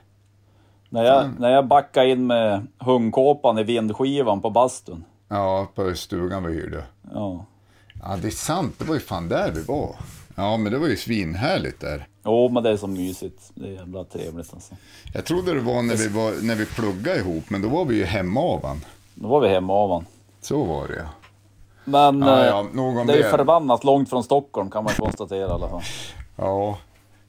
När 0.94 1.04
jag, 1.04 1.40
när 1.40 1.50
jag 1.50 1.66
backade 1.66 2.10
in 2.10 2.26
med 2.26 2.66
hundkåpan 2.78 3.58
i 3.58 3.62
vindskivan 3.62 4.40
på 4.40 4.50
bastun. 4.50 5.04
Ja, 5.28 5.68
på 5.74 5.94
stugan 5.94 6.44
vi 6.44 6.52
hyrde. 6.52 6.84
Ja. 7.14 7.44
Ja, 8.02 8.16
det 8.22 8.28
är 8.28 8.30
sant, 8.30 8.74
det 8.78 8.84
var 8.84 8.94
ju 8.94 9.00
fan 9.00 9.28
där 9.28 9.52
vi 9.52 9.62
var. 9.62 9.96
Ja, 10.34 10.56
men 10.56 10.72
det 10.72 10.78
var 10.78 10.88
ju 10.88 10.96
svinhärligt 10.96 11.80
där. 11.80 12.06
Jo, 12.24 12.48
men 12.48 12.62
det 12.62 12.70
är 12.70 12.76
så 12.76 12.86
mysigt. 12.86 13.50
Det 13.54 13.68
är 13.68 13.72
jävla 13.72 14.04
trevligt 14.04 14.54
alltså. 14.54 14.74
Jag 15.14 15.24
trodde 15.24 15.54
det 15.54 15.60
var 15.60 15.82
när 15.82 15.96
vi, 15.96 16.08
var, 16.08 16.46
när 16.46 16.54
vi 16.54 16.66
pluggade 16.66 17.18
ihop, 17.18 17.50
men 17.50 17.62
då 17.62 17.68
var 17.68 17.84
vi 17.84 17.96
ju 17.96 18.04
hemma 18.04 18.40
av 18.40 18.66
han. 18.66 18.80
Då 19.14 19.28
var 19.28 19.40
vi 19.40 19.48
hemma 19.48 19.72
av 19.72 19.90
han. 19.90 20.06
Så 20.40 20.64
var 20.64 20.88
det 20.88 20.96
ja. 20.96 21.08
Men 21.84 22.22
Ja, 22.22 22.40
eh, 22.40 22.46
ja, 22.46 22.58
om 22.74 23.06
det 23.06 23.12
är 23.12 23.16
ju 23.16 23.30
förbannat 23.30 23.84
långt 23.84 24.10
från 24.10 24.24
Stockholm 24.24 24.70
kan 24.70 24.84
man 24.84 24.92
konstatera 24.92 25.48
i 25.48 25.52
alla 25.52 25.68
fall. 25.68 25.82
Ja, 26.36 26.78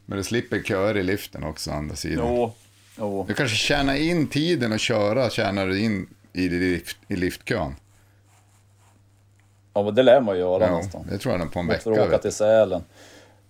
men 0.05 0.17
du 0.17 0.24
slipper 0.24 0.60
köer 0.60 0.98
i 0.98 1.03
liften 1.03 1.43
också 1.43 1.72
å 1.72 1.74
andra 1.74 1.95
sidan. 1.95 2.36
Jo, 2.36 2.51
jo. 2.97 3.25
Du 3.27 3.33
kanske 3.33 3.57
tjänar 3.57 3.95
in 3.95 4.27
tiden 4.27 4.71
och 4.71 4.79
köra, 4.79 5.29
tjänar 5.29 5.67
du 5.67 5.79
in 5.79 6.07
i, 6.33 6.49
lift, 6.49 6.97
i 7.07 7.15
liftkön. 7.15 7.75
Ja, 9.73 9.83
men 9.83 9.95
det 9.95 10.03
lär 10.03 10.21
man 10.21 10.35
ju 10.35 10.41
göra 10.41 10.67
Ja, 10.67 10.77
nästan. 10.77 11.05
det 11.09 11.17
tror 11.17 11.33
jag 11.33 11.39
nog 11.39 11.53
på 11.53 11.59
en 11.59 11.67
vecka. 11.67 11.89
åka 11.89 12.07
vet 12.07 12.21
till 12.21 12.31
Sälen. 12.31 12.83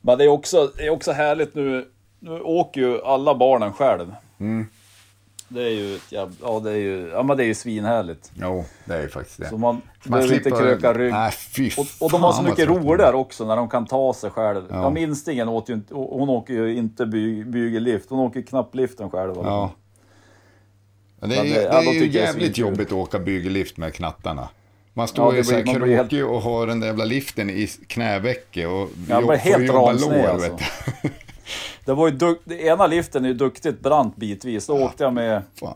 Men 0.01 0.17
det 0.17 0.23
är 0.23 0.27
också, 0.27 0.71
det 0.77 0.85
är 0.85 0.89
också 0.89 1.11
härligt 1.11 1.55
nu. 1.55 1.87
Nu 2.19 2.39
åker 2.41 2.81
ju 2.81 3.01
alla 3.01 3.35
barnen 3.35 3.73
själv. 3.73 4.15
Mm. 4.39 4.67
Det 5.47 5.63
är 5.63 5.69
ju 5.69 5.95
ett 5.95 6.11
jävla, 6.11 6.35
ja 6.41 6.59
det 6.59 6.71
är 6.71 6.75
ju, 6.75 7.09
ja 7.13 7.23
men 7.23 7.37
det 7.37 7.43
är 7.43 7.47
ju 7.47 7.55
svinhärligt. 7.55 8.31
Jo, 8.41 8.65
det 8.85 8.93
är 8.95 9.01
ju 9.01 9.07
faktiskt 9.09 9.37
det. 9.39 9.49
Så 9.49 9.57
man, 9.57 9.81
Man 10.03 10.19
behöver 10.19 10.35
inte 10.35 10.51
kröka 10.51 10.93
rygg. 10.93 11.11
Nej, 11.13 11.31
fy 11.31 11.71
och, 11.77 11.85
och 11.99 12.11
de 12.11 12.21
har 12.23 12.33
så 12.33 12.41
mycket 12.43 12.57
trött 12.65 12.69
man 12.77 12.83
ro 12.87 12.93
är. 12.93 12.97
där 12.97 13.15
också 13.15 13.45
när 13.45 13.55
de 13.55 13.69
kan 13.69 13.85
ta 13.85 14.13
sig 14.13 14.29
själv. 14.29 14.63
Ja. 14.69 14.75
Ja. 14.81 14.89
minstingen 14.89 15.49
åt 15.49 15.69
ju 15.69 15.73
inte, 15.73 15.93
hon 15.93 16.29
åker 16.29 16.53
ju 16.53 16.75
inte 16.75 17.05
by, 17.05 17.43
bygelift, 17.43 18.09
hon 18.09 18.19
åker 18.19 18.41
knappt 18.41 18.75
liften 18.75 19.09
själv. 19.09 19.33
Ja. 19.43 19.71
Men 21.19 21.29
det 21.29 21.35
är, 21.35 21.43
Men 21.43 21.53
det- 21.53 21.59
det, 21.59 21.63
ja, 21.63 21.79
är 21.79 21.93
ju 21.93 21.99
är 22.03 22.05
jävligt 22.05 22.43
svinkul. 22.55 22.61
jobbigt 22.65 22.87
att 22.87 22.93
åka 22.93 23.19
bygelift 23.19 23.77
med 23.77 23.93
knattarna. 23.93 24.49
Man 24.93 25.03
Ja, 25.03 25.07
står 25.07 25.31
det 25.31 25.37
ju 25.37 25.43
så 25.43 25.51
blir 25.63 25.95
helt- 25.95 26.09
krokig 26.09 26.25
och 26.25 26.41
har 26.41 26.67
den 26.67 26.79
där 26.79 26.87
jävla 26.87 27.05
liften 27.05 27.49
i 27.49 27.67
knävecket 27.87 28.67
och 28.67 28.89
Ja, 29.09 29.19
jo- 29.21 29.27
men 29.27 29.37
helt 29.39 29.55
får 29.57 29.65
jobba 29.65 29.91
lår, 29.91 30.25
alltså. 30.27 30.57
Det 31.85 31.93
var 31.93 32.07
ju 32.07 32.15
duk, 32.15 32.39
det 32.43 32.61
ena 32.61 32.87
liften 32.87 33.23
är 33.25 33.29
ju 33.29 33.33
duktigt 33.33 33.79
brant 33.79 34.15
bitvis. 34.15 34.67
Då 34.67 34.73
åkte 34.83 35.03
jag 35.03 35.13
med, 35.13 35.41
Fan. 35.59 35.73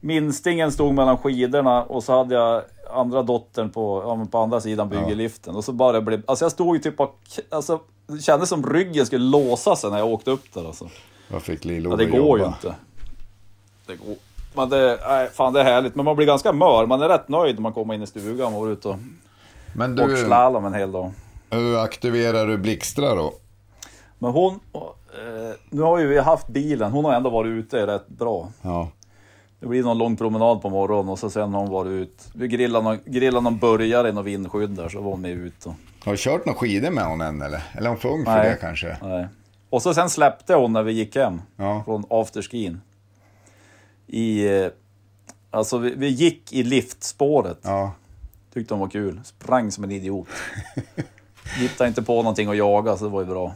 minstingen 0.00 0.72
stod 0.72 0.94
mellan 0.94 1.18
skidorna 1.18 1.82
och 1.82 2.04
så 2.04 2.12
hade 2.18 2.34
jag 2.34 2.62
andra 2.92 3.22
dottern 3.22 3.70
på, 3.70 4.02
ja, 4.06 4.26
på 4.30 4.38
andra 4.38 4.60
sidan 4.60 4.88
byggeliften. 4.88 5.56
Och 5.56 5.64
så 5.64 5.72
bara 5.72 6.00
blev, 6.00 6.22
alltså 6.26 6.44
jag 6.44 6.52
stod 6.52 6.76
ju 6.76 6.82
typ 6.82 7.00
och, 7.00 7.18
alltså 7.50 7.80
det 8.06 8.22
kändes 8.22 8.48
som 8.48 8.66
ryggen 8.66 9.06
skulle 9.06 9.24
låsa 9.24 9.76
sig 9.76 9.90
när 9.90 9.98
jag 9.98 10.08
åkte 10.08 10.30
upp 10.30 10.54
där 10.54 10.66
alltså. 10.66 10.88
Vad 11.28 11.42
fick 11.42 11.64
lill 11.64 11.86
Ja, 11.90 11.96
det 11.96 12.06
går 12.06 12.38
ju 12.38 12.46
inte. 12.46 12.74
Det 13.86 13.96
går. 13.96 14.16
Men 14.54 14.68
det, 14.68 14.98
nej, 15.08 15.28
fan 15.28 15.52
det 15.52 15.60
är 15.60 15.64
härligt. 15.64 15.94
Men 15.94 16.04
man 16.04 16.16
blir 16.16 16.26
ganska 16.26 16.52
mör. 16.52 16.86
Man 16.86 17.02
är 17.02 17.08
rätt 17.08 17.28
nöjd 17.28 17.54
när 17.54 17.62
man 17.62 17.72
kommer 17.72 17.94
in 17.94 18.02
i 18.02 18.06
stugan 18.06 18.54
och 18.54 18.60
går 18.60 18.70
ut 18.70 18.86
och 18.86 18.96
Men 19.72 20.00
åker 20.00 20.08
du, 20.08 20.16
slalom 20.16 20.64
en 20.64 20.74
hel 20.74 20.92
dag. 20.92 21.12
hur 21.50 21.78
aktiverar 21.78 22.46
du 22.46 22.58
Blixtra 22.58 23.14
då? 23.14 23.32
Men 24.18 24.30
hon, 24.30 24.60
nu 25.70 25.82
har 25.82 25.98
ju 25.98 26.06
vi 26.06 26.18
haft 26.18 26.48
bilen. 26.48 26.92
Hon 26.92 27.04
har 27.04 27.12
ändå 27.14 27.30
varit 27.30 27.48
ute 27.50 27.86
rätt 27.86 28.08
bra. 28.08 28.48
Ja. 28.62 28.90
Det 29.60 29.66
blir 29.66 29.82
någon 29.82 29.98
lång 29.98 30.16
promenad 30.16 30.62
på 30.62 30.70
morgonen 30.70 31.08
och 31.08 31.18
så 31.18 31.30
sen 31.30 31.54
har 31.54 31.60
hon 31.60 31.70
varit 31.70 31.90
ut. 31.90 32.28
Vi 32.34 32.48
grillade 32.48 32.84
någon, 32.84 32.98
grillade 33.06 33.44
någon 33.44 33.58
burgare 33.58 34.08
i 34.08 34.12
någon 34.12 34.24
vindskydd 34.24 34.70
där 34.70 34.88
så 34.88 35.00
var 35.00 35.10
hon 35.10 35.20
med 35.20 35.30
ut. 35.30 35.66
Och, 35.66 35.74
Har 36.04 36.12
du 36.12 36.18
kört 36.18 36.46
några 36.46 36.58
skidor 36.58 36.90
med 36.90 37.04
hon 37.06 37.20
än 37.20 37.42
eller? 37.42 37.62
Eller 37.72 37.84
är 37.86 37.88
hon 37.88 37.98
för 37.98 38.08
ung 38.08 38.24
för 38.24 38.44
det 38.44 38.58
kanske? 38.60 38.96
nej. 39.02 39.26
och 39.70 39.82
så 39.82 39.94
sen 39.94 40.10
släppte 40.10 40.54
hon 40.54 40.72
när 40.72 40.82
vi 40.82 40.92
gick 40.92 41.16
hem 41.16 41.40
Ja. 41.56 41.82
från 41.84 42.04
afterskin. 42.10 42.80
I, 44.06 44.46
eh, 44.62 44.68
alltså 45.50 45.78
vi, 45.78 45.94
vi 45.96 46.08
gick 46.08 46.52
i 46.52 46.62
liftspåret. 46.62 47.58
Ja. 47.62 47.92
Tyckte 48.54 48.74
hon 48.74 48.80
var 48.80 48.88
kul. 48.88 49.20
Sprang 49.24 49.70
som 49.72 49.84
en 49.84 49.90
idiot. 49.90 50.28
Hittade 51.56 51.88
inte 51.88 52.02
på 52.02 52.16
någonting 52.16 52.48
att 52.48 52.56
jaga 52.56 52.96
så 52.96 53.04
det 53.04 53.10
var 53.10 53.20
ju 53.20 53.26
bra. 53.26 53.54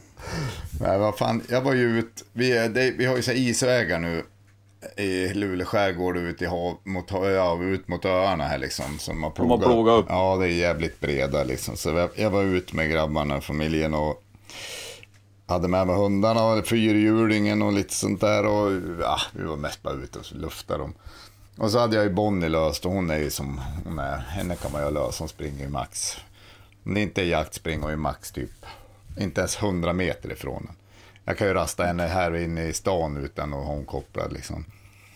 Nej, 0.80 0.98
vad 0.98 1.18
fan, 1.18 1.42
jag 1.48 1.60
var 1.60 1.72
ju 1.72 1.98
ut, 1.98 2.24
vi, 2.32 2.52
är, 2.52 2.68
det, 2.68 2.90
vi 2.90 3.04
har 3.04 3.16
ju 3.16 3.22
så 3.22 3.32
isvägar 3.32 3.98
nu 3.98 4.24
i 4.96 5.34
Luleå 5.34 5.66
skärgård 5.66 6.16
ut 6.16 6.42
i 6.42 6.46
hav, 6.46 6.76
mot, 6.84 7.10
ja, 7.10 7.62
ut 7.62 7.88
mot 7.88 8.04
öarna 8.04 8.44
här 8.44 8.58
liksom. 8.58 8.98
Som 8.98 9.22
har 9.22 9.32
De 9.36 9.50
har 9.50 9.58
plogat, 9.58 9.68
plogat 9.68 9.98
upp. 9.98 10.06
Ja, 10.08 10.36
det 10.36 10.46
är 10.46 10.48
jävligt 10.48 11.00
breda 11.00 11.44
liksom. 11.44 11.76
Så 11.76 11.90
jag, 11.90 12.10
jag 12.16 12.30
var 12.30 12.42
ut 12.42 12.72
med 12.72 12.90
grabbarna, 12.90 13.40
familjen 13.40 13.94
och 13.94 14.22
hade 15.46 15.68
med 15.68 15.86
mig 15.86 15.96
hundarna 15.96 16.44
och 16.44 16.66
fyrhjulingen 16.66 17.62
och 17.62 17.72
lite 17.72 17.94
sånt 17.94 18.20
där. 18.20 18.46
Och 18.46 18.72
ja, 19.00 19.18
vi 19.32 19.44
var 19.44 19.56
mest 19.56 19.82
bara 19.82 19.94
ute 19.94 20.18
och 20.18 20.24
luftade 20.32 20.78
dem. 20.78 20.94
Och 21.56 21.70
så 21.70 21.78
hade 21.78 21.96
jag 21.96 22.04
ju 22.04 22.10
Bonnie 22.10 22.48
löst 22.48 22.86
och 22.86 22.92
hon 22.92 23.10
är 23.10 23.18
ju 23.18 23.30
som 23.30 23.60
hon 23.84 23.98
är. 23.98 24.16
Henne 24.16 24.56
kan 24.56 24.72
man 24.72 24.84
ju 24.84 24.90
lösa, 24.90 25.22
hon 25.22 25.28
springer 25.28 25.64
ju 25.64 25.70
max. 25.70 26.16
Om 26.84 26.94
det 26.94 27.00
inte 27.00 27.22
är 27.22 27.26
jakt 27.26 27.54
springer 27.54 27.90
ju 27.90 27.96
max 27.96 28.32
typ, 28.32 28.66
inte 29.18 29.40
ens 29.40 29.62
100 29.62 29.92
meter 29.92 30.32
ifrån 30.32 30.62
den. 30.66 30.76
Jag 31.24 31.38
kan 31.38 31.46
ju 31.46 31.54
rasta 31.54 31.84
henne 31.84 32.02
här 32.02 32.36
inne 32.36 32.64
i 32.64 32.72
stan 32.72 33.16
utan 33.16 33.54
att 33.54 33.64
ha 33.64 33.74
hon 33.74 33.84
kopplad 33.84 34.32
liksom. 34.32 34.64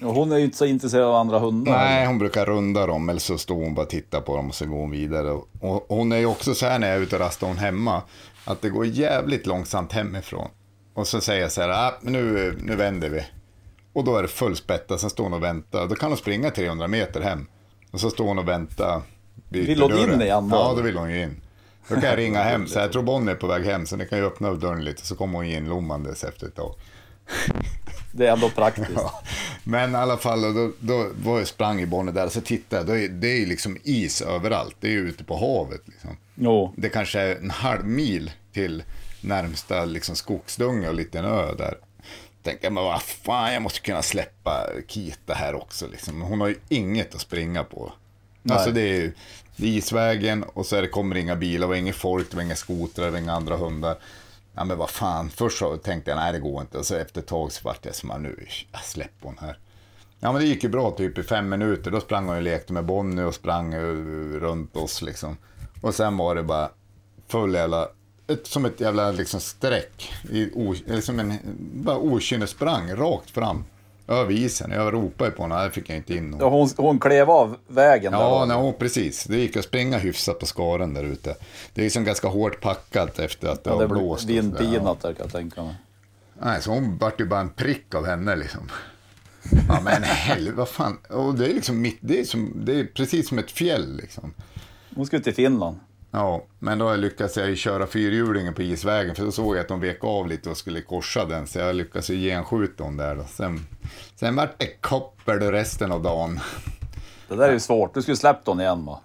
Och 0.02 0.14
hon 0.14 0.32
är 0.32 0.36
ju 0.36 0.44
inte 0.44 0.56
så 0.56 0.66
intresserad 0.66 1.04
av 1.04 1.14
andra 1.14 1.38
hundar. 1.38 1.72
Nej, 1.72 2.06
hon 2.06 2.18
brukar 2.18 2.46
runda 2.46 2.86
dem 2.86 3.08
eller 3.08 3.20
så 3.20 3.38
står 3.38 3.54
hon 3.54 3.74
bara 3.74 3.82
och 3.82 3.90
tittar 3.90 4.20
på 4.20 4.36
dem 4.36 4.48
och 4.48 4.54
så 4.54 4.66
går 4.66 4.76
hon 4.76 4.90
vidare. 4.90 5.30
Och, 5.60 5.86
hon 5.88 6.12
är 6.12 6.16
ju 6.16 6.26
också 6.26 6.54
så 6.54 6.66
här 6.66 6.78
när 6.78 6.88
jag 6.88 6.96
är 6.96 7.00
ute 7.00 7.16
och 7.16 7.20
rastar 7.20 7.46
hon 7.46 7.56
hemma, 7.56 8.02
att 8.44 8.62
det 8.62 8.70
går 8.70 8.86
jävligt 8.86 9.46
långsamt 9.46 9.92
hemifrån. 9.92 10.48
Och 10.94 11.06
så 11.06 11.20
säger 11.20 11.42
jag 11.42 11.52
så 11.52 11.60
här, 11.60 11.68
ah, 11.68 11.94
nu, 12.00 12.54
nu 12.62 12.76
vänder 12.76 13.08
vi. 13.08 13.26
Och 13.92 14.04
då 14.04 14.16
är 14.16 14.22
det 14.22 14.28
full 14.28 14.56
spätta, 14.56 14.98
sen 14.98 15.10
står 15.10 15.24
hon 15.24 15.32
och 15.32 15.42
väntar. 15.42 15.86
Då 15.86 15.94
kan 15.94 16.10
hon 16.10 16.18
springa 16.18 16.50
300 16.50 16.88
meter 16.88 17.20
hem. 17.20 17.46
Och 17.90 18.00
så 18.00 18.10
står 18.10 18.24
hon 18.24 18.38
och 18.38 18.48
väntar. 18.48 19.02
Vill 19.48 19.82
hon 19.82 19.92
in 19.92 20.22
igen? 20.22 20.48
Ja, 20.52 20.74
då 20.76 20.82
vill 20.82 20.96
hon 20.96 21.10
ju 21.10 21.22
in. 21.22 21.40
Då 21.88 21.94
kan 21.94 22.04
jag 22.04 22.16
ringa 22.18 22.42
hem, 22.42 22.66
så 22.66 22.78
jag 22.78 22.92
tror 22.92 23.02
Bonnie 23.02 23.30
är 23.30 23.36
på 23.36 23.46
väg 23.46 23.64
hem, 23.64 23.86
så 23.86 23.96
ni 23.96 24.06
kan 24.06 24.18
ju 24.18 24.26
öppna 24.26 24.48
upp 24.48 24.60
dörren 24.60 24.84
lite, 24.84 25.06
så 25.06 25.16
kommer 25.16 25.38
hon 25.38 25.46
in 25.46 25.68
lommandes 25.68 26.24
efter 26.24 26.46
ett 26.46 26.54
tag. 26.54 26.74
Det 28.12 28.26
är 28.26 28.32
ändå 28.32 28.50
praktiskt. 28.50 28.90
Ja. 28.94 29.22
Men 29.64 29.92
i 29.92 29.96
alla 29.96 30.16
fall, 30.16 30.54
då, 30.54 30.72
då 30.80 31.10
var 31.22 31.38
jag 31.38 31.48
sprang 31.48 31.80
i 31.80 31.86
Bonnie 31.86 32.12
där, 32.12 32.28
så 32.28 32.40
tittade 32.40 32.92
jag, 32.92 33.04
är, 33.04 33.08
det 33.08 33.28
är 33.28 33.38
ju 33.38 33.46
liksom 33.46 33.78
is 33.82 34.22
överallt. 34.22 34.76
Det 34.80 34.86
är 34.86 34.92
ju 34.92 35.08
ute 35.08 35.24
på 35.24 35.36
havet. 35.36 35.80
Liksom. 35.84 36.16
Jo. 36.34 36.74
Det 36.76 36.88
kanske 36.88 37.20
är 37.20 37.36
en 37.36 37.50
halv 37.50 37.84
mil 37.84 38.30
till 38.52 38.82
närmsta 39.20 39.84
liksom, 39.84 40.16
skogsdunge 40.16 40.88
och 40.88 40.94
liten 40.94 41.24
ö 41.24 41.54
där. 41.58 41.78
Tänker 42.42 42.70
men 42.70 42.84
vad 42.84 43.02
fan, 43.02 43.52
jag 43.52 43.62
måste 43.62 43.80
kunna 43.80 44.02
släppa 44.02 44.66
Kita 44.86 45.34
här 45.34 45.54
också. 45.54 45.86
Liksom. 45.86 46.22
Hon 46.22 46.40
har 46.40 46.48
ju 46.48 46.56
inget 46.68 47.14
att 47.14 47.20
springa 47.20 47.64
på. 47.64 47.92
Alltså 48.50 48.70
det 48.70 48.80
är 48.80 48.94
ju 48.94 49.00
det 49.00 49.06
är 49.06 49.12
isvägen 49.56 50.42
och 50.42 50.66
så 50.66 50.76
är 50.76 50.82
det, 50.82 50.88
kommer 50.88 51.16
inga 51.16 51.36
bilar, 51.36 51.68
och 51.68 51.76
inget 51.76 51.96
folk, 51.96 52.30
det 52.30 52.36
var 52.36 52.42
inga 52.42 52.56
skotrar, 52.56 53.16
inga 53.16 53.32
andra 53.32 53.56
hundar. 53.56 53.98
Ja 54.54 54.64
men 54.64 54.78
vad 54.78 54.90
fan, 54.90 55.30
först 55.30 55.58
så 55.58 55.76
tänkte 55.76 56.10
jag 56.10 56.18
nej 56.18 56.32
det 56.32 56.38
går 56.38 56.60
inte. 56.60 56.78
Och 56.78 56.86
så 56.86 56.94
efter 56.94 57.20
ett 57.20 57.26
tag 57.26 57.52
så 57.52 57.60
vart 57.64 57.84
jag 57.84 57.94
som, 57.94 58.10
ah, 58.10 58.18
nu 58.18 58.46
jag 58.72 58.84
släpp 58.84 59.12
hon 59.20 59.38
här. 59.40 59.58
Ja 60.20 60.32
men 60.32 60.42
det 60.42 60.48
gick 60.48 60.62
ju 60.62 60.68
bra 60.68 60.90
typ 60.90 61.18
i 61.18 61.22
fem 61.22 61.48
minuter. 61.48 61.90
Då 61.90 62.00
sprang 62.00 62.26
hon 62.26 62.36
och 62.36 62.42
lekte 62.42 62.72
med 62.72 62.84
Bonnie 62.84 63.22
och 63.22 63.34
sprang 63.34 63.74
eh, 63.74 63.80
runt 64.40 64.76
oss 64.76 65.02
liksom. 65.02 65.36
Och 65.80 65.94
sen 65.94 66.16
var 66.16 66.34
det 66.34 66.42
bara 66.42 66.70
full 67.28 67.54
jävla, 67.54 67.88
ett, 68.26 68.46
som 68.46 68.64
ett 68.64 68.80
jävla 68.80 69.10
liksom 69.10 69.40
streck. 69.40 70.12
I, 70.30 70.50
o, 70.54 70.74
liksom 70.86 71.20
en, 71.20 71.38
bara 71.74 71.98
okynnessprang 71.98 72.94
rakt 72.94 73.30
fram. 73.30 73.64
Över 74.08 74.32
isen. 74.32 74.70
Jag 74.70 74.94
ropade 74.94 75.30
på 75.30 75.42
henne, 75.42 75.54
där 75.54 75.70
fick 75.70 75.90
jag 75.90 75.96
inte 75.96 76.14
in. 76.14 76.36
Ja, 76.40 76.48
hon, 76.48 76.68
hon 76.76 76.98
klev 76.98 77.30
av 77.30 77.56
vägen 77.68 78.12
där. 78.12 78.18
Ja, 78.18 78.46
då. 78.48 78.62
nej, 78.62 78.72
precis. 78.78 79.24
Det 79.24 79.36
gick 79.36 79.56
att 79.56 79.64
springa 79.64 79.98
hyfsat 79.98 80.38
på 80.38 80.46
skaren 80.46 80.94
där 80.94 81.04
ute. 81.04 81.36
Det 81.74 81.80
är 81.80 81.84
liksom 81.84 82.04
ganska 82.04 82.28
hårt 82.28 82.60
packat 82.60 83.18
efter 83.18 83.48
att 83.48 83.64
det 83.64 83.70
Ja, 83.70 83.74
har 83.74 83.82
det 83.82 83.88
blåst. 83.88 84.24
vindpinat 84.24 85.02
där 85.02 85.12
kan 85.12 85.22
jag 85.24 85.32
tänka 85.32 85.62
mig. 85.62 85.74
Nej, 86.42 86.62
så 86.62 86.70
hon 86.70 86.98
vart 86.98 87.20
ju 87.20 87.24
bara 87.26 87.40
en 87.40 87.50
prick 87.50 87.94
av 87.94 88.06
henne 88.06 88.36
liksom. 88.36 88.60
Ja 89.68 89.80
men 89.84 90.02
helvete, 90.02 90.56
vad 90.56 90.68
fan. 90.68 90.98
Och 91.10 91.34
det 91.34 91.46
är 91.50 91.54
liksom 91.54 91.80
mitt, 91.80 91.98
det 92.00 92.20
är, 92.20 92.24
som, 92.24 92.52
det 92.64 92.80
är 92.80 92.84
precis 92.84 93.28
som 93.28 93.38
ett 93.38 93.50
fjäll 93.50 93.96
liksom. 93.96 94.34
Hon 94.94 95.06
skulle 95.06 95.22
till 95.22 95.34
Finland. 95.34 95.78
Ja, 96.10 96.42
men 96.58 96.78
då 96.78 96.94
lyckades 96.94 97.36
jag 97.36 97.48
ju 97.50 97.56
köra 97.56 97.86
fyrhjulingen 97.86 98.54
på 98.54 98.62
isvägen 98.62 99.14
för 99.14 99.24
då 99.24 99.32
såg 99.32 99.56
jag 99.56 99.60
att 99.60 99.68
de 99.68 99.80
vek 99.80 100.04
av 100.04 100.28
lite 100.28 100.50
och 100.50 100.56
skulle 100.56 100.80
korsa 100.80 101.24
den. 101.24 101.46
Så 101.46 101.58
jag 101.58 101.76
lyckades 101.76 102.10
ju 102.10 102.16
genskjuta 102.28 102.84
hon 102.84 102.96
där 102.96 103.16
då. 103.16 103.24
Sen, 103.28 103.66
sen 104.16 104.36
vart 104.36 104.58
det 104.58 104.66
koppel 104.80 105.38
resten 105.38 105.92
av 105.92 106.02
dagen. 106.02 106.40
Det 107.28 107.36
där 107.36 107.48
är 107.48 107.52
ju 107.52 107.60
svårt. 107.60 107.94
Du 107.94 108.02
skulle 108.02 108.16
släppt 108.16 108.46
hon 108.46 108.60
igen 108.60 108.84
va? 108.84 109.00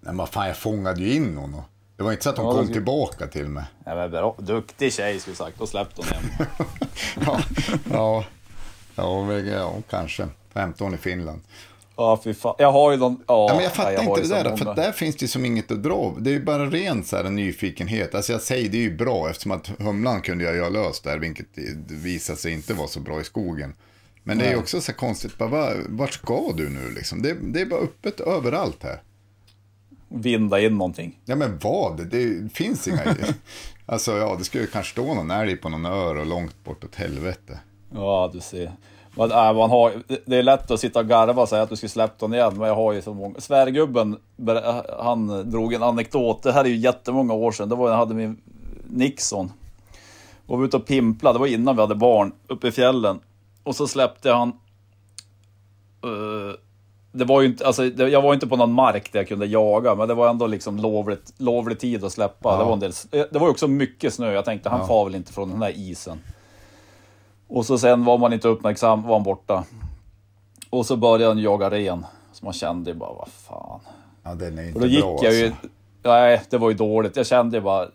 Men 0.00 0.16
vad 0.16 0.28
fan, 0.28 0.46
jag 0.46 0.56
fångade 0.56 1.00
ju 1.00 1.12
in 1.14 1.36
hon. 1.36 1.54
och- 1.54 1.64
Det 1.96 2.02
var 2.02 2.10
inte 2.12 2.24
så 2.24 2.30
att 2.30 2.36
hon 2.36 2.46
Ja, 2.46 2.52
kom 2.52 2.60
skulle- 2.64 2.72
tillbaka 2.74 3.26
till 3.26 3.48
mig. 3.48 3.64
Ja, 3.86 3.94
men 3.94 4.10
bra. 4.10 4.34
Duktig 4.38 4.92
tjej 4.92 5.20
skulle 5.20 5.36
sagt. 5.36 5.58
Då 5.58 5.66
släppte 5.66 6.02
hon 6.02 6.06
igen. 6.06 6.48
ja, 7.26 7.40
ja, 7.92 8.24
ja, 8.94 9.24
men, 9.24 9.46
ja, 9.48 9.74
kanske. 9.90 10.28
15 10.54 10.94
i 10.94 10.96
Finland. 10.96 11.40
Ja, 12.00 12.20
fy 12.24 12.34
fan. 12.34 12.54
Jag 12.58 12.72
har 12.72 12.90
ju 12.92 12.96
någon... 12.96 13.22
Ja, 13.26 13.46
Ja, 13.48 13.54
men 13.54 13.64
jag 13.64 13.72
fattar 13.72 13.96
har 13.96 14.02
inte 14.18 14.20
ju 14.20 14.28
det 14.34 14.42
där, 14.42 14.56
för 14.56 14.74
där 14.74 14.92
finns 14.92 15.16
det 15.16 15.22
ju 15.22 15.28
som 15.28 15.44
inget 15.44 15.70
att 15.70 15.82
dra 15.82 15.94
av. 15.94 16.22
Det 16.22 16.30
är 16.30 16.32
ju 16.32 16.44
bara 16.44 16.66
ren 16.66 17.04
så 17.04 17.16
här, 17.16 17.24
nyfikenhet. 17.30 18.14
Alltså 18.14 18.32
jag 18.32 18.40
säger 18.42 18.68
det 18.68 18.76
är 18.76 18.82
ju 18.82 18.96
bra 18.96 19.30
eftersom 19.30 19.52
att 19.52 19.68
humlan 19.78 20.22
kunde 20.22 20.44
jag 20.44 20.54
ju 20.54 20.62
ha 20.62 20.68
löst 20.68 21.04
där, 21.04 21.18
vilket 21.18 21.46
visade 21.88 22.38
sig 22.38 22.52
inte 22.52 22.74
vara 22.74 22.88
så 22.88 23.00
bra 23.00 23.20
i 23.20 23.24
skogen. 23.24 23.74
Men 24.22 24.38
det 24.38 24.44
är 24.46 24.50
ju 24.50 24.56
också 24.56 24.80
så 24.80 24.92
här 24.92 24.98
konstigt, 24.98 25.38
bara, 25.38 25.48
va- 25.48 25.72
vart 25.88 26.12
ska 26.12 26.52
du 26.56 26.68
nu 26.68 26.90
liksom? 26.90 27.22
Det, 27.22 27.36
det 27.42 27.60
är 27.60 27.66
bara 27.66 27.80
öppet 27.80 28.20
överallt 28.20 28.82
här. 28.82 29.02
Vinda 30.08 30.60
in 30.60 30.78
någonting. 30.78 31.18
Ja 31.24 31.36
men 31.36 31.58
vad? 31.58 32.06
Det 32.06 32.52
finns 32.54 32.88
inga... 32.88 33.16
alltså 33.86 34.16
ja, 34.18 34.36
det 34.38 34.44
skulle 34.44 34.64
ju 34.64 34.70
kanske 34.70 34.92
stå 34.92 35.14
någon 35.14 35.30
älg 35.30 35.56
på 35.56 35.68
någon 35.68 35.86
ör 35.86 36.16
och 36.16 36.26
långt 36.26 36.64
bort 36.64 36.84
åt 36.84 36.94
helvete. 36.94 37.60
Ja, 37.94 38.30
du 38.32 38.40
ser. 38.40 38.72
Man, 39.16 39.30
äh, 39.30 39.52
man 39.52 39.70
har, 39.70 39.92
det 40.26 40.36
är 40.36 40.42
lätt 40.42 40.70
att 40.70 40.80
sitta 40.80 40.98
och 40.98 41.06
garva 41.08 41.42
och 41.42 41.48
säga 41.48 41.62
att 41.62 41.68
du 41.70 41.76
skulle 41.76 41.90
släppt 41.90 42.20
honom 42.20 42.34
igen, 42.34 42.52
men 42.56 42.68
jag 42.68 42.74
har 42.74 42.92
ju 42.92 43.02
så 43.02 43.14
många. 43.14 43.34
Svärgubben, 43.40 44.16
ber- 44.36 45.02
han 45.02 45.50
drog 45.50 45.72
en 45.74 45.82
anekdot. 45.82 46.42
Det 46.42 46.52
här 46.52 46.64
är 46.64 46.68
ju 46.68 46.76
jättemånga 46.76 47.34
år 47.34 47.52
sedan. 47.52 47.68
Det 47.68 47.74
var 47.74 47.84
när 47.84 47.92
jag 47.92 47.98
hade 47.98 48.14
min 48.14 48.40
Nixon. 48.90 49.52
Och 50.46 50.58
var 50.58 50.64
ute 50.64 50.76
och 50.76 50.86
pimpla, 50.86 51.32
det 51.32 51.38
var 51.38 51.46
innan 51.46 51.76
vi 51.76 51.80
hade 51.82 51.94
barn, 51.94 52.32
uppe 52.48 52.68
i 52.68 52.72
fjällen. 52.72 53.20
Och 53.62 53.76
så 53.76 53.86
släppte 53.88 54.32
han... 54.32 54.48
eh, 56.02 56.54
det 57.12 57.24
var 57.24 57.40
ju 57.40 57.46
inte, 57.46 57.66
alltså, 57.66 57.90
det, 57.90 58.08
jag 58.08 58.22
var 58.22 58.34
inte 58.34 58.46
på 58.46 58.56
någon 58.56 58.72
mark 58.72 59.12
där 59.12 59.20
jag 59.20 59.28
kunde 59.28 59.46
jaga, 59.46 59.94
men 59.94 60.08
det 60.08 60.14
var 60.14 60.28
ändå 60.30 60.46
liksom 60.46 60.76
lovligt, 60.76 61.32
lovlig 61.38 61.78
tid 61.78 62.04
att 62.04 62.12
släppa. 62.12 62.58
Det, 62.58 62.64
var 62.64 62.72
en 62.72 62.80
del, 62.80 62.92
det 63.10 63.38
var 63.38 63.46
ju 63.46 63.50
också 63.50 63.68
mycket 63.68 64.14
snö. 64.14 64.32
Jag 64.32 64.44
tänkte, 64.44 64.68
han 64.68 64.86
far 64.88 65.04
väl 65.04 65.14
inte 65.14 65.32
från 65.32 65.50
den 65.50 65.62
här 65.62 65.72
isen. 65.76 66.18
Och 67.50 67.66
så 67.66 67.78
sen 67.78 68.04
var 68.04 68.18
man 68.18 68.32
inte 68.32 68.48
uppmärksam, 68.48 69.02
var 69.02 69.14
han 69.14 69.22
borta. 69.22 69.64
Och 70.70 70.86
så 70.86 70.96
började 70.96 71.26
han 71.26 71.38
jaga 71.38 71.70
ren. 71.70 72.06
Så 72.32 72.44
man 72.44 72.54
kände 72.54 72.90
ju 72.90 72.96
bara, 72.96 73.12
vad 73.12 73.28
fan. 73.28 73.80
Ja, 74.22 74.34
den 74.34 74.58
är 74.58 74.62
inte 74.62 74.74
Och 74.74 74.80
då 74.80 74.86
gick 74.86 75.02
bra 75.02 75.18
jag 75.22 75.34
ju... 75.34 75.46
alltså. 75.46 75.68
Nej, 76.02 76.42
det 76.50 76.58
var 76.58 76.70
ju 76.70 76.76
dåligt. 76.76 77.16
Jag 77.16 77.26
kände 77.26 77.56
ju 77.56 77.60
bara... 77.60 77.88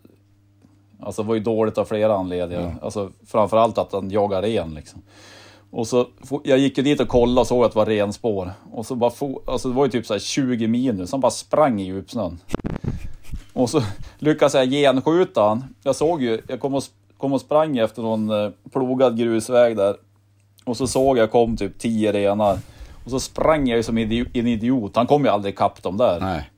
Alltså 1.00 1.22
det 1.22 1.28
var 1.28 1.36
ju 1.36 1.42
dåligt 1.42 1.78
av 1.78 1.86
flera 1.86 2.16
anledningar. 2.16 2.76
Alltså 2.82 3.12
framförallt 3.26 3.78
att 3.78 3.94
han 3.94 4.12
jagar 4.12 4.42
ren 4.42 4.74
liksom. 4.74 5.02
Och 5.72 5.88
så, 5.88 6.08
jag 6.44 6.58
gick 6.58 6.78
ju 6.78 6.84
dit 6.84 7.00
och 7.00 7.08
kollade 7.08 7.42
och 7.42 7.48
såg 7.48 7.64
att 7.64 7.72
det 7.72 7.80
var 7.80 7.86
renspår. 7.86 8.52
Och 8.72 8.86
så 8.86 8.96
bara 8.96 9.12
fo, 9.12 9.42
alltså 9.46 9.70
det 9.70 9.76
var 9.76 9.86
ju 9.86 9.92
typ 9.92 10.06
så 10.06 10.14
här 10.14 10.20
20 10.20 10.68
minus, 10.68 11.12
han 11.12 11.22
bara 11.22 11.32
sprang 11.32 11.82
i 11.82 11.84
djupsnön. 11.84 12.40
Och 13.54 13.70
så 13.70 13.82
lyckades 14.20 14.54
jag 14.54 14.70
genskjuta 14.70 15.42
han. 15.42 15.64
Jag 15.84 15.96
såg 15.96 16.22
ju, 16.22 16.42
jag 16.48 16.60
kom 16.60 16.74
och, 16.74 16.84
kom 17.18 17.34
och 17.34 17.42
sprang 17.42 17.78
efter 17.78 18.02
någon 18.02 18.30
eh, 18.30 18.52
plogad 18.72 19.18
grusväg 19.18 19.78
där. 19.78 19.96
Och 20.66 20.78
så 20.78 20.88
såg 20.88 21.18
jag 21.18 21.32
kom 21.32 21.58
typ 21.58 21.80
10 21.80 22.12
renar. 22.12 22.60
Och 23.06 23.12
så 23.12 23.20
sprang 23.20 23.68
jag 23.68 23.78
ju 23.78 23.84
som 23.84 23.98
en 23.98 24.48
idiot. 24.48 24.96
Han 24.96 25.08
kom 25.08 25.24
ju 25.24 25.30
aldrig 25.30 25.54
ikapp 25.54 25.84
dem 25.84 25.98
där. 25.98 26.20
Nej. 26.20 26.52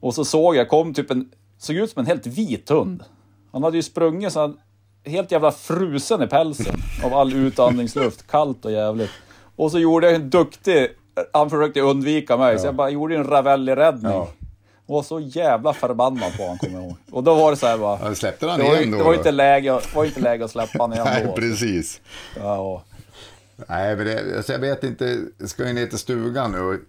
Och 0.00 0.14
så 0.14 0.24
såg 0.24 0.56
jag, 0.56 0.68
kom 0.68 0.94
typ 0.94 1.10
en, 1.10 1.30
såg 1.58 1.76
ut 1.76 1.90
som 1.90 2.00
en 2.00 2.06
helt 2.06 2.26
vit 2.26 2.70
hund. 2.70 3.04
Han 3.52 3.62
hade 3.62 3.76
ju 3.76 3.82
sprungit 3.82 4.32
så 4.32 4.40
han, 4.40 4.58
helt 5.04 5.32
jävla 5.32 5.52
frusen 5.52 6.22
i 6.22 6.26
pälsen 6.26 6.76
av 7.04 7.14
all 7.14 7.32
utandningsluft. 7.32 8.26
Kallt 8.30 8.64
och 8.64 8.72
jävligt. 8.72 9.10
Och 9.56 9.70
så 9.70 9.78
gjorde 9.78 10.06
jag 10.06 10.14
en 10.14 10.30
duktig, 10.30 10.88
han 11.32 11.50
försökte 11.50 11.80
undvika 11.80 12.36
mig, 12.36 12.58
så 12.58 12.66
jag 12.66 12.74
bara 12.74 12.90
gjorde 12.90 13.16
en 13.16 13.24
Ravelli-räddning. 13.24 14.12
Ja. 14.12 14.28
Och 14.86 14.94
var 14.94 15.02
så 15.02 15.20
jävla 15.20 15.72
förbannad 15.74 16.36
på 16.36 16.42
honom, 16.42 16.58
kommer 16.58 16.74
jag 16.74 16.82
ihåg. 16.84 16.96
Och 17.12 17.24
då 17.24 17.34
var 17.34 17.50
det 17.50 17.56
så 17.56 17.66
här 17.66 17.78
bara... 17.78 17.98
Ja, 18.08 18.14
släppte 18.14 18.46
han 18.46 18.58
Det 18.58 18.64
var, 18.64 18.76
igen 18.76 18.90
då? 18.90 18.98
det 18.98 19.04
var 19.04 19.14
inte 19.14 19.30
läge, 19.30 19.80
var 19.94 20.04
inte 20.04 20.20
läge 20.20 20.44
att 20.44 20.50
släppa 20.50 20.78
honom 20.78 20.92
igen 20.92 21.06
Nej, 21.10 21.24
då. 21.26 21.32
precis. 21.32 22.00
Ja, 22.36 22.56
och- 22.58 22.82
Nej, 23.68 23.96
men 23.96 24.06
det, 24.06 24.36
alltså 24.36 24.52
jag 24.52 24.58
vet 24.58 24.84
inte. 24.84 25.18
Jag 25.38 25.48
ska 25.48 25.66
ju 25.66 25.72
ner 25.72 25.86
till 25.86 25.98
stugan 25.98 26.52
nu, 26.52 26.80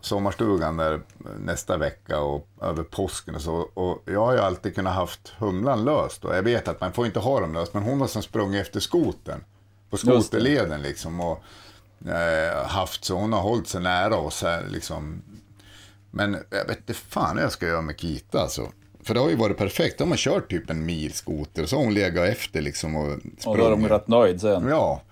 sommarstugan 0.00 0.76
där 0.76 1.00
nästa 1.40 1.76
vecka 1.76 2.20
och 2.20 2.48
över 2.62 2.82
påsken 2.82 3.34
och 3.34 3.40
så. 3.42 3.54
Och 3.74 4.02
jag 4.04 4.24
har 4.26 4.32
ju 4.32 4.38
alltid 4.38 4.74
kunnat 4.74 4.94
haft 4.94 5.32
humlan 5.38 5.84
löst 5.84 6.24
och 6.24 6.36
jag 6.36 6.42
vet 6.42 6.68
att 6.68 6.80
man 6.80 6.92
får 6.92 7.06
inte 7.06 7.18
ha 7.20 7.40
dem 7.40 7.54
löst, 7.54 7.74
men 7.74 7.82
hon 7.82 8.00
har 8.00 8.08
som 8.08 8.22
sprungit 8.22 8.60
efter 8.62 8.80
skoten 8.80 9.44
på 9.90 9.96
skoterleden 9.96 10.82
liksom 10.82 11.20
och 11.20 11.42
eh, 12.08 12.66
haft 12.66 13.04
så 13.04 13.14
hon 13.14 13.32
har 13.32 13.40
hållit 13.40 13.68
sig 13.68 13.80
nära 13.80 14.16
oss 14.16 14.42
här 14.42 14.64
liksom. 14.70 15.22
Men 16.14 16.36
jag 16.50 16.66
vet 16.66 16.78
inte 16.78 16.94
fan 16.94 17.36
jag 17.36 17.52
ska 17.52 17.66
göra 17.66 17.80
med 17.80 17.96
Kita 17.96 18.40
alltså. 18.40 18.68
För 19.02 19.14
det 19.14 19.20
har 19.20 19.30
ju 19.30 19.36
varit 19.36 19.56
perfekt. 19.56 19.98
De 19.98 20.10
har 20.10 20.16
kört 20.16 20.50
typ 20.50 20.70
en 20.70 20.86
mil 20.86 21.12
skoter 21.12 21.62
och 21.62 21.68
så 21.68 21.76
har 21.76 21.84
hon 21.84 21.94
legat 21.94 22.28
efter 22.28 22.62
liksom 22.62 22.96
och 22.96 23.06
och 23.06 23.18
då 23.44 23.52
är 23.52 23.56
de 23.56 23.64
sprungit. 23.64 23.90
rätt 23.90 24.08
nöjd 24.08 24.40
sen. 24.40 24.68
Ja. 24.68 25.02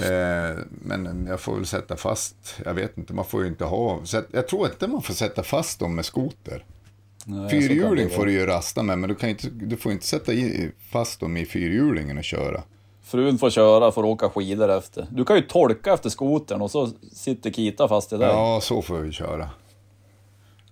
Eh, 0.00 0.58
men 0.68 1.26
jag 1.28 1.40
får 1.40 1.54
väl 1.54 1.66
sätta 1.66 1.96
fast, 1.96 2.36
jag 2.64 2.74
vet 2.74 2.98
inte, 2.98 3.12
man 3.12 3.24
får 3.24 3.42
ju 3.42 3.48
inte 3.48 3.64
ha, 3.64 4.00
jag 4.32 4.48
tror 4.48 4.66
inte 4.66 4.86
man 4.86 5.02
får 5.02 5.14
sätta 5.14 5.42
fast 5.42 5.80
dem 5.80 5.94
med 5.94 6.04
skoter. 6.04 6.64
Nej, 7.24 7.50
Fyrhjuling 7.50 8.10
får 8.10 8.26
du 8.26 8.32
ju 8.32 8.46
rasta 8.46 8.82
med, 8.82 8.98
men 8.98 9.08
du, 9.08 9.14
kan 9.14 9.28
inte, 9.30 9.48
du 9.50 9.76
får 9.76 9.92
inte 9.92 10.06
sätta 10.06 10.32
i, 10.32 10.70
fast 10.90 11.20
dem 11.20 11.36
i 11.36 11.46
fyrhjulingen 11.46 12.18
och 12.18 12.24
köra. 12.24 12.62
Frun 13.02 13.38
får 13.38 13.50
köra, 13.50 13.92
får 13.92 14.04
åka 14.04 14.28
skidor 14.28 14.68
efter. 14.68 15.06
Du 15.10 15.24
kan 15.24 15.36
ju 15.36 15.42
tolka 15.42 15.92
efter 15.92 16.10
skotern 16.10 16.60
och 16.60 16.70
så 16.70 16.90
sitter 17.12 17.50
Kita 17.50 17.88
fast 17.88 18.12
i 18.12 18.16
dig. 18.16 18.28
Ja, 18.28 18.60
så 18.62 18.82
får 18.82 18.98
vi 18.98 19.12
köra. 19.12 19.48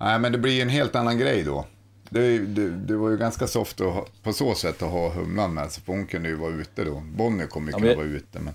Nej, 0.00 0.18
men 0.18 0.32
det 0.32 0.38
blir 0.38 0.52
ju 0.52 0.62
en 0.62 0.68
helt 0.68 0.96
annan 0.96 1.18
grej 1.18 1.42
då. 1.42 1.66
Det, 2.10 2.38
det, 2.38 2.70
det 2.70 2.96
var 2.96 3.10
ju 3.10 3.16
ganska 3.16 3.46
soft 3.46 3.80
att 3.80 4.22
på 4.22 4.32
så 4.32 4.54
sätt 4.54 4.82
att 4.82 4.90
ha 4.90 5.08
humlan 5.12 5.54
med 5.54 5.70
sig, 5.72 5.82
för 5.84 5.92
hon 5.92 6.06
kunde 6.06 6.28
ju 6.28 6.34
vara 6.34 6.50
ute 6.54 6.84
då. 6.84 7.02
Bonnie 7.16 7.46
kommer 7.46 7.66
ju 7.66 7.72
Ja, 7.72 7.78
kunna 7.78 7.88
men- 7.88 7.96
vara 7.96 8.06
ute, 8.06 8.38
men... 8.40 8.54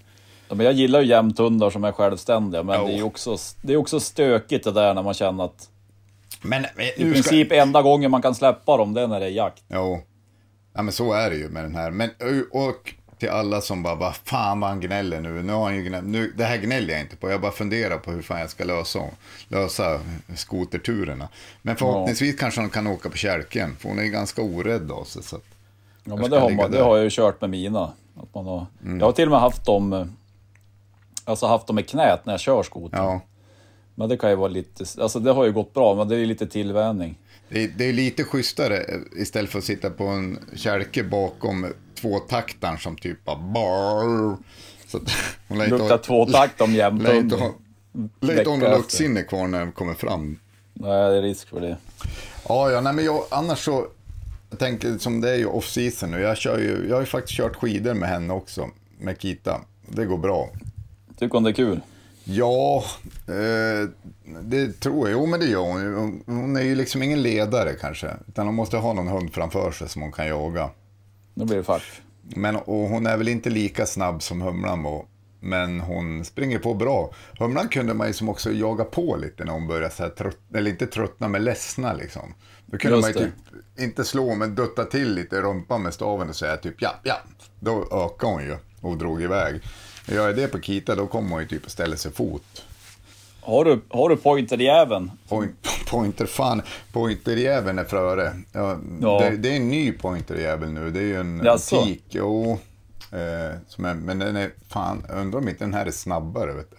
Ja, 0.49 0.55
men 0.55 0.65
jag 0.65 0.75
gillar 0.75 1.01
ju 1.01 1.07
jämthundar 1.07 1.69
som 1.69 1.83
är 1.83 1.91
självständiga, 1.91 2.63
men 2.63 2.79
Jo. 2.79 2.87
det 2.87 2.93
är 2.93 2.97
ju 2.97 3.03
också, 3.03 3.37
det 3.61 3.73
är 3.73 3.77
också 3.77 3.99
stökigt 3.99 4.63
det 4.63 4.71
där 4.71 4.93
när 4.93 5.03
man 5.03 5.13
känner 5.13 5.43
att 5.45 5.69
Men 6.41 6.65
eh, 6.65 6.69
i 6.71 7.03
nu 7.03 7.13
ska- 7.13 7.13
princip 7.13 7.51
enda 7.51 7.81
gången 7.81 8.11
man 8.11 8.21
kan 8.21 8.35
släppa 8.35 8.77
dem, 8.77 8.93
det 8.93 9.01
är 9.01 9.07
när 9.07 9.19
det 9.19 9.25
är 9.25 9.29
jakt. 9.29 9.63
Jo, 9.67 10.01
ja, 10.73 10.81
men 10.81 10.93
så 10.93 11.13
är 11.13 11.29
det 11.29 11.35
ju 11.35 11.49
med 11.49 11.63
den 11.63 11.75
här. 11.75 11.91
Men, 11.91 12.09
och 12.51 12.93
till 13.21 13.29
alla 13.29 13.61
som 13.61 13.83
bara, 13.83 13.95
vad 13.95 14.15
fan 14.15 14.59
vad 14.59 14.69
han 14.69 14.79
gnäller 14.79 15.21
nu. 15.21 15.43
nu, 15.43 15.53
har 15.53 15.63
han 15.63 15.75
ju 15.75 15.83
gnäll, 15.83 16.03
nu 16.03 16.33
det 16.37 16.43
här 16.43 16.57
gnäller 16.57 16.93
jag 16.93 17.01
inte 17.01 17.15
på, 17.15 17.29
jag 17.31 17.41
bara 17.41 17.51
funderar 17.51 17.97
på 17.97 18.11
hur 18.11 18.21
fan 18.21 18.39
jag 18.39 18.49
ska 18.49 18.63
lösa, 18.63 18.99
lösa 19.47 19.99
skoterturerna. 20.35 21.29
Men 21.61 21.75
förhoppningsvis 21.75 22.35
kanske 22.39 22.61
hon 22.61 22.69
kan 22.69 22.87
åka 22.87 23.09
på 23.09 23.17
kälken, 23.17 23.75
för 23.79 23.89
hon 23.89 23.99
är 23.99 24.03
ju 24.03 24.09
ganska 24.09 24.41
orädd 24.41 24.91
av 24.91 25.03
sig. 25.03 25.23
Så 25.23 25.35
att, 25.35 25.43
Ja, 26.03 26.15
men 26.15 26.29
det 26.29 26.39
har, 26.39 26.49
man, 26.49 26.71
det 26.71 26.81
har 26.83 26.95
jag 26.97 27.03
ju 27.03 27.09
kört 27.09 27.41
med 27.41 27.49
mina. 27.49 27.83
Att 28.15 28.35
man 28.35 28.45
har, 28.45 28.65
Mm. 28.85 28.99
Jag 28.99 29.05
har 29.05 29.13
till 29.13 29.25
och 29.25 29.31
med 29.31 29.39
haft 29.39 29.65
dem, 29.65 29.93
eh, 29.93 30.05
alltså 31.25 31.45
haft 31.47 31.67
dem 31.67 31.79
i 31.79 31.83
knät 31.83 32.25
när 32.25 32.33
jag 32.33 32.39
kör 32.39 32.63
skoter. 32.63 32.97
ja, 32.97 33.21
Men 33.95 34.09
det 34.09 34.17
kan 34.17 34.29
ju 34.29 34.35
vara 34.35 34.47
lite, 34.47 34.85
alltså 35.01 35.19
det 35.19 35.31
har 35.31 35.45
ju 35.45 35.51
gått 35.51 35.73
bra, 35.73 35.95
men 35.95 36.07
det 36.07 36.15
är 36.15 36.25
lite 36.25 36.47
tillvänjning. 36.47 37.17
det, 37.49 37.63
är- 37.63 37.71
det 37.77 37.85
är 37.85 37.93
lite 37.93 38.23
schysstare 38.23 38.77
eh, 38.77 39.21
istället 39.21 39.49
för 39.51 39.59
att 39.59 39.65
sitta 39.65 39.89
på 39.89 40.03
en 40.07 40.39
kälke 40.55 41.03
bakom 41.03 41.73
tvåtaktaren 42.01 42.77
som 42.77 42.95
typ 42.97 43.25
bar. 43.25 44.37
Så 44.87 44.97
att, 44.97 45.03
hon 45.47 45.57
Luktar 45.69 45.97
tvåtakt 45.97 46.61
om 46.61 46.73
ha, 47.35 47.51
lär 48.19 48.39
inte 48.39 48.49
ha 48.67 48.77
luktsinne 48.77 49.23
kvar 49.23 49.47
när 49.47 49.59
den 49.59 49.71
kommer 49.71 49.93
fram. 49.93 50.39
Nej, 50.73 50.89
det 51.11 51.17
är 51.17 51.21
risk 51.21 51.49
för 51.49 51.61
det. 51.61 51.77
Ja, 52.49 52.71
ja 52.71 52.81
nej, 52.81 52.93
men 52.93 53.05
jag, 53.05 53.23
annars 53.29 53.59
så, 53.65 53.87
jag 54.49 54.59
tänker 54.59 54.97
som 54.97 55.21
det 55.21 55.29
är 55.31 55.35
ju 55.35 55.45
off-season 55.45 56.11
nu. 56.11 56.19
Jag, 56.21 56.37
kör 56.37 56.57
ju, 56.59 56.85
jag 56.89 56.95
har 56.95 57.01
ju 57.01 57.05
faktiskt 57.05 57.37
kört 57.37 57.55
skidor 57.55 57.93
med 57.93 58.09
henne 58.09 58.33
också, 58.33 58.69
med 58.99 59.19
Kita. 59.21 59.61
Det 59.87 60.05
går 60.05 60.17
bra. 60.17 60.49
Tycker 61.19 61.33
hon 61.33 61.43
det 61.43 61.49
är 61.49 61.53
kul? 61.53 61.81
Ja, 62.23 62.83
eh, 63.27 63.89
det 64.41 64.79
tror 64.79 65.09
jag. 65.09 65.19
Jo, 65.19 65.25
men 65.25 65.39
det 65.39 65.45
gör. 65.45 65.59
Hon- 65.95 66.23
Hon 66.25 66.57
är 66.57 66.61
ju 66.61 66.75
liksom 66.75 67.03
ingen 67.03 67.21
ledare 67.21 67.73
kanske, 67.73 68.11
utan 68.27 68.45
hon 68.45 68.55
måste 68.55 68.77
ha 68.77 68.93
någon 68.93 69.07
hund 69.07 69.33
framför 69.33 69.71
sig 69.71 69.89
som 69.89 70.01
hon 70.01 70.11
kan 70.11 70.27
jaga. 70.27 70.69
Nu 71.41 71.45
blir 71.47 71.57
det 71.57 71.63
fack. 71.63 71.83
Men, 72.21 72.55
och 72.55 72.89
hon 72.89 73.05
är 73.05 73.17
väl 73.17 73.27
inte 73.27 73.49
lika 73.49 73.85
snabb 73.85 74.23
som 74.23 74.41
Humlan 74.41 74.83
var, 74.83 75.05
men 75.39 75.79
hon 75.79 76.25
springer 76.25 76.59
på 76.59 76.73
bra. 76.73 77.13
Humlan 77.39 77.67
kunde 77.67 77.93
man 77.93 78.07
ju 78.07 78.13
som 78.13 78.29
också 78.29 78.51
jaga 78.51 78.83
på 78.83 79.15
lite 79.15 79.45
när 79.45 79.53
hon 79.53 79.67
började 79.67 79.93
så 79.93 80.03
här 80.03 80.09
trött, 80.09 80.37
eller 80.53 80.71
inte 80.71 80.87
tröttna, 80.87 81.27
men 81.27 81.43
ledsna 81.43 81.93
liksom. 81.93 82.33
Då 82.65 82.77
kunde 82.77 82.97
Just 82.97 83.15
man 83.15 83.23
ju 83.23 83.29
typ, 83.29 83.79
inte 83.79 84.03
slå, 84.03 84.35
men 84.35 84.55
dutta 84.55 84.85
till 84.85 85.13
lite 85.15 85.35
i 85.35 85.39
rumpan 85.39 85.81
med 85.83 85.93
staven 85.93 86.29
och 86.29 86.35
säga 86.35 86.57
typ 86.57 86.75
ja, 86.77 86.95
ja. 87.03 87.15
Då 87.59 87.81
ökade 87.91 88.33
hon 88.33 88.43
ju 88.43 88.57
och 88.81 88.97
drog 88.97 89.21
iväg. 89.21 89.61
Gör 90.07 90.27
jag 90.27 90.35
det 90.35 90.47
på 90.47 90.59
Kita, 90.59 90.95
då 90.95 91.07
kommer 91.07 91.29
hon 91.29 91.41
ju 91.41 91.47
typ 91.47 91.65
att 91.65 91.71
ställa 91.71 91.95
sig 91.95 92.11
fot. 92.11 92.65
Har 93.41 93.65
du, 93.65 93.81
har 93.89 94.09
du 94.09 94.15
pointerjäveln? 94.17 95.11
Point, 95.29 95.55
pointer, 95.89 96.25
fan, 96.25 96.61
pointerjäveln 96.93 97.79
är 97.79 97.83
före. 97.83 98.33
Ja, 98.51 98.77
Ja. 99.01 99.19
Det, 99.19 99.37
det 99.37 99.49
är 99.51 99.55
en 99.55 99.69
ny 99.69 99.91
pointerjävel 99.91 100.71
nu, 100.71 100.91
det 100.91 100.99
är 100.99 101.03
ju 101.03 101.19
en 101.19 101.41
Jaså? 101.45 101.83
tik. 101.85 102.03
Jo, 102.09 102.59
eh, 103.11 103.57
som 103.67 103.85
är, 103.85 103.93
men 103.93 104.19
den 104.19 104.35
är, 104.35 104.51
fan, 104.69 105.05
undrar 105.09 105.39
om 105.39 105.47
inte 105.49 105.63
den 105.63 105.73
här 105.73 105.85
är 105.85 105.91
snabbare. 105.91 106.53
Vet 106.53 106.71
du. 106.71 106.77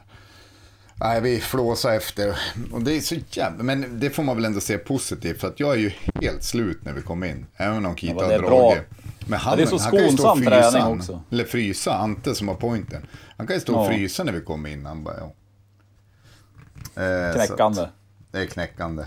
Nej, 0.95 1.21
vi 1.21 1.41
flåsar 1.41 1.93
efter. 1.95 2.39
Och 2.73 2.83
det 2.83 2.97
är 2.97 3.01
så 3.01 3.15
jävla, 3.31 3.63
men 3.65 4.01
det 4.01 4.11
får 4.11 4.23
man 4.23 4.37
väl 4.37 4.45
ändå 4.45 4.61
se 4.61 4.79
positivt, 4.79 5.41
för 5.41 5.49
att 5.49 5.61
jag 5.61 5.73
är 5.73 5.79
ju 5.79 5.93
helt 6.21 6.43
slut 6.45 6.85
när 6.85 6.93
vi 6.93 7.03
kom 7.03 7.25
in. 7.25 7.47
Även 7.57 7.87
om 7.87 7.95
Kita 7.97 8.15
Ja, 8.33 8.43
har 8.43 8.49
dragit. 8.49 8.83
Men 9.27 9.39
han, 9.39 9.57
det 9.57 9.63
är 9.63 9.67
så 9.67 9.79
han 9.79 9.91
kan 9.91 10.01
ju 10.01 10.17
stå 10.17 10.31
och 10.31 10.39
frysa, 10.39 10.89
också. 10.89 11.23
Eller 11.31 11.45
frysa, 11.45 11.95
Ante 11.95 12.35
som 12.35 12.49
har 12.49 12.55
pointen. 12.55 13.07
Han 13.37 13.47
kan 13.47 13.57
ju 13.57 13.61
stå 13.61 13.75
och 13.77 13.85
Ja. 13.85 13.89
frysa 13.97 14.25
när 14.25 14.33
vi 14.33 14.41
kommer 14.41 14.71
in. 14.71 14.87
Han 14.87 15.05
bara, 15.05 15.15
ja. 15.19 15.33
Eh, 16.95 17.35
Knäckande. 17.35 17.89
det 18.31 18.39
är 18.39 18.47
knäckande. 18.47 19.05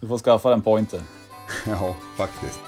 Du 0.00 0.08
får 0.08 0.18
skaffa 0.18 0.54
en 0.54 0.62
pointer. 0.62 1.02
Ja, 1.66 1.96
faktiskt. 2.16 2.60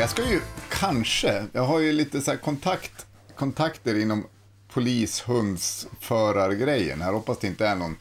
Jag 0.00 0.10
ska 0.10 0.30
ju 0.30 0.40
kanske, 0.70 1.46
jag 1.52 1.62
har 1.62 1.80
ju 1.80 1.92
lite 1.92 2.20
så 2.20 2.30
här 2.30 2.38
kontakt, 2.38 3.06
kontakter 3.36 3.98
inom 3.98 4.26
polishundsförargrejen. 4.72 7.00
Jag 7.00 7.12
hoppas 7.12 7.38
det 7.38 7.46
inte 7.46 7.66
är 7.66 7.76
någon 7.76 7.96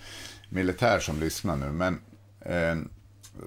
militär 0.50 1.00
som 1.00 1.20
lyssnar 1.20 1.56
nu, 1.56 1.72
men 1.72 2.02
eh, 2.42 2.76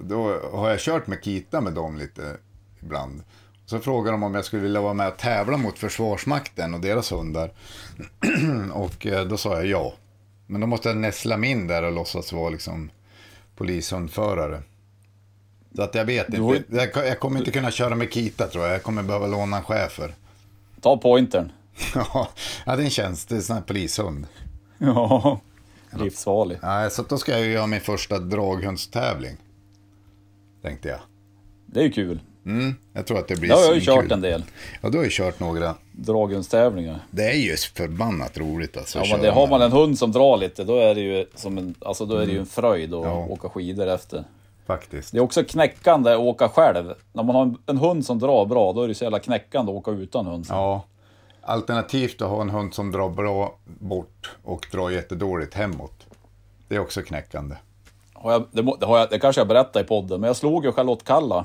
då 0.02 0.40
har 0.52 0.70
jag 0.70 0.80
kört 0.80 1.06
med 1.06 1.24
Kita 1.24 1.60
med 1.60 1.72
dem 1.72 1.96
lite 1.96 2.36
ibland. 2.80 3.22
Så 3.66 3.78
frågade 3.78 4.14
de 4.14 4.22
om 4.22 4.34
jag 4.34 4.44
skulle 4.44 4.62
vilja 4.62 4.80
vara 4.80 4.94
med 4.94 5.08
och 5.08 5.16
tävla 5.16 5.56
mot 5.56 5.78
Försvarsmakten 5.78 6.74
och 6.74 6.80
deras 6.80 7.12
hundar. 7.12 7.50
och 8.72 9.06
eh, 9.06 9.24
då 9.24 9.36
sa 9.36 9.56
jag 9.56 9.66
ja. 9.66 9.92
Men 10.46 10.60
då 10.60 10.66
måste 10.66 10.88
jag 10.88 10.96
näsla 10.96 11.36
mig 11.36 11.50
in 11.50 11.66
där 11.66 11.82
och 11.82 11.92
låtsas 11.92 12.32
vara 12.32 12.50
liksom 12.50 12.90
polishundförare. 13.56 14.62
Så 15.76 15.82
att 15.82 15.94
jag 15.94 16.04
vet 16.04 16.26
Du 16.28 16.40
har 16.40 16.56
inte. 16.56 16.76
Jag, 16.94 17.06
jag 17.06 17.20
kommer 17.20 17.38
inte 17.38 17.50
kunna 17.50 17.70
köra 17.70 17.94
med 17.94 18.12
Kita 18.12 18.46
tror 18.46 18.64
jag. 18.64 18.74
Jag 18.74 18.82
kommer 18.82 19.02
behöva 19.02 19.26
låna 19.26 19.56
en 19.56 19.62
schäfer. 19.62 20.14
Ta 20.80 20.96
pointern. 20.96 21.52
ja, 21.94 22.28
det 22.64 22.70
är 22.70 22.80
en 22.80 22.90
tjänst. 22.90 23.28
Det 23.28 23.34
är 23.34 23.36
en 23.36 23.42
sån 23.42 23.56
här 23.56 23.62
polishund. 23.62 24.26
Ja. 24.78 25.40
Livsfarlig. 25.90 26.58
Nej, 26.62 26.90
så 26.90 27.02
då 27.02 27.18
ska 27.18 27.32
jag 27.32 27.46
göra 27.46 27.66
min 27.66 27.80
första 27.80 28.18
draghundstävling. 28.18 29.36
Tänkte 30.62 30.88
jag. 30.88 30.98
Det 31.66 31.80
är 31.80 31.84
ju 31.84 31.92
kul. 31.92 32.20
Mm, 32.46 32.74
jag 32.92 33.06
tror 33.06 33.18
att 33.18 33.28
det 33.28 33.36
blir 33.40 33.48
Det 33.48 33.54
har 33.54 33.62
jag 33.62 33.74
ju 33.74 33.80
svinkul. 33.80 34.02
kört 34.02 34.12
en 34.12 34.20
del. 34.20 34.44
Ja, 34.80 34.88
du 34.88 34.98
har 34.98 35.04
ju 35.04 35.10
kört 35.12 35.40
några. 35.40 35.74
Draghundstävlingar. 35.92 36.98
Det 37.10 37.24
är 37.30 37.34
ju 37.36 37.56
förbannat 37.56 38.38
roligt 38.38 38.76
alltså. 38.76 38.98
Ja 38.98 39.04
men 39.10 39.20
det 39.20 39.30
har 39.30 39.46
man 39.46 39.62
en 39.62 39.72
hund 39.72 39.98
som 39.98 40.12
drar 40.12 40.36
lite, 40.36 40.64
då 40.64 40.76
är 40.76 40.94
det 40.94 41.00
ju 41.00 41.26
som 41.34 41.58
en, 41.58 41.74
alltså 41.80 42.06
då 42.06 42.16
är 42.16 42.26
det 42.26 42.32
ju 42.32 42.38
en 42.38 42.46
fröjd 42.46 42.94
att 42.94 43.04
Ja. 43.04 43.26
åka 43.30 43.48
skidor 43.48 43.86
efter. 43.86 44.24
Faktiskt. 44.66 45.12
Det 45.12 45.18
är 45.18 45.22
också 45.22 45.44
knäckande 45.44 46.12
att 46.12 46.18
åka 46.18 46.48
själv. 46.48 46.94
När 47.12 47.22
man 47.22 47.34
har 47.36 47.42
en, 47.42 47.56
en 47.66 47.78
hund 47.78 48.06
som 48.06 48.18
drar 48.18 48.46
bra, 48.46 48.72
då 48.72 48.82
är 48.82 48.88
det 48.88 48.94
så 48.94 49.04
jävla 49.04 49.18
knäckande 49.18 49.72
att 49.72 49.76
åka 49.78 49.90
utan 49.90 50.26
hund. 50.26 50.46
sen. 50.46 50.56
Ja. 50.56 50.84
Alternativt 51.42 52.22
att 52.22 52.28
ha 52.28 52.40
en 52.40 52.50
hund 52.50 52.74
som 52.74 52.92
drar 52.92 53.08
bra 53.08 53.58
bort 53.64 54.30
och 54.44 54.66
drar 54.72 54.90
jättedåligt 54.90 55.54
hemåt. 55.54 56.06
Det 56.68 56.74
är 56.74 56.78
också 56.80 57.02
knäckande. 57.02 57.54
Har 58.12 58.32
jag, 58.32 58.44
det, 58.50 58.86
har 58.86 58.98
jag, 58.98 59.10
det 59.10 59.18
kanske 59.18 59.40
jag 59.40 59.48
berättade 59.48 59.84
i 59.84 59.88
podden, 59.88 60.20
men 60.20 60.26
jag 60.26 60.36
slog 60.36 60.64
ju 60.64 60.72
Charlotte 60.72 61.04
Kalla 61.04 61.44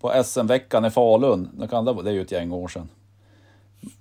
på 0.00 0.22
SM-veckan 0.24 0.84
i 0.84 0.90
Falun. 0.90 1.48
Det, 1.52 1.68
kan, 1.68 1.84
det 1.84 2.10
är 2.10 2.14
ju 2.14 2.22
ett 2.22 2.32
gäng 2.32 2.52
år 2.52 2.68
sedan. 2.68 2.88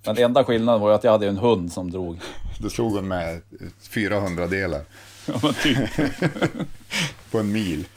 Men 0.05 0.17
enda 0.17 0.43
skillnaden 0.43 0.81
var 0.81 0.89
ju 0.89 0.95
att 0.95 1.03
jag 1.03 1.12
hade 1.12 1.27
en 1.27 1.38
hund 1.38 1.71
som 1.71 1.91
drog. 1.91 2.19
Då 2.60 2.69
slog 2.69 2.91
hon 2.91 3.07
med 3.07 3.41
400 3.81 4.47
delar 4.47 4.81
Ja, 5.25 5.53
typ. 5.63 5.77
på 7.31 7.39
en 7.39 7.51
mil. 7.51 7.88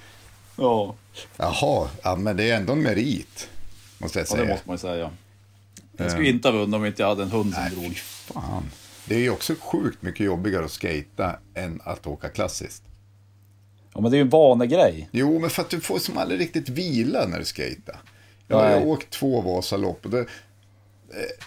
ja. 0.56 0.94
Jaha, 1.36 1.88
ja, 2.02 2.16
men 2.16 2.36
det 2.36 2.50
är 2.50 2.56
ändå 2.56 2.72
en 2.72 2.82
merit. 2.82 3.48
Måste 3.98 4.18
jag 4.18 4.26
ja, 4.26 4.30
säga. 4.30 4.44
det 4.44 4.50
måste 4.50 4.68
man 4.68 4.74
ju 4.74 4.78
säga. 4.78 5.10
Jag 5.96 6.10
skulle 6.10 6.28
inte 6.28 6.48
ha 6.48 6.52
vunnit 6.52 6.74
om 6.74 6.86
inte 6.86 7.02
jag 7.02 7.08
hade 7.08 7.22
en 7.22 7.30
hund 7.30 7.54
som 7.54 7.62
Nej, 7.62 7.70
drog. 7.70 7.96
fan. 7.96 8.70
Det 9.04 9.14
är 9.14 9.18
ju 9.18 9.30
också 9.30 9.54
sjukt 9.60 10.02
mycket 10.02 10.26
jobbigare 10.26 10.64
att 10.64 10.70
skata 10.70 11.38
än 11.54 11.80
att 11.84 12.06
åka 12.06 12.28
klassiskt. 12.28 12.82
Ja, 14.00 14.02
men 14.02 14.10
det 14.10 14.16
är 14.16 14.18
ju 14.18 14.22
en 14.22 14.28
vanegrej. 14.28 15.08
Jo, 15.12 15.38
men 15.38 15.50
för 15.50 15.62
att 15.62 15.70
du 15.70 15.80
får 15.80 15.98
som 15.98 16.18
aldrig 16.18 16.40
riktigt 16.40 16.68
vila 16.68 17.26
när 17.26 17.38
du 17.38 17.44
skejtar. 17.44 17.96
Jag 18.46 18.58
har 18.58 18.86
åkt 18.86 19.10
två 19.10 19.40
Vasalopp 19.40 20.04
och 20.04 20.10
det, 20.10 20.18
eh, 20.20 20.26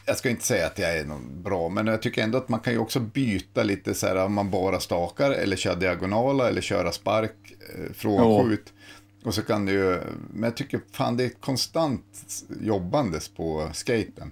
jag 0.05 0.17
ska 0.17 0.29
inte 0.29 0.45
säga 0.45 0.67
att 0.67 0.79
jag 0.79 0.97
är 0.97 1.05
någon 1.05 1.43
bra, 1.43 1.69
men 1.69 1.87
jag 1.87 2.01
tycker 2.01 2.23
ändå 2.23 2.37
att 2.37 2.49
man 2.49 2.59
kan 2.59 2.73
ju 2.73 2.79
också 2.79 2.99
byta 2.99 3.63
lite 3.63 3.93
så 3.93 4.07
här 4.07 4.15
om 4.15 4.33
man 4.33 4.49
bara 4.51 4.79
stakar 4.79 5.31
eller 5.31 5.55
kör 5.55 5.75
diagonala 5.75 6.47
eller 6.47 6.61
köra 6.61 6.91
spark 6.91 7.35
eh, 7.49 7.93
från 7.93 8.17
Jo. 8.17 8.43
skjut. 8.43 8.73
Och 9.25 9.33
så 9.33 9.41
kan 9.41 9.65
du 9.65 10.01
men 10.33 10.43
jag 10.43 10.57
tycker 10.57 10.79
fan 10.91 11.17
det 11.17 11.23
är 11.23 11.27
ett 11.27 11.41
konstant 11.41 12.03
jobbandes 12.61 13.27
på 13.27 13.69
skaten. 13.73 14.31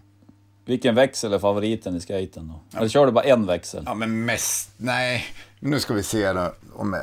Vilken 0.65 0.95
växel 0.95 1.33
är 1.33 1.39
favoriten 1.39 1.95
i 1.95 1.99
skaten 1.99 2.47
då? 2.47 2.77
Eller 2.77 2.89
kör 2.89 3.05
du 3.05 3.11
bara 3.11 3.25
en 3.25 3.45
växel? 3.45 3.83
Ja, 3.85 3.93
men 3.93 4.25
mest, 4.25 4.71
nej, 4.77 5.25
nu 5.63 5.79
ska 5.79 5.93
vi 5.93 6.03
se 6.03 6.33
då. 6.33 6.53
Om, 6.81 6.93
eh, 6.93 6.99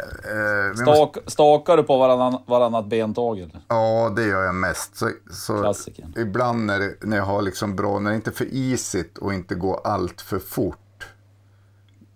vi 0.79 0.85
måste, 0.85 0.85
Stak, 0.85 1.19
stakar 1.27 1.77
du 1.77 1.83
på 1.83 1.99
varannan, 1.99 2.43
varannat 2.47 2.87
bentag 2.87 3.39
eller? 3.39 3.61
Ja, 3.69 4.13
det 4.17 4.25
gör 4.25 4.45
jag 4.45 4.55
mest. 4.55 4.97
Så, 4.97 5.11
så 5.31 5.75
ibland 6.17 6.67
när, 6.67 7.07
när 7.07 7.17
jag 7.17 7.25
har 7.25 7.43
liksom 7.43 7.77
bra, 7.77 7.99
när 7.99 8.11
det 8.11 8.17
inte 8.17 8.31
är 8.31 8.35
för 8.35 8.55
isigt 8.55 9.19
och 9.19 9.35
inte 9.35 9.55
går 9.55 9.81
allt 9.85 10.21
för 10.21 10.39
fort. 10.39 11.07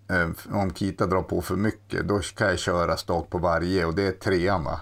Eh, 0.09 0.55
om 0.55 0.73
Kita 0.73 1.05
drar 1.05 1.21
på 1.21 1.41
för 1.41 1.55
mycket, 1.55 2.07
då 2.07 2.19
kan 2.19 2.47
jag 2.47 2.59
köra 2.59 2.97
stak 2.97 3.29
på 3.29 3.37
varje 3.37 3.85
och 3.85 3.95
det 3.95 4.07
är 4.07 4.11
trean 4.11 4.63
va? 4.63 4.79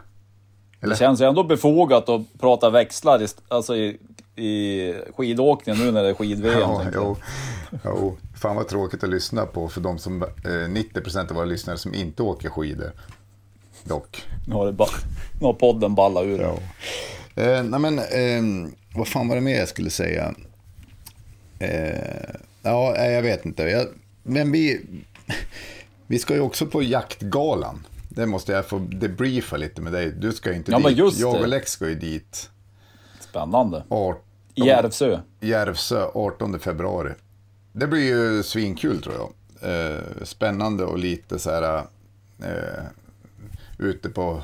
Det 0.80 0.96
känns 0.96 1.22
ju 1.22 1.26
ändå 1.26 1.44
befogat 1.44 2.10
att 2.10 2.22
prata 2.40 2.70
växlar 2.70 3.22
i, 3.22 3.28
alltså 3.48 3.76
i, 3.76 4.00
i 4.42 4.94
skidåkningen 5.16 5.86
nu 5.86 5.92
när 5.92 6.04
det 6.04 6.10
är 6.10 6.14
skid-VM. 6.14 6.60
Ja, 6.60 6.86
jo, 6.94 7.18
jo. 7.86 8.18
Fan 8.36 8.56
vad 8.56 8.68
tråkigt 8.68 9.04
att 9.04 9.10
lyssna 9.10 9.46
på 9.46 9.70
för 9.70 9.82
de 9.82 9.98
som, 10.00 10.24
eh, 10.24 10.70
90% 10.70 11.30
av 11.32 11.36
våra 11.36 11.46
lyssnare 11.46 11.78
som 11.78 11.94
inte 11.94 12.24
åker 12.24 12.50
skidor. 12.50 12.92
Dock. 13.84 14.24
Nu 14.48 14.56
har, 14.56 14.66
det 14.66 14.72
ba, 14.72 14.88
nu 15.40 15.46
har 15.46 15.54
podden 15.54 15.96
ballat 15.96 16.24
ur. 16.24 16.42
Ja. 16.42 16.58
Eh, 17.44 17.64
nej 17.64 17.80
men, 17.80 18.00
eh, 18.00 18.70
vad 18.96 19.08
fan 19.08 19.28
var 19.28 19.36
det 19.36 19.42
mer 19.42 19.60
jag 19.60 19.70
skulle 19.70 19.90
säga? 19.90 20.36
Eh, 21.60 22.36
ja, 22.62 22.98
jag 22.98 23.22
vet 23.22 23.46
inte. 23.46 23.64
Jag, 23.64 23.88
men 24.24 24.52
vi, 24.52 24.82
vi 26.08 26.20
ska 26.20 26.34
ju 26.34 26.40
också 26.42 26.66
på 26.66 26.84
jaktgalan. 26.84 27.88
Det 28.10 28.26
måste 28.26 28.52
jag 28.52 28.66
få 28.66 28.80
debriefa 28.80 29.58
lite 29.58 29.82
med 29.82 29.94
dig. 29.94 30.12
Du 30.12 30.32
ska 30.32 30.50
ju 30.50 30.56
inte 30.56 30.72
Ja, 30.72 30.90
dit. 30.90 31.20
jag 31.20 31.36
och 31.42 31.48
Lex 31.48 31.72
ska 31.72 31.90
ju 31.90 31.96
dit. 31.96 32.50
Spännande. 33.20 33.84
18, 33.90 34.22
I 34.22 34.31
Järvsö. 34.56 35.20
Järvsö 35.40 36.08
18 36.14 36.60
februari. 36.60 37.14
Det 37.72 37.88
blir 37.88 38.02
ju 38.02 38.44
svinkul 38.44 39.02
tror 39.02 39.16
jag. 39.16 39.32
Eh, 39.72 40.00
spännande 40.24 40.84
och 40.84 40.98
lite 40.98 41.40
så 41.40 41.52
här 41.52 41.84
eh, 42.44 42.84
ute 43.78 44.10
på 44.10 44.42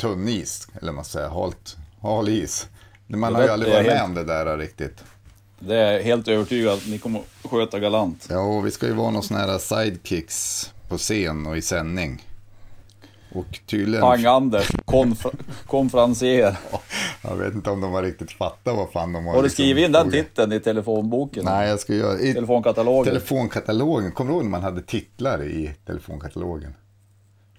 tunn 0.00 0.28
is, 0.28 0.68
eller 0.82 0.92
man 0.92 1.04
säger, 1.04 1.28
halt, 1.28 1.76
hal 2.00 2.28
is. 2.28 2.68
Man 3.06 3.34
har 3.34 3.42
ju 3.42 3.48
aldrig 3.48 3.72
varit 3.72 3.86
med 3.86 4.02
om 4.02 4.14
det 4.14 4.24
där 4.24 4.58
riktigt. 4.58 5.04
Det 5.58 5.76
är 5.76 6.02
helt 6.02 6.28
övertygad 6.28 6.72
att 6.72 6.86
ni 6.86 6.98
kommer 6.98 7.20
att 7.20 7.50
sköta 7.50 7.78
galant. 7.78 8.26
Ja, 8.30 8.38
och 8.38 8.66
vi 8.66 8.70
ska 8.70 8.86
ju 8.86 8.92
vara 8.92 9.10
någon 9.10 9.22
sån 9.22 9.36
här 9.36 9.58
sidekicks 9.58 10.72
på 10.88 10.98
scen 10.98 11.46
och 11.46 11.56
i 11.56 11.62
sändning. 11.62 12.25
Och 13.32 13.60
tydligen... 13.66 14.02
Pang-Anders, 14.02 14.70
konfer 14.84 15.30
konferencier. 15.66 16.56
Jag 17.22 17.36
vet 17.36 17.54
inte 17.54 17.70
om 17.70 17.80
de 17.80 17.92
har 17.92 18.02
riktigt 18.02 18.32
fattat 18.32 18.76
vad 18.76 18.90
fan 18.90 19.12
de 19.12 19.26
har 19.26 19.32
Har 19.34 19.38
du 19.42 19.48
liksom 19.48 19.64
skrivit 19.64 19.84
in 19.86 19.92
den 19.92 20.10
titeln 20.10 20.52
i 20.52 20.60
telefonboken? 20.60 21.44
Nej, 21.44 21.68
jag 21.68 21.80
ska 21.80 21.94
göra... 21.94 22.18
I 22.18 22.34
Telefonkatalogen? 22.34 23.04
telefonkatalogen. 23.14 24.12
Kommer 24.12 24.30
du 24.30 24.34
ihåg 24.36 24.44
när 24.44 24.50
man 24.50 24.62
hade 24.62 24.82
titlar 24.82 25.42
i 25.44 25.74
telefonkatalogen? 25.86 26.74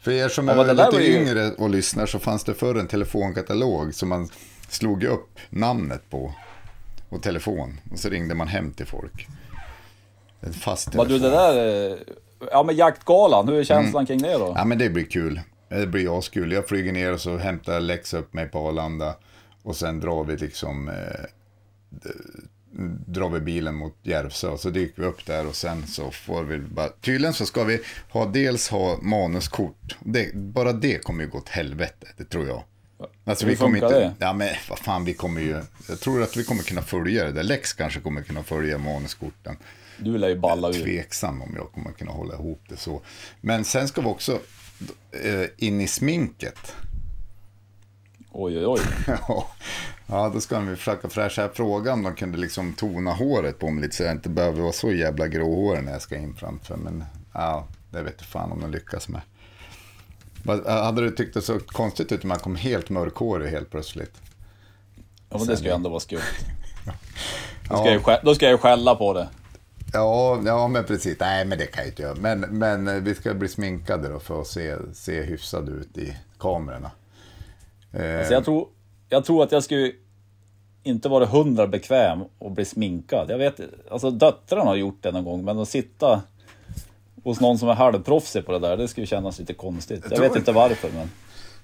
För 0.02 0.12
er 0.12 0.30
som 0.30 0.48
Ja, 0.48 0.56
men 0.56 0.70
är 0.80 0.86
lite 0.92 1.04
ju- 1.04 1.18
yngre 1.22 1.52
och 1.52 1.70
lyssnar 1.70 2.06
så 2.06 2.20
fanns 2.20 2.44
det 2.44 2.54
förr 2.54 2.76
en 2.76 2.88
telefonkatalog 2.88 3.94
som 3.96 4.10
man 4.10 4.30
slog 4.70 5.04
upp 5.04 5.40
namnet 5.50 6.10
på 6.10 6.34
och 7.10 7.24
telefon. 7.24 7.80
Och 7.92 8.00
så 8.00 8.10
ringde 8.10 8.36
man 8.36 8.48
hem 8.48 8.72
till 8.74 8.86
folk. 8.86 9.28
En 10.42 10.54
fast 10.54 10.96
Vad 10.96 11.08
telefon. 11.08 11.24
du, 11.24 11.30
det 11.30 11.36
där... 11.36 11.92
eh, 11.92 11.98
Ja, 12.52 12.64
men 12.64 12.76
jaktgalan, 12.76 13.48
hur 13.48 13.60
är 13.60 13.64
känslan 13.64 14.06
kring 14.06 14.22
det 14.22 14.34
då? 14.34 14.54
Ja 14.56 14.66
men 14.66 14.78
det 14.78 14.90
blir 14.90 15.04
kul. 15.06 15.42
Det 15.70 15.88
blir 15.88 16.20
askul. 16.20 16.52
Jag 16.52 16.68
flyger 16.68 16.92
ner 16.92 17.14
och 17.14 17.22
så 17.22 17.38
hämtar 17.38 17.80
Lex 17.80 18.14
upp 18.14 18.34
mig 18.34 18.48
på 18.48 18.68
Arlanda. 18.68 19.16
Och 19.64 19.76
sen 19.76 20.00
drar 20.00 20.24
vi 20.24 20.38
liksom... 20.38 20.90
Eh, 20.90 21.26
drar 23.06 23.30
vi 23.30 23.40
bilen 23.40 23.76
mot 23.76 23.96
Järvsö. 24.04 24.48
Och 24.48 24.60
så 24.60 24.70
dyker 24.70 25.02
vi 25.02 25.08
upp 25.08 25.26
där 25.26 25.48
och 25.48 25.56
sen 25.56 25.88
så 25.88 26.12
får 26.12 26.44
vi 26.44 26.58
bara... 26.58 26.90
Tydligen 26.90 27.34
så 27.34 27.46
ska 27.46 27.64
vi 27.64 27.80
ha 28.10 28.26
dels 28.26 28.70
ha 28.70 28.98
manuskort. 29.02 29.98
Det, 30.00 30.36
bara 30.36 30.74
det 30.74 31.04
kommer 31.04 31.24
ju 31.24 31.30
gå 31.30 31.38
åt 31.38 31.50
helvete, 31.50 32.08
det 32.18 32.24
tror 32.24 32.48
jag. 32.48 32.64
Alltså, 33.26 33.46
Hur 33.46 33.52
vi 33.52 33.58
kommer 33.58 33.76
inte, 33.76 34.00
det? 34.00 34.14
Ja 34.20 34.34
men 34.34 34.50
vad 34.70 34.80
fan, 34.80 35.06
vi 35.06 35.14
kommer 35.14 35.42
ju... 35.42 35.62
Jag 35.90 36.00
tror 36.00 36.24
att 36.24 36.38
vi 36.38 36.44
kommer 36.44 36.64
kunna 36.64 36.82
följa 36.82 37.24
det 37.24 37.32
där. 37.32 37.44
Lex 37.44 37.74
kanske 37.74 38.00
kommer 38.00 38.22
kunna 38.22 38.44
följa 38.44 38.78
manuskorten. 38.78 39.58
Du 40.00 40.18
lär 40.18 40.30
ju 40.30 40.40
balla 40.40 40.70
ur. 40.70 40.74
Tveksam 40.74 41.42
om 41.42 41.54
jag 41.56 41.72
kommer 41.72 41.92
kunna 41.92 42.12
hålla 42.12 42.34
ihop 42.34 42.62
det 42.70 42.78
så. 42.78 43.02
Men 43.42 43.66
sen 43.66 43.88
ska 43.88 44.02
vi 44.02 44.08
också 44.08 44.32
eh, 44.34 44.40
in 45.58 45.82
i 45.82 45.88
sminket. 45.88 46.76
Oj, 48.32 48.58
oj, 48.58 48.66
oj. 48.66 48.80
Ja, 49.28 49.48
ja, 50.08 50.30
då 50.34 50.42
ska 50.42 50.60
vi 50.60 50.76
försöka 50.76 51.10
fräscha 51.10 51.44
upp 51.46 51.58
frågan 51.58 51.94
om 51.94 52.04
de 52.04 52.16
kunde 52.16 52.38
liksom 52.38 52.74
tona 52.74 53.12
håret 53.14 53.60
på 53.60 53.70
mig 53.72 53.82
lite 53.84 53.96
så 53.96 54.04
jag 54.04 54.12
inte 54.12 54.30
behöver 54.30 54.62
vara 54.62 54.72
så 54.74 54.92
jävla 54.92 55.28
gråhårig 55.28 55.84
när 55.84 55.92
jag 55.92 56.02
ska 56.02 56.16
in 56.18 56.36
framför. 56.36 56.76
Men 56.78 57.04
ja, 57.34 57.68
det 57.92 58.02
vet 58.02 58.16
jag 58.18 58.28
fan 58.28 58.52
om 58.52 58.62
de 58.62 58.72
lyckas 58.72 59.08
med. 59.10 59.22
Vad- 60.44 60.66
Hade 60.68 61.02
du 61.02 61.12
tyckt 61.12 61.34
det 61.34 61.42
så 61.42 61.60
konstigt 61.60 62.12
ut 62.12 62.24
om 62.24 62.28
man 62.30 62.40
kom 62.40 62.56
helt 62.56 62.90
mörkhårig 62.90 63.50
helt 63.52 63.70
plötsligt? 63.72 64.14
Ja, 65.30 65.38
men 65.38 65.48
det 65.48 65.58
ska 65.58 65.66
ju 65.66 65.74
ändå 65.74 65.90
vara 65.90 66.00
skumt. 66.00 66.20
Då 66.86 66.92
Ja. 67.70 67.78
ska, 67.78 67.86
jag, 67.86 67.94
ju 67.94 68.00
skä- 68.00 68.20
då 68.24 68.36
ska 68.36 68.46
jag 68.46 68.52
ju 68.52 68.58
skälla 68.58 68.96
på 68.96 69.14
det. 69.14 69.30
Ja, 69.94 70.42
ja, 70.46 70.68
men 70.68 70.84
precis. 70.84 71.20
Nej, 71.20 71.46
men 71.46 71.58
det 71.58 71.66
kan 71.66 71.84
jag 71.84 71.92
inte 71.92 72.02
göra. 72.02 72.16
Men, 72.16 72.40
men 72.40 72.88
eh, 72.88 72.94
vi 72.94 73.16
ska 73.16 73.34
bli 73.34 73.48
sminkade 73.48 74.08
då 74.10 74.20
för 74.20 74.42
att 74.42 74.48
se, 74.48 74.76
se 74.94 75.22
hyfsade 75.22 75.72
ut 75.72 75.98
i 75.98 76.18
kamerorna. 76.40 76.92
Eh, 77.94 78.28
Så 78.28 78.34
jag, 78.34 78.46
tror, 78.46 78.68
jag 79.10 79.26
tror 79.26 79.44
att 79.44 79.52
jag 79.52 79.64
skulle 79.64 79.92
inte 80.84 81.10
vara 81.10 81.26
hundra 81.26 81.68
bekväm 81.68 82.24
och 82.40 82.52
bli 82.52 82.66
sminkad. 82.66 83.30
Jag 83.30 83.38
vet 83.38 83.60
alltså 83.92 84.12
döttrarna 84.12 84.66
har 84.66 84.76
gjort 84.76 84.98
det 85.04 85.12
någon 85.12 85.24
gång, 85.24 85.46
men 85.46 85.60
att 85.60 85.70
sitta 85.70 86.22
hos 87.24 87.40
någon 87.40 87.58
som 87.58 87.70
är 87.70 87.74
halvproffsig 87.74 88.46
på 88.46 88.52
det 88.52 88.60
där, 88.60 88.78
det 88.78 88.88
skulle 88.88 89.08
kännas 89.08 89.40
lite 89.40 89.54
konstigt. 89.54 90.00
Jag 90.04 90.16
tror 90.16 90.28
vet 90.28 90.36
inte 90.36 90.52
varför, 90.52 90.90
men 90.92 91.10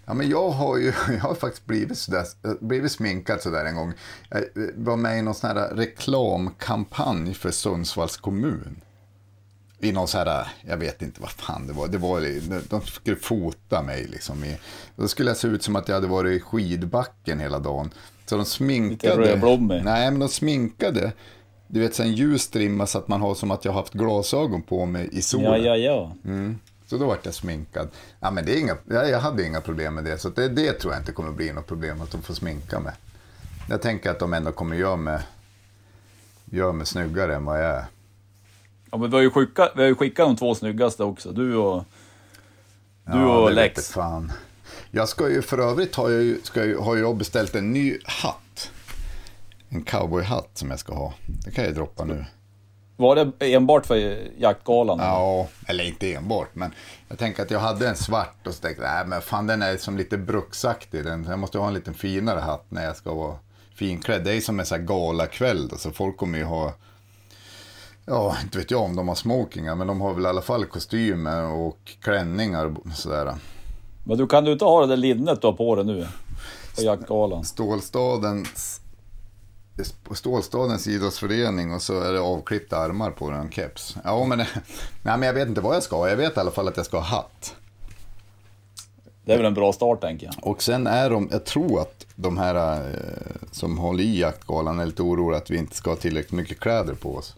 Ja, 0.06 0.13
men 0.13 0.30
jag 0.30 0.50
har 0.50 0.78
ju 0.78 0.86
jag 1.08 1.20
har 1.20 1.36
faktiskt 1.36 1.66
blivit, 1.66 1.98
sådär, 1.98 2.26
blivit 2.60 2.92
sminkad 2.92 3.42
sådär 3.42 3.66
en 3.66 3.76
gång. 3.76 3.94
Jag 4.30 4.44
var 4.76 4.98
med 4.98 5.20
i 5.20 5.22
någon 5.22 5.36
sån 5.36 5.50
här 5.50 5.76
reklamkampanj 5.76 7.34
för 7.34 7.52
Sundsvalls 7.52 8.18
kommun. 8.18 8.82
I 9.80 9.92
någon 9.92 10.08
sån 10.08 10.28
här, 10.28 10.48
jag 10.68 10.78
vet 10.78 11.02
inte 11.02 11.22
vad 11.22 11.32
fan 11.32 11.68
det 11.68 11.74
var. 11.74 11.88
Det 11.88 11.98
var 11.98 12.70
de 12.70 12.82
skulle 12.82 13.18
fota 13.18 13.82
mig 13.82 14.08
liksom. 14.08 14.44
I, 14.44 14.58
då 14.96 15.08
skulle 15.08 15.30
jag 15.30 15.38
se 15.38 15.48
ut 15.48 15.63
som 15.63 15.76
att 15.76 15.88
jag 15.88 15.96
hade 15.96 16.08
varit 16.08 16.38
i 16.38 16.39
skidbacken 16.39 17.39
hela 17.39 17.60
dagen. 17.60 17.92
Så 18.26 18.36
de 18.36 18.46
sminkade. 18.46 19.18
Lite 19.18 19.32
rödblommig. 19.32 19.84
Nej, 19.84 20.12
men 20.12 20.20
de 20.20 20.30
sminkade. 20.30 21.12
Du 21.68 21.80
vet, 21.80 21.96
så 21.96 22.04
en 22.04 22.13
ljus 22.13 22.42
strimma 22.42 22.88
så 22.88 22.98
att 22.98 23.08
man 23.08 23.22
har 23.22 23.36
som 23.36 23.52
att 23.52 23.66
jag 23.66 23.72
har 23.72 23.80
haft 23.80 23.94
glasögon 23.94 24.62
på 24.62 24.86
mig 24.86 25.10
i 25.12 25.22
solen. 25.22 25.46
ja, 25.46 25.58
ja, 25.58 25.78
ja. 25.78 26.16
Mm. 26.26 26.60
Så 26.88 26.98
då 26.98 27.06
vart 27.06 27.26
jag 27.26 27.34
sminkad. 27.34 27.88
Ja, 28.19 28.32
men 28.32 28.46
det 28.46 28.58
är 28.58 28.60
inga, 28.60 28.78
jag 28.86 29.10
jag 29.10 29.19
hade 29.19 29.46
inga 29.46 29.62
problem 29.62 29.96
med 29.96 30.04
det, 30.04 30.17
så 30.17 30.30
det, 30.30 30.50
det 30.50 30.74
tror 30.74 30.93
jag 30.93 31.02
inte 31.02 31.12
kommer 31.12 31.32
bli 31.32 31.54
något 31.54 31.67
problem 31.67 32.02
att 32.02 32.12
de 32.12 32.22
får 32.22 32.34
sminka 32.34 32.80
mig. 32.80 32.93
jag 33.69 33.82
tänker 33.82 34.12
att 34.12 34.19
de 34.19 34.34
ändå 34.34 34.52
kommer 34.52 34.76
göra 34.76 34.96
mig, 34.96 35.19
göra 36.46 36.72
mig 36.72 36.86
snyggare 36.86 37.36
än 37.36 37.46
vad 37.46 37.63
jag 37.63 37.69
är. 37.69 37.86
Ja, 38.91 38.98
men 38.98 39.10
vi 39.10 39.15
har 39.15 39.24
ju 39.24 39.30
skickat, 39.30 39.72
vi 39.76 39.82
har 39.82 39.89
ju 39.89 39.96
skickat 39.96 40.28
de 40.28 40.36
två 40.36 40.56
snyggaste 40.56 41.04
också. 41.04 41.32
Du 41.32 41.56
och, 41.56 41.86
du 43.06 43.12
Ja, 43.12 43.38
och 43.38 43.50
det 43.50 43.56
Lex. 43.56 43.78
vete 43.78 43.93
Fan. 43.93 44.32
Jag 44.91 45.10
ska 45.10 45.30
ju 45.30 45.41
för 45.41 45.58
övrigt 45.58 45.96
har 45.96 46.10
jag, 46.10 46.24
ju, 46.24 46.39
ska 46.43 46.65
ju, 46.65 46.78
har 46.78 46.98
jag 46.98 47.17
beställt 47.17 47.56
en 47.56 47.74
ny 47.74 47.98
hatt. 48.04 48.72
En 49.69 49.84
cowboyhatt 49.84 50.50
som 50.54 50.69
jag 50.69 50.80
ska 50.80 50.93
ha. 50.93 51.13
Det 51.46 51.52
kan 51.52 51.63
jag 51.63 51.76
droppa 51.76 52.06
nu. 52.06 52.26
Var 53.04 53.16
det 53.16 53.54
enbart 53.54 53.86
för 53.86 54.18
jaktgalan? 54.38 55.00
Ja, 55.00 55.48
eller 55.68 55.84
inte 55.84 56.13
enbart, 56.13 56.50
men 56.54 56.72
jag 57.08 57.20
tänker 57.20 57.44
att 57.44 57.52
jag 57.52 57.60
hade 57.60 57.88
en 57.88 57.96
svart 57.96 58.48
och 58.48 58.54
så 58.54 58.62
tänkte 58.62 58.84
jag, 58.84 59.08
men 59.08 59.22
fan 59.22 59.48
den 59.48 59.62
är 59.62 59.78
som 59.78 59.98
lite 59.98 60.18
bruksaktig. 60.18 61.04
Den, 61.04 61.26
jag 61.30 61.39
måste 61.39 61.58
ha 61.58 61.68
en 61.68 61.74
lite 61.74 61.94
finare 61.94 62.39
hatt 62.39 62.66
när 62.70 62.86
jag 62.86 62.96
ska 62.96 63.13
vara 63.13 63.36
finklädd. 63.76 64.24
Det 64.24 64.32
är 64.32 64.36
ju 64.36 64.42
som 64.42 64.60
en 64.60 64.66
sån 64.66 64.80
här 64.80 64.86
galakväll 64.86 65.68
då, 65.68 65.78
så 65.78 65.92
folk 65.92 66.18
kommer 66.18 66.38
ju 66.38 66.44
ha, 66.44 66.74
ja, 68.06 68.36
inte 68.44 68.58
vet 68.58 68.72
jag 68.72 68.82
om 68.82 68.96
de 68.96 69.08
har 69.08 69.16
smokingar, 69.16 69.76
men 69.76 69.88
de 69.88 70.02
har 70.02 70.13
väl 70.13 70.24
i 70.24 70.28
alla 70.28 70.42
fall 70.42 70.66
kostymer 70.66 71.44
och 71.44 71.80
klänningar 72.02 72.66
och 72.66 72.94
sådär. 72.96 73.34
Men 74.04 74.18
du 74.18 74.28
kan 74.28 74.46
du 74.46 74.52
inte 74.52 74.66
ha 74.66 74.82
det 74.82 74.88
där 74.88 74.98
linnet 74.98 75.42
du 75.42 75.48
har 75.48 75.54
på 75.54 75.76
dig 75.76 75.86
nu? 75.86 76.08
På 76.76 76.82
jaktgalan. 76.82 77.44
Stålstadens, 77.44 78.82
Stålstadens 80.12 80.88
idrottsförening 80.88 81.74
och 81.74 81.82
så 81.82 82.00
är 82.02 82.14
det 82.14 82.20
avklippta 82.20 82.78
armar 82.78 83.12
på 83.12 83.30
den 83.30 83.52
keps. 83.52 83.96
Ja, 84.04 84.26
men, 84.26 84.38
nej, 85.04 85.18
men 85.18 85.22
jag 85.22 85.34
vet 85.34 85.48
inte 85.48 85.62
vad 85.62 85.76
jag 85.76 85.84
ska 85.84 85.96
ha. 85.98 86.10
Jag 86.10 86.18
vet 86.18 86.38
i 86.38 86.40
alla 86.40 86.52
fall 86.52 86.68
att 86.68 86.78
jag 86.78 86.86
ska 86.86 86.98
ha 86.98 87.04
hatt. 87.06 87.56
Det 89.26 89.34
är 89.34 89.38
väl 89.38 89.46
en 89.46 89.54
bra 89.54 89.74
start 89.74 90.02
tänker 90.02 90.26
jag. 90.26 90.36
Och 90.48 90.64
sen 90.64 90.88
är 90.88 91.10
de, 91.10 91.30
jag 91.32 91.46
tror 91.46 91.82
att 91.82 92.06
de 92.16 92.38
här 92.38 92.56
eh, 92.92 93.48
som 93.52 93.78
håller 93.78 94.04
i 94.04 94.20
jaktgalan 94.20 94.80
är 94.80 94.86
lite 94.86 95.02
oroliga 95.02 95.38
att 95.38 95.50
vi 95.50 95.58
inte 95.58 95.76
ska 95.76 95.90
ha 95.90 95.98
tillräckligt 95.98 96.32
mycket 96.32 96.60
kläder 96.60 96.94
på 96.94 97.16
oss. 97.16 97.36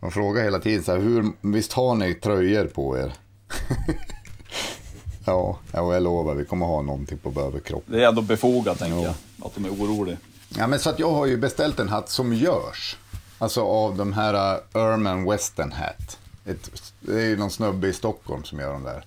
De 0.00 0.10
frågar 0.10 0.42
hela 0.44 0.58
tiden 0.58 0.84
så 0.84 0.92
här, 0.92 0.98
hur, 0.98 1.32
visst 1.40 1.72
har 1.72 1.94
ni 1.94 2.14
tröjor 2.14 2.64
på 2.66 2.98
er? 2.98 3.12
ja, 5.24 5.58
ja, 5.72 5.94
jag 5.94 6.02
lovar, 6.02 6.34
vi 6.34 6.44
kommer 6.44 6.66
ha 6.66 6.82
någonting 6.82 7.18
på 7.18 7.40
överkropp. 7.40 7.82
Det 7.86 8.04
är 8.04 8.08
ändå 8.08 8.22
befogat 8.22 8.78
tänker 8.78 8.96
Ja. 8.96 9.02
jag. 9.02 9.46
Att 9.46 9.54
de 9.54 9.64
är 9.64 9.68
oroliga. 9.70 10.16
Ja, 10.56 10.66
men 10.66 10.78
så 10.78 10.90
att 10.90 10.98
jag 10.98 11.10
har 11.10 11.26
ju 11.26 11.36
beställt 11.36 11.78
en 11.78 11.88
hatt 11.88 12.08
som 12.08 12.32
görs. 12.32 12.96
Alltså 13.38 13.62
av 13.62 13.96
de 13.96 14.12
här 14.12 14.34
uh, 14.34 14.82
Erman 14.82 15.30
Western 15.30 15.72
Hat. 15.72 16.18
Ett, 16.46 16.92
det 17.00 17.22
är 17.22 17.26
ju 17.26 17.36
någon 17.36 17.50
snubbe 17.50 17.88
i 17.88 17.92
Stockholm 17.92 18.44
som 18.44 18.58
gör 18.58 18.72
de 18.72 18.82
där. 18.82 19.04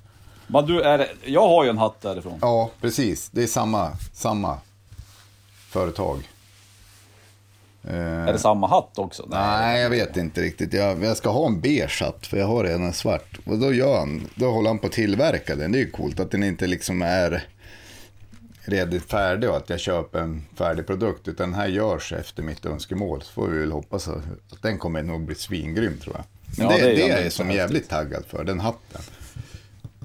Men 0.47 0.65
du, 0.65 0.82
är 0.82 1.12
jag 1.25 1.47
har 1.47 1.63
ju 1.63 1.69
en 1.69 1.77
hatt 1.77 2.01
därifrån. 2.01 2.39
Ja, 2.41 2.69
precis. 2.82 3.29
Det 3.29 3.43
är 3.43 3.47
samma, 3.47 3.91
samma 4.13 4.58
företag. 5.69 6.29
Eh, 7.88 7.95
Är 7.97 8.34
det 8.34 8.39
samma 8.39 8.67
hatt 8.67 8.99
också? 8.99 9.25
Nej, 9.29 9.82
jag 9.82 9.89
vet 9.89 10.17
inte 10.17 10.41
riktigt. 10.41 10.73
Jag, 10.73 11.03
jag 11.03 11.17
ska 11.17 11.29
ha 11.29 11.47
en 11.47 11.60
beige 11.60 12.01
hatt, 12.01 12.27
för 12.27 12.38
jag 12.38 12.47
har 12.47 12.63
redan 12.63 12.86
en 12.86 12.93
svart. 12.93 13.39
Och 13.45 13.58
då 13.58 13.73
gör 13.73 13.99
han, 13.99 14.27
då 14.36 14.51
håller 14.51 14.69
han 14.69 14.79
på 14.79 14.88
att 14.88 14.93
tillverka 14.93 15.56
den. 15.56 15.71
Det 15.71 15.77
är 15.77 15.79
ju 15.86 15.91
coolt 15.91 16.19
att 16.19 16.32
den 16.32 16.43
inte 16.43 16.67
liksom 16.67 17.01
är 17.01 17.47
redan 18.65 18.99
färdig 18.99 19.49
och 19.49 19.58
att 19.58 19.69
jag 19.69 19.80
köper 19.80 20.19
en 20.19 20.43
färdig 20.56 20.88
produkt. 20.88 21.28
Utan 21.28 21.49
den 21.52 21.60
här 21.60 21.67
görs 21.67 22.13
efter 22.13 22.43
mitt 22.43 22.65
önskemål. 22.65 23.21
Så 23.21 23.32
får 23.34 23.47
vi 23.47 23.60
väl 23.60 23.71
hoppas 23.71 24.08
att 24.08 24.23
att 24.52 24.62
den 24.62 24.80
kommer 24.80 25.04
nog 25.04 25.21
bli 25.26 25.36
svingrym 25.36 25.97
tror 25.97 26.15
jag. 26.15 26.26
Men 26.58 26.67
Ja, 26.67 26.78
det, 26.78 26.84
det 26.84 26.91
är 26.91 26.95
det, 26.95 27.10
är 27.10 27.23
jag 27.23 27.32
som 27.34 27.45
häftigt. 27.45 27.60
jävligt 27.60 27.89
taggad 27.89 28.26
för, 28.26 28.43
den 28.43 28.60
hatten. 28.60 29.02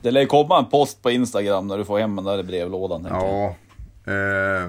Det 0.03 0.11
lär 0.11 0.27
komma 0.27 0.59
en 0.59 0.67
post 0.71 1.03
på 1.03 1.11
Instagram 1.11 1.67
när 1.67 1.79
du 1.79 1.85
får 1.85 1.99
hem 1.99 2.17
den 2.17 2.25
där 2.25 2.39
i 2.39 2.43
brevlådan. 2.43 3.07
Ja. 3.11 3.55
Eh, 4.13 4.69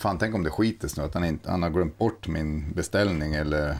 fan, 0.00 0.18
tänk 0.18 0.34
om 0.34 0.42
det 0.42 0.50
skiter 0.50 0.90
nu, 0.96 1.02
att 1.02 1.14
han, 1.14 1.24
inte, 1.24 1.50
han 1.50 1.62
har 1.62 1.70
glömt 1.70 1.98
bort 1.98 2.28
min 2.28 2.72
beställning 2.72 3.34
eller... 3.34 3.76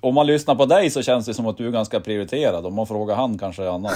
Om 0.00 0.14
man 0.14 0.26
lyssnar 0.26 0.54
på 0.54 0.66
dig 0.66 0.90
så 0.90 1.02
känns 1.02 1.26
det 1.26 1.34
som 1.34 1.46
att 1.46 1.56
du 1.56 1.66
är 1.66 1.70
ganska 1.70 2.00
prioriterad. 2.00 2.66
Om 2.66 2.74
man 2.74 2.86
frågar 2.86 3.16
han 3.16 3.38
kanske 3.38 3.64
är 3.64 3.68
annat. 3.68 3.94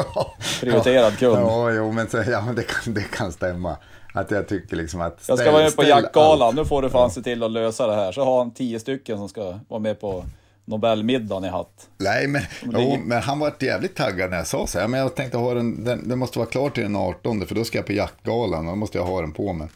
Prioriterad 0.60 1.18
kund. 1.18 1.46
Ja, 1.46 1.70
jo, 1.70 1.92
men, 1.92 2.08
så, 2.08 2.16
ja, 2.16 2.40
men 2.40 2.54
det, 2.54 2.62
kan, 2.62 2.94
det 2.94 3.02
kan 3.02 3.32
stämma. 3.32 3.76
Att 4.14 4.30
jag 4.30 4.48
tycker 4.48 4.76
liksom 4.76 5.00
att... 5.00 5.24
Jag 5.28 5.38
ska 5.38 5.44
ställ- 5.44 5.52
vara 5.52 5.62
med 5.62 5.76
på 5.76 5.82
ställ 5.82 5.88
jaktgalan, 5.88 6.54
nu 6.54 6.64
får 6.64 6.82
du 6.82 6.90
fan 6.90 7.10
se 7.10 7.22
till 7.22 7.42
att 7.42 7.50
lösa 7.50 7.86
det 7.86 7.94
här. 7.94 8.12
Så 8.12 8.24
har 8.24 8.38
han 8.38 8.50
tio 8.50 8.80
stycken 8.80 9.18
som 9.18 9.28
ska 9.28 9.58
vara 9.68 9.80
med 9.80 10.00
på 10.00 10.24
Nobelmiddagen 10.64 11.44
i 11.44 11.48
hatt. 11.48 11.88
Nej, 11.98 12.26
men, 12.26 12.42
jo, 12.62 12.98
men 13.04 13.22
han 13.22 13.38
var 13.38 13.52
jävligt 13.58 13.94
taggad 13.96 14.30
när 14.30 14.36
jag 14.36 14.46
sa 14.46 14.66
så 14.66 14.78
här. 14.78 14.88
Men 14.88 15.00
jag 15.00 15.14
tänkte 15.14 15.38
ha 15.38 15.54
den, 15.54 15.84
den, 15.84 16.08
den 16.08 16.18
måste 16.18 16.38
vara 16.38 16.48
klar 16.48 16.70
till 16.70 16.82
den 16.82 16.96
18 16.96 17.46
för 17.46 17.54
då 17.54 17.64
ska 17.64 17.78
jag 17.78 17.86
på 17.86 17.92
jaktgalan 17.92 18.66
och 18.66 18.72
då 18.72 18.76
måste 18.76 18.98
jag 18.98 19.04
ha 19.04 19.20
den 19.20 19.32
på 19.32 19.52
mig. 19.52 19.68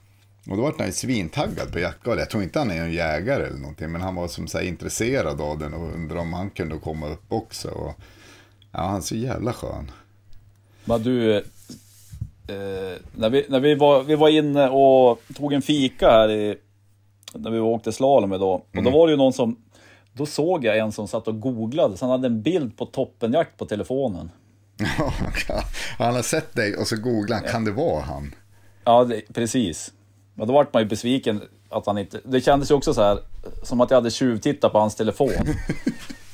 Och 0.50 0.56
då 0.56 0.62
var 0.62 0.74
han 0.78 0.86
ju 0.86 0.92
svintaggad 0.92 1.72
på 1.72 1.78
jaktgalan. 1.78 2.18
Jag 2.18 2.30
tror 2.30 2.42
inte 2.42 2.58
han 2.58 2.70
är 2.70 2.80
en 2.80 2.92
jägare 2.92 3.46
eller 3.46 3.58
någonting, 3.58 3.92
men 3.92 4.00
han 4.00 4.14
var 4.14 4.28
som 4.28 4.48
så 4.48 4.58
här 4.58 4.64
intresserad 4.64 5.40
av 5.40 5.58
den 5.58 5.74
och 5.74 5.94
undrade 5.94 6.20
om 6.20 6.32
han 6.32 6.50
kunde 6.50 6.78
komma 6.78 7.08
upp 7.08 7.32
också. 7.32 7.68
Och, 7.68 7.94
ja, 8.72 8.78
han 8.78 8.96
är 8.96 9.00
så 9.00 9.16
jävla 9.16 9.52
skön. 9.52 9.90
Men 10.84 11.02
du, 11.02 11.36
eh, 11.36 11.42
när, 13.14 13.30
vi, 13.30 13.46
när 13.48 13.60
vi, 13.60 13.74
var, 13.74 14.02
vi 14.02 14.14
var 14.14 14.28
inne 14.28 14.68
och 14.68 15.22
tog 15.34 15.52
en 15.52 15.62
fika 15.62 16.10
här 16.10 16.30
i, 16.30 16.56
när 17.34 17.50
vi 17.50 17.58
åkte 17.58 17.92
slalom 17.92 18.32
idag. 18.32 18.62
Och 18.76 18.82
då 18.82 18.90
var 18.90 19.06
det 19.06 19.10
ju 19.10 19.16
någon 19.16 19.32
som, 19.32 19.56
då 20.12 20.26
såg 20.26 20.64
jag 20.64 20.78
en 20.78 20.92
som 20.92 21.08
satt 21.08 21.28
och 21.28 21.40
googlade, 21.40 21.96
så 21.96 22.04
han 22.04 22.10
hade 22.10 22.26
en 22.26 22.42
bild 22.42 22.76
på 22.76 22.86
toppenjakt 22.86 23.56
på 23.58 23.66
telefonen. 23.66 24.30
Ja, 25.48 25.62
han 25.98 26.14
har 26.14 26.22
sett 26.22 26.54
dig 26.54 26.76
och 26.76 26.86
så 26.86 26.96
googlar 26.96 27.36
han, 27.36 27.48
kan 27.48 27.64
det 27.64 27.72
vara 27.72 28.00
han? 28.00 28.34
Ja, 28.84 29.04
det, 29.04 29.22
precis. 29.34 29.92
Men 30.40 30.48
då 30.48 30.54
vart 30.54 30.72
man 30.72 30.82
ju 30.82 30.88
besviken 30.88 31.42
att 31.68 31.86
han 31.86 31.98
inte... 31.98 32.20
Det 32.24 32.40
kändes 32.40 32.70
ju 32.70 32.74
också 32.74 32.94
så 32.94 33.02
här 33.02 33.18
som 33.62 33.80
att 33.80 33.90
jag 33.90 33.96
hade 33.96 34.10
tjuvtittat 34.10 34.72
på 34.72 34.78
hans 34.78 34.94
telefon. 34.94 35.28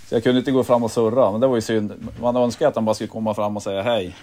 så 0.08 0.14
jag 0.14 0.22
kunde 0.22 0.38
inte 0.38 0.50
gå 0.50 0.64
fram 0.64 0.82
och 0.84 0.90
surra, 0.90 1.32
men 1.32 1.40
det 1.40 1.46
var 1.46 1.54
ju 1.54 1.60
synd. 1.60 2.08
Man 2.20 2.36
önskar 2.36 2.68
att 2.68 2.74
han 2.74 2.84
bara 2.84 2.94
skulle 2.94 3.08
komma 3.08 3.34
fram 3.34 3.56
och 3.56 3.62
säga 3.62 3.82
hej. 3.82 4.16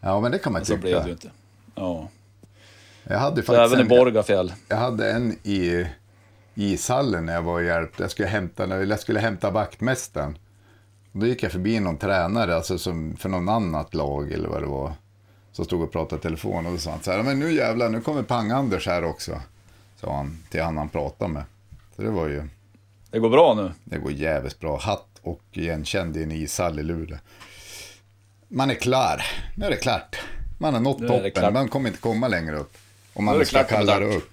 Ja, 0.00 0.20
men 0.20 0.32
det 0.32 0.38
kan 0.38 0.52
man 0.52 0.64
Så 0.64 0.66
tycka. 0.72 0.80
blev 0.80 1.00
det 1.02 1.06
ju 1.06 1.12
inte. 1.12 1.30
Ja. 1.74 2.08
Jag 3.04 3.18
hade 3.18 3.42
faktiskt 3.42 3.72
även 3.72 3.78
i 3.78 3.82
en, 3.82 3.88
Borgafjäll. 3.88 4.52
jag 4.68 4.76
hade 4.76 5.10
en 5.12 5.32
i 5.42 5.86
ishallen 6.54 7.26
när 7.26 7.34
jag 7.34 7.42
var 7.42 7.54
och 7.54 7.64
hjälpte. 7.64 8.02
Jag 8.02 8.10
skulle 8.10 8.28
hämta, 8.28 8.84
jag 8.84 9.00
skulle 9.00 9.20
hämta 9.20 9.50
vaktmästaren. 9.50 10.38
Då 11.12 11.26
gick 11.26 11.42
jag 11.42 11.52
förbi 11.52 11.80
någon 11.80 11.96
tränare, 11.98 12.56
alltså 12.56 12.78
som 12.78 13.16
för 13.16 13.28
någon 13.28 13.48
annat 13.48 13.94
lag 13.94 14.32
eller 14.32 14.48
vad 14.48 14.62
det 14.62 14.66
var. 14.68 14.92
Som 15.56 15.64
stod 15.64 15.82
och 15.82 15.92
pratade 15.92 16.20
i 16.20 16.22
telefon 16.22 16.66
och 16.66 16.72
då 16.72 16.78
sa 16.78 16.90
han 16.90 17.02
så 17.02 17.10
här, 17.12 17.22
men 17.22 17.38
nu 17.38 17.52
jävlar, 17.52 17.88
nu 17.88 18.00
kommer 18.00 18.22
Pang-Anders 18.22 18.86
här 18.86 19.04
också. 19.04 19.40
Sa 20.00 20.16
han 20.16 20.38
till 20.50 20.62
han 20.62 20.76
han 20.76 20.88
pratade 20.88 21.32
med. 21.32 21.44
Så 21.96 22.02
det 22.02 22.10
var 22.10 22.26
ju, 22.28 22.42
Det 23.10 23.18
går 23.18 23.30
bra 23.30 23.54
nu. 23.54 23.72
det 23.84 23.98
går 23.98 24.12
jävligt 24.12 24.60
bra. 24.60 24.78
Hatt 24.78 25.08
och 25.22 25.40
igenkänd 25.52 26.16
i 26.16 26.22
en 26.22 26.32
ishall 26.32 26.78
i 26.78 26.82
Luleå. 26.82 27.18
Man 28.48 28.70
är 28.70 28.74
klar, 28.74 29.22
nu 29.56 29.66
är 29.66 29.70
det 29.70 29.76
klart. 29.76 30.16
Man 30.58 30.74
har 30.74 30.80
nått 30.80 31.00
Nu 31.00 31.08
toppen, 31.08 31.52
man 31.52 31.68
kommer 31.68 31.88
inte 31.88 32.00
komma 32.00 32.28
längre 32.28 32.56
upp. 32.56 32.76
Om 33.14 33.24
Nu 33.24 33.30
man 33.30 33.38
det 33.38 33.46
ska 33.46 33.64
kalla 33.64 34.00
det 34.00 34.16
upp. 34.16 34.30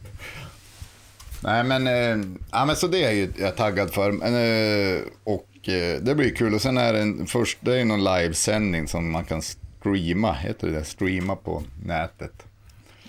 Nej 1.44 1.64
men, 1.64 1.88
eh, 1.88 2.28
ja, 2.52 2.66
men 2.66 2.76
så 2.76 2.88
det 2.88 3.04
är 3.04 3.12
ju 3.12 3.34
jag 3.38 3.56
taggad 3.56 3.94
för. 3.94 4.12
Men, 4.12 4.34
eh, 4.34 5.02
och 5.24 5.70
eh, 5.70 6.02
det 6.02 6.16
blir 6.16 6.36
kul. 6.36 6.54
Och 6.54 6.62
sen 6.62 6.78
är 6.78 6.94
det 6.94 7.00
en, 7.02 7.28
först, 7.28 7.58
det 7.62 7.80
är 7.80 7.86
någon 7.86 8.04
livesändning 8.04 8.88
som 8.88 9.12
man 9.12 9.26
kan 9.26 9.42
streama, 9.84 10.34
heter 10.34 10.68
det 10.68 10.84
Streama 10.84 11.36
på 11.36 11.64
nätet. 11.86 12.44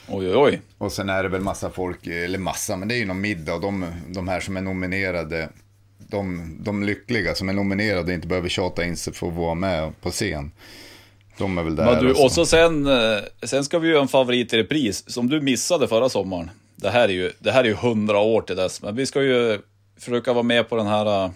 Oj, 0.09 0.29
oj, 0.29 0.37
oj. 0.37 0.61
Och 0.79 0.93
sen 0.93 1.09
är 1.09 1.23
det 1.23 1.29
väl 1.29 1.41
massa 1.41 1.71
folk, 1.71 2.07
eller 2.07 2.39
massa, 2.39 2.77
men 2.77 2.89
det 2.89 2.95
är 2.95 2.99
ju 2.99 3.05
någon 3.05 3.21
middag. 3.21 3.55
Och 3.55 3.61
de, 3.61 3.87
de 4.09 4.29
här 4.29 4.41
som 4.41 4.57
är 4.57 4.61
nominerade, 4.61 5.49
de, 5.99 6.57
de 6.61 6.83
lyckliga 6.83 7.35
som 7.35 7.49
är 7.49 7.53
nominerade 7.53 8.03
och 8.03 8.13
inte 8.13 8.27
behöver 8.27 8.49
tjata 8.49 8.85
in 8.85 8.97
sig 8.97 9.13
för 9.13 9.29
att 9.29 9.35
vara 9.35 9.55
med 9.55 10.01
på 10.01 10.11
scen. 10.11 10.51
De 11.39 11.59
är 11.59 11.63
väl 11.63 11.77
där. 11.77 11.85
Men 11.85 12.05
du, 12.05 12.13
och 12.13 12.25
och 12.25 12.33
så 12.33 12.47
sen, 12.47 12.87
eh, 12.87 13.19
sen 13.43 13.65
ska 13.65 13.79
vi 13.79 13.89
göra 13.89 14.03
en 14.03 14.09
favorit 14.09 14.53
i 14.53 14.57
repris 14.57 15.11
som 15.11 15.29
du 15.29 15.41
missade 15.41 15.89
förra 15.89 16.09
sommaren. 16.09 16.51
Det 16.77 16.91
här 16.91 17.09
är 17.09 17.13
ju, 17.13 17.33
det 17.39 17.53
här 17.53 17.65
är 17.65 17.69
ju 17.69 17.75
hundra 17.75 18.19
år 18.19 18.43
till 18.43 18.57
dess, 18.57 18.83
men 18.83 18.97
vi 18.97 19.07
ska 19.07 19.23
ju 19.23 19.61
försöka 19.99 20.33
vara 20.33 20.43
med 20.43 20.69
på 20.69 20.77
den 20.77 20.87
här 20.87 21.25
uh, 21.25 21.31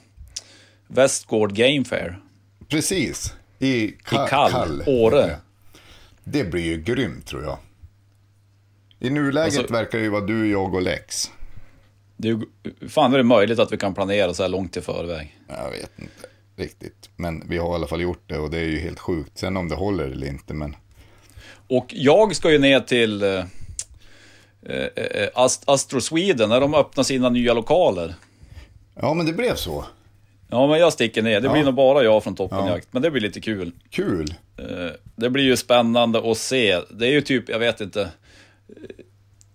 Westgård 0.86 1.54
Game 1.54 1.84
Fair. 1.84 2.18
Precis. 2.68 3.34
I, 3.58 3.86
Ka- 4.04 4.26
I 4.26 4.28
Kall, 4.30 4.82
Åre. 4.86 5.36
Det 6.24 6.44
blir 6.44 6.62
ju 6.62 6.76
grymt 6.82 7.26
tror 7.26 7.42
jag. 7.42 7.58
I 9.00 9.10
nuläget 9.10 9.58
Alltså- 9.58 9.72
verkar 9.72 9.98
det 9.98 10.04
ju 10.04 10.10
vara 10.10 10.24
du, 10.26 10.50
jag 10.50 10.74
och 10.74 10.82
Lex. 10.82 11.30
Det 12.16 12.40
fan 12.88 13.12
är 13.14 13.18
det 13.18 13.24
möjligt 13.24 13.58
att 13.58 13.72
vi 13.72 13.76
kan 13.76 13.94
planera 13.94 14.34
så 14.34 14.42
här 14.42 14.50
långt 14.50 14.76
i 14.76 14.80
förväg? 14.80 15.38
Jag 15.48 15.70
vet 15.70 15.90
inte 15.98 16.26
riktigt. 16.56 17.10
Men 17.16 17.48
vi 17.48 17.58
har 17.58 17.72
i 17.72 17.74
alla 17.74 17.86
fall 17.86 18.00
gjort 18.00 18.22
det 18.26 18.38
och 18.38 18.50
det 18.50 18.58
är 18.58 18.64
ju 18.64 18.78
helt 18.78 18.98
sjukt. 18.98 19.38
Sen 19.38 19.56
om 19.56 19.68
det 19.68 19.74
håller 19.74 20.04
eller 20.04 20.26
inte. 20.26 20.54
Men 20.54 20.76
Och 21.68 21.86
jag 21.88 22.36
ska 22.36 22.50
ju 22.52 22.58
ner 22.58 22.80
till 22.80 23.22
eh, 23.22 23.44
eh, 24.62 24.86
eh, 24.96 25.28
Ast- 25.34 25.62
Astro 25.66 26.00
Sweden 26.00 26.48
när 26.48 26.60
de 26.60 26.74
öppnar 26.74 27.04
sina 27.04 27.28
nya 27.28 27.54
lokaler. 27.54 28.14
ja, 28.94 29.14
men 29.14 29.26
det 29.26 29.32
blev 29.32 29.54
så. 29.54 29.84
Ja, 30.50 30.66
men 30.66 30.78
jag 30.80 30.92
sticker 30.92 31.22
ner. 31.22 31.40
Det 31.40 31.46
Ja. 31.46 31.52
blir 31.52 31.64
nog 31.64 31.74
bara 31.74 32.02
jag 32.04 32.24
från 32.24 32.32
Ja. 32.38 32.48
Toppenjakt, 32.48 32.88
men 32.90 33.02
det 33.02 33.10
blir 33.10 33.22
lite 33.22 33.40
kul. 33.40 33.72
Kul. 33.90 34.34
Eh, 34.56 34.90
Det 35.16 35.30
blir 35.30 35.44
ju 35.44 35.56
spännande 35.56 36.30
att 36.30 36.38
se. 36.38 36.80
Det 36.90 37.06
är 37.06 37.10
ju 37.10 37.20
typ, 37.20 37.48
jag 37.48 37.58
vet 37.58 37.80
inte. 37.80 38.10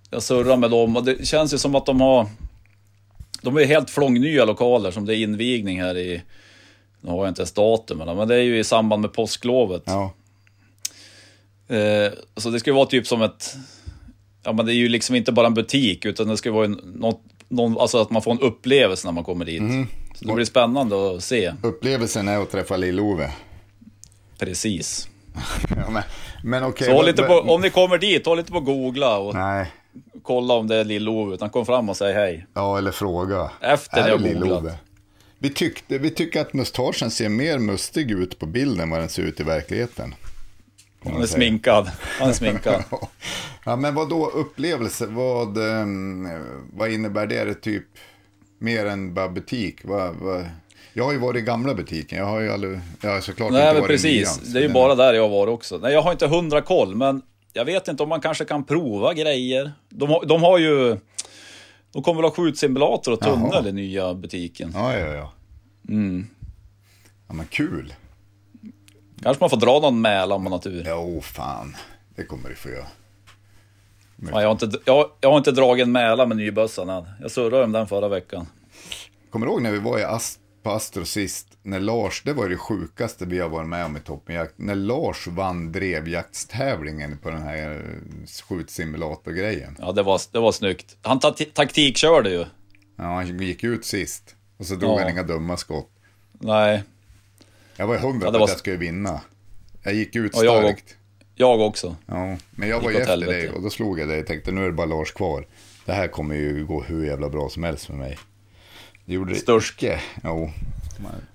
jag 0.10 0.24
surrar 0.24 0.58
med 0.58 0.72
dem 0.72 0.98
och 0.98 1.04
det 1.06 1.28
känns 1.28 1.54
ju 1.54 1.58
som 1.58 1.76
att 1.76 1.86
de 1.86 2.02
har... 2.02 2.28
De 3.42 3.58
är 3.58 3.66
helt 3.66 3.90
flångnya 3.90 4.46
lokaler 4.46 4.92
som 4.92 5.06
det 5.06 5.16
är 5.16 5.18
invigning 5.18 5.82
här 5.82 5.98
i... 5.98 6.22
Nu 7.02 7.10
har 7.12 7.18
jag 7.18 7.28
inte 7.28 7.42
ens 7.42 7.52
datumen, 7.52 8.18
men 8.18 8.28
det 8.28 8.36
är 8.36 8.42
ju 8.42 8.60
i 8.60 8.64
samband 8.64 9.02
med 9.02 9.14
påsklovet. 9.14 9.84
Ja. 9.86 10.14
Eh, 11.76 12.12
så 12.38 12.50
det 12.50 12.60
ska 12.60 12.70
ju 12.70 12.76
vara 12.76 12.86
typ 12.86 13.08
som 13.08 13.22
ett... 13.22 13.56
Ja 14.44 14.54
men 14.54 14.66
det 14.66 14.74
är 14.74 14.76
ju 14.76 14.90
liksom 14.90 15.16
inte 15.16 15.32
bara 15.32 15.48
en 15.48 15.54
butik 15.54 16.06
utan 16.06 16.28
det 16.28 16.38
ska 16.38 16.52
vara 16.52 16.66
en, 16.66 16.72
något, 16.96 17.22
någon, 17.48 17.78
alltså 17.80 18.02
att 18.02 18.10
man 18.10 18.22
får 18.22 18.32
en 18.32 18.40
upplevelse 18.40 19.08
när 19.08 19.12
man 19.14 19.24
kommer 19.24 19.46
dit. 19.46 19.62
Mhm. 19.62 19.88
Så 20.14 20.26
det 20.26 20.34
blir 20.34 20.46
spännande 20.46 21.16
att 21.16 21.24
se. 21.24 21.54
Upplevelsen 21.64 22.28
är 22.28 22.38
att 22.42 22.52
träffa 22.52 22.78
Lill-Ove. 22.78 23.32
Precis. 24.40 25.08
Ja, 25.76 25.90
men 25.90 26.04
men 26.44 26.64
okej. 26.64 26.88
Så 26.88 26.94
håll 26.94 27.06
vad- 27.18 27.28
på, 27.28 27.54
om 27.54 27.62
ni 27.62 27.70
kommer 27.70 27.98
dit, 27.98 28.26
håll 28.26 28.38
lite 28.38 28.52
på 28.52 28.58
att 28.58 28.66
googla 28.66 29.18
och 29.18 29.34
Nej, 29.34 29.72
kolla 30.24 30.54
om 30.54 30.68
det 30.68 30.76
är 30.76 30.84
Lill-Ove. 30.84 31.34
Utan 31.34 31.50
kom 31.50 31.66
fram 31.66 31.90
och 31.90 31.98
säg 31.98 32.14
hej. 32.14 32.46
ja 32.54 32.78
eller 32.78 32.92
fråga. 32.92 33.52
Efter 33.62 33.98
Är 34.02 34.18
det 34.18 34.18
Lill-Ove? 34.24 34.50
googlat. 34.50 34.74
Vi, 35.40 35.50
tyckte, 35.50 35.98
vi 35.98 36.10
tycker 36.10 36.42
att 36.42 36.54
mustaschen 36.54 37.12
ser 37.12 37.30
mer 37.30 37.58
mustig 37.60 38.12
ut 38.12 38.40
på 38.40 38.46
bilden 38.46 38.80
än 38.80 38.90
vad 38.90 39.00
den 39.00 39.10
ser 39.10 39.24
ut 39.24 39.40
i 39.40 39.44
verkligheten. 39.44 40.16
Han 41.04 41.22
är 41.22 41.26
sminkad. 41.26 41.92
Han 42.20 42.30
är 42.30 42.34
sminkad. 42.34 42.84
Ja, 43.66 43.76
men 43.76 43.96
vad 43.96 44.10
då 44.10 44.30
upplevelse? 44.30 45.06
Vad, 45.06 45.58
ehm, 45.58 46.28
vad 46.74 46.92
innebär 46.92 47.28
det? 47.28 47.38
Är 47.38 47.46
det 47.46 47.54
typ 47.54 47.84
mer 48.64 48.86
än 48.86 49.14
bara 49.14 49.30
butik? 49.30 49.80
Vad, 49.84 50.16
vad... 50.16 50.46
Jag 50.94 51.04
har 51.04 51.12
ju 51.12 51.18
varit 51.18 51.42
i 51.42 51.46
gamla 51.46 51.74
butiken. 51.74 52.18
Jag 52.18 52.26
har 52.26 52.40
ju 52.40 52.52
aldrig, 52.52 52.80
jag 53.02 53.10
har 53.10 53.22
såklart 53.22 53.52
Nej 53.52 53.62
inte 53.62 53.74
men 53.74 53.82
varit 53.82 53.92
i 53.92 53.94
precis, 53.94 54.38
nian, 54.38 54.46
så 54.48 54.54
det 54.54 54.60
är 54.60 54.68
ju 54.68 54.74
bara 54.74 54.96
där 54.96 55.14
jag 55.14 55.22
har 55.22 55.30
varit 55.30 55.52
också. 55.52 55.78
Nej 55.78 55.94
jag 55.94 56.02
har 56.02 56.12
inte 56.12 56.28
hundra 56.28 56.62
koll, 56.62 56.96
men 56.96 57.22
jag 57.54 57.66
vet 57.66 57.88
inte 57.88 58.04
om 58.04 58.10
man 58.10 58.22
kanske 58.22 58.46
kan 58.46 58.64
prova 58.64 59.14
grejer. 59.14 59.72
De 59.90 60.10
har, 60.10 60.26
de 60.26 60.44
har 60.44 60.58
ju... 60.58 60.98
De 61.92 62.04
kommer 62.04 62.22
väl 62.22 62.30
ha 62.30 62.36
skjutsimulator 62.36 63.12
och 63.12 63.20
tunnel 63.20 63.50
Jaha. 63.52 63.68
i 63.68 63.72
nya 63.72 64.14
butiken. 64.14 64.72
Ja, 64.74 64.98
ja, 64.98 65.14
ja. 65.14 65.34
Mm. 65.90 66.28
Ja, 67.28 67.34
men 67.34 67.46
kul. 67.46 67.94
Kanske 69.22 69.44
man 69.44 69.50
får 69.50 69.58
dra 69.58 69.80
någon 69.80 70.02
Mälaren 70.02 70.44
på 70.44 70.50
natur. 70.50 70.86
Jo, 70.88 71.22
fan. 71.22 71.76
Det 72.16 72.24
kommer 72.24 72.50
du 72.50 72.56
få 72.56 72.70
göra. 72.70 72.88
Ja, 74.32 74.42
jag, 74.42 74.48
har 74.48 74.52
inte, 74.66 74.80
jag, 74.86 75.10
jag 75.22 75.30
har 75.30 75.38
inte 75.38 75.52
dragit 75.52 75.84
en 75.84 75.92
Mälare 75.92 76.28
med 76.28 76.38
nybössan 76.38 76.90
än. 76.90 77.04
Jag 77.22 77.32
surrade 77.32 77.64
om 77.64 77.72
den 77.72 77.88
förra 77.88 78.08
veckan. 78.08 78.48
Kommer 79.30 79.46
du 79.46 79.52
ihåg 79.52 79.62
när 79.62 79.72
vi 79.72 79.80
var 79.80 80.00
i 80.00 80.04
Ast 80.04 80.40
på 80.64 80.72
Astro 80.72 81.06
sist? 81.06 81.48
När 81.64 81.80
Lars, 81.80 82.22
det 82.26 82.34
var 82.34 82.50
det 82.50 82.58
sjukaste 82.58 83.26
vi 83.26 83.40
har 83.40 83.50
varit 83.50 83.68
med 83.70 83.86
om 83.86 83.98
i 83.98 84.00
Toppenjakt. 84.00 84.54
När 84.58 84.76
Lars 84.76 85.28
vann 85.28 85.72
drevjaktstävlingen 85.72 87.18
på 87.18 87.30
den 87.30 87.42
här 87.42 87.72
eh, 87.76 88.28
skjutsimulator-grejen. 88.50 89.78
Ja, 89.80 89.92
det 89.92 90.04
var, 90.04 90.22
det 90.32 90.40
var 90.40 90.52
snyggt. 90.52 90.98
Han 91.02 91.20
ta, 91.20 91.32
taktikkörde 91.54 92.30
ju. 92.30 92.46
Ja, 92.96 93.04
han 93.04 93.38
gick 93.38 93.64
ut 93.64 93.86
sist. 93.86 94.36
Och 94.58 94.66
så 94.66 94.76
drog 94.76 94.92
Ja. 94.92 95.00
han 95.02 95.10
inga 95.12 95.24
dumma 95.24 95.58
skott. 95.58 95.90
Nej, 96.32 96.84
Jag 97.76 97.88
var 97.88 97.98
hundra 97.98 98.28
Ja, 98.28 98.32
på 98.32 98.38
var- 98.38 98.44
att 98.46 98.50
jag 98.50 98.60
skulle 98.60 98.78
vinna. 98.78 99.22
Jag 99.84 99.94
gick 99.94 100.16
ut 100.16 100.36
starkt. 100.36 100.96
Jag 101.36 101.62
också. 101.62 101.96
Ja, 102.06 102.38
men 102.52 102.70
jag 102.70 102.82
var 102.82 102.92
ju 102.92 102.98
efter 102.98 103.18
dig 103.18 103.50
och 103.50 103.62
då 103.62 103.70
slog 103.70 104.00
jag 104.00 104.08
dig 104.08 104.20
och 104.20 104.28
tänkte 104.28 104.52
nu 104.52 104.62
är 104.62 104.66
det 104.66 104.72
bara 104.74 104.88
Lars 104.88 105.12
kvar. 105.12 105.46
Det 105.86 105.92
här 105.94 106.08
kommer 106.08 106.36
ju 106.36 106.66
gå 106.66 106.84
hur 106.84 107.06
jävla 107.06 107.30
bra 107.30 107.50
som 107.50 107.64
helst 107.64 107.86
för 107.86 107.94
mig. 107.94 108.18
Det 109.06 109.14
gjorde 109.14 109.34
det 109.34 109.40
Störst. 109.40 109.84
icke. 109.84 110.00
Jo. 110.24 110.52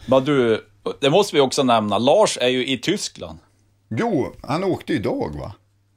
Men 0.07 0.25
du, 0.25 0.65
det 1.01 1.11
måste 1.11 1.37
vi 1.37 1.41
också 1.41 1.63
nämna. 1.63 1.99
Lars 1.99 2.39
är 2.41 2.49
ju 2.49 2.67
i 2.67 2.79
Tyskland. 2.79 3.39
jo, 3.89 4.33
han 4.43 4.65
åkte 4.65 4.93
idag 4.93 5.37
va? 5.41 5.53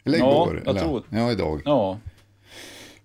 Eller 0.05 0.17
Ja, 0.17 0.31
igår? 0.45 0.61
jag 0.65 0.69
eller? 0.69 0.81
tror- 0.81 1.03
Ja, 1.09 1.31
idag. 1.31 1.61
Ja. 1.65 1.97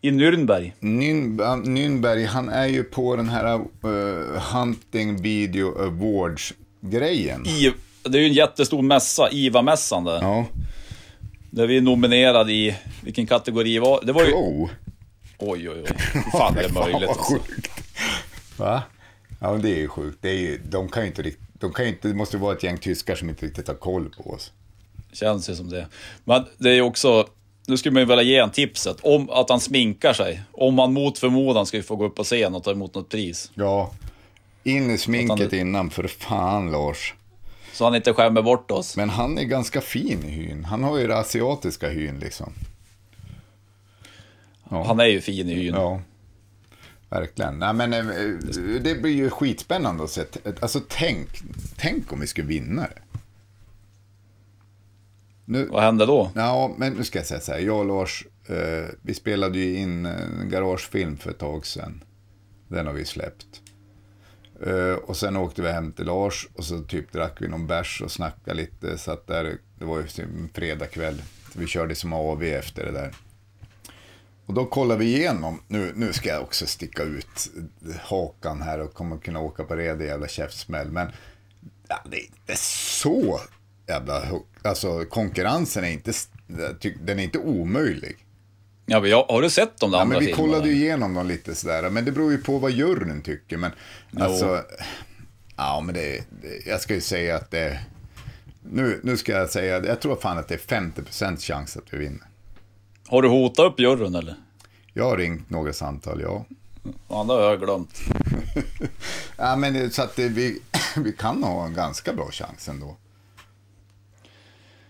I 0.01 0.11
Nürnberg. 0.11 0.73
Nyn, 0.81 1.41
Nynberg, 1.65 2.25
han 2.25 2.49
är 2.49 2.67
ju 2.67 2.85
på 2.85 3.17
den 3.17 3.29
här 3.29 3.55
uh, 3.85 4.41
Hunting 4.53 5.23
Video 5.23 5.79
Awards-grejen. 5.83 7.47
I, 7.47 7.73
det 8.03 8.19
är 8.19 8.23
ju 8.23 8.29
en 8.29 8.33
jättestor 8.33 8.83
mässa, 8.83 9.29
IVA-mässan 9.31 10.05
där. 10.05 10.23
Ja, 10.23 10.45
Där 11.57 11.67
vi 11.67 11.77
är 11.77 11.81
nominerade 11.81 12.53
i, 12.53 12.77
vilken 13.01 13.27
kategori 13.27 13.79
var 13.79 14.01
det? 14.05 14.13
var 14.13 14.25
ju, 14.25 14.31
pro. 14.31 14.69
oj 15.39 15.71
oj 15.71 15.83
oj, 15.83 15.85
hur 16.13 16.31
fan 16.31 16.59
är 16.59 16.63
det 16.69 16.73
möjligt? 16.73 17.09
vad 17.09 17.19
Alltså? 17.19 17.33
sjukt. 17.33 17.71
Va? 18.57 18.83
Ja, 19.41 19.53
men 19.53 19.63
det 19.63 19.71
är 19.71 19.79
ju 19.79 19.89
sjukt. 19.89 20.19
Det, 20.21 20.29
är 20.29 20.35
ju, 20.35 20.61
de 20.69 20.89
kan 20.89 21.03
ju 21.03 21.09
inte 21.09 21.23
riktigt, 21.23 21.43
de 21.61 21.73
kan 21.73 21.85
ju 21.85 21.91
inte, 21.91 22.09
det 22.09 22.15
måste 22.15 22.37
ju 22.37 22.41
vara 22.41 22.57
ett 22.57 22.63
gäng 22.63 22.79
tyskar 22.79 23.15
som 23.15 23.29
inte 23.29 23.47
riktigt 23.47 23.69
har 23.69 23.75
koll 23.75 24.09
på 24.09 24.31
oss. 24.31 24.53
Känns 25.13 25.51
ju 25.51 25.55
som 25.55 25.71
det. 25.71 25.87
Men 26.25 26.45
det 26.59 26.71
är 26.71 26.75
ju 26.75 26.83
också, 26.83 27.27
nu 27.67 27.77
skulle 27.77 27.93
man 27.93 28.03
ju 28.03 28.07
vilja 28.07 28.23
ge 28.23 28.37
en 28.39 28.51
tipset, 28.51 28.97
om 29.03 29.31
att 29.31 29.51
han 29.51 29.61
sminkar 29.61 30.13
sig. 30.13 30.43
Om 30.53 30.75
man 30.75 30.93
mot 30.93 31.19
förmodan 31.19 31.67
ska 31.67 31.83
få 31.83 31.97
gå 31.97 32.05
upp 32.05 32.15
på 32.15 32.25
scen 32.25 32.55
och 32.55 32.65
ta 32.65 32.71
emot 32.71 32.95
något 32.95 33.09
pris. 33.09 33.51
Ja, 33.55 33.91
in 34.65 34.91
i 34.91 34.99
sminket 34.99 35.51
det- 35.51 35.59
innan, 35.59 35.91
för 35.91 36.07
fan 36.09 36.71
Lars. 36.73 37.15
Så 37.77 37.85
han 37.85 37.95
inte 37.95 38.13
skämmer 38.13 38.43
bort 38.43 38.71
oss. 38.71 38.97
Men 38.97 39.11
han 39.11 39.39
är 39.39 39.45
ganska 39.45 39.81
fin 39.81 40.25
i 40.25 40.31
hyn. 40.31 40.65
Han 40.65 40.83
har 40.83 40.99
ju 40.99 41.07
det 41.07 41.19
asiatiska 41.19 41.89
hyn 41.89 42.19
liksom. 42.19 42.53
Han 44.69 45.01
är 45.01 45.05
ju 45.05 45.21
fin 45.21 45.49
i 45.49 45.55
hyn. 45.55 45.75
Ja, 45.75 46.01
verkligen. 47.09 47.59
Nej, 47.59 47.75
men 47.75 47.93
eh, 47.93 48.01
det 48.81 49.03
blir 49.03 49.13
ju 49.13 49.31
skitspännande 49.31 50.05
att 50.05 50.11
se. 50.11 50.25
Alltså 50.61 50.81
tänk, 50.89 51.29
tänk 51.77 52.13
om 52.13 52.21
vi 52.21 52.27
skulle 52.27 52.47
vinna 52.47 52.83
det. 52.83 53.19
Nu, 55.45 55.67
Vad 55.67 55.83
händer 55.83 56.07
då? 56.07 56.31
ja, 56.35 56.75
men 56.79 56.93
nu 56.93 57.05
ska 57.05 57.19
jag 57.19 57.27
säga 57.27 57.41
så 57.41 57.53
här. 57.53 57.59
Jag 57.59 57.79
och 57.79 57.87
Lars, 57.87 58.27
eh, 58.47 58.89
vi 59.03 59.15
spelade 59.15 59.59
ju 59.59 59.77
in 59.77 60.07
en 60.07 60.49
garagefilm 60.51 61.17
för 61.17 61.31
ett 61.31 61.39
tag 61.39 61.67
sedan. 61.67 62.05
Den 62.69 62.87
har 62.87 62.93
vi 62.93 63.05
släppt. 63.05 63.63
Eh, 64.61 64.95
och 64.95 65.17
sen 65.17 65.37
åkte 65.37 65.63
vi 65.63 65.73
hem 65.73 65.93
till 65.93 66.07
Lars 66.07 66.49
och 66.55 66.65
så 66.65 66.83
typ 66.83 67.13
drack 67.13 67.37
vi 67.41 67.49
någon 67.49 67.67
bärs 67.67 68.03
och 68.03 68.13
snackade 68.13 68.57
lite. 68.57 68.99
Satt 68.99 69.27
där, 69.27 69.59
det 69.79 69.85
var 69.85 69.99
ju 69.99 70.07
typ 70.07 70.25
en 70.25 70.51
fredagkväll. 70.55 71.23
Vi 71.55 71.67
körde 71.67 71.95
som 71.95 72.13
AV 72.13 72.43
efter 72.43 72.85
det 72.85 72.93
där. 72.93 73.15
Och 74.47 74.55
då 74.55 74.67
kollade 74.67 75.01
vi 75.01 75.17
igenom, 75.17 75.61
nu, 75.69 75.93
nu 75.97 76.13
ska 76.13 76.29
jag 76.29 76.43
också 76.43 76.67
sticka 76.67 77.03
ut 77.03 77.51
hakan 78.01 78.63
här 78.63 78.81
och 78.81 78.95
kommer 78.95 79.19
kunna 79.19 79.41
åka 79.41 79.65
på 79.65 79.77
redig 79.77 80.07
jävla 80.07 80.29
käftsmäll. 80.29 80.91
Men 80.91 81.13
ja, 81.89 82.03
det 82.11 82.17
är 82.17 82.27
inte 82.27 82.57
så 82.57 83.41
jävla 83.87 84.25
högt. 84.25 84.67
Alltså 84.67 85.05
konkurrensen 85.05 85.85
är 85.85 85.91
inte, 85.91 86.13
den 87.01 87.19
är 87.19 87.23
inte 87.23 87.39
omöjlig. 87.39 88.26
Ja, 88.87 89.01
men 89.01 89.11
jag, 89.11 89.25
har 89.25 89.43
du 89.43 89.51
sett 89.51 89.81
de 89.81 89.91
där 89.91 89.99
Ja, 89.99 90.03
andra 90.03 90.15
men 90.19 90.27
vi 90.27 90.33
filmerna? 90.35 90.53
kollade 90.53 90.69
ju 90.69 90.75
igenom 90.75 91.15
dem 91.15 91.27
lite 91.27 91.55
sådär. 91.55 91.91
Men 91.91 92.05
det 92.05 92.13
beror 92.13 92.33
ju 92.33 92.39
på 92.39 92.59
vad 92.59 92.71
juryn 92.71 93.23
tycker. 93.23 93.57
Men 93.57 93.71
alltså, 94.21 94.63
ja 95.57 95.81
men 95.81 95.95
det, 95.95 96.25
det, 96.43 96.67
jag 96.67 96.81
ska 96.81 96.95
ju 96.95 97.01
säga 97.01 97.37
att 97.37 97.51
det, 97.51 97.81
nu, 98.63 99.01
nu 99.03 99.17
ska 99.17 99.33
jag 99.33 99.51
säga, 99.51 99.85
jag 99.87 100.01
tror 100.01 100.17
fan 100.17 100.39
att 100.39 100.49
det 100.49 100.55
är 100.55 100.81
50% 100.81 101.37
chans 101.41 101.77
att 101.77 101.85
vi 101.95 101.99
vinner. 101.99 102.27
Har 103.07 103.23
du 103.23 103.29
hotat 103.29 103.73
upp 103.73 103.81
juryn 103.81 104.15
eller? 104.15 104.35
Jag 104.93 105.05
har 105.05 105.17
ringt 105.17 105.51
några 105.51 105.73
samtal, 105.73 106.21
ja. 106.21 106.45
Ja, 107.09 107.25
det 107.25 107.33
har 107.33 107.41
jag 107.43 107.61
glömt. 107.61 107.99
Ja, 109.37 109.57
men 109.57 109.91
så 109.91 110.03
att 110.03 110.17
det, 110.17 110.29
vi, 110.29 110.63
vi 110.97 111.13
kan 111.13 111.43
ha 111.43 111.67
en 111.67 111.75
ganska 111.75 112.13
bra 112.13 112.31
chans 112.31 112.69
ändå. 112.69 112.97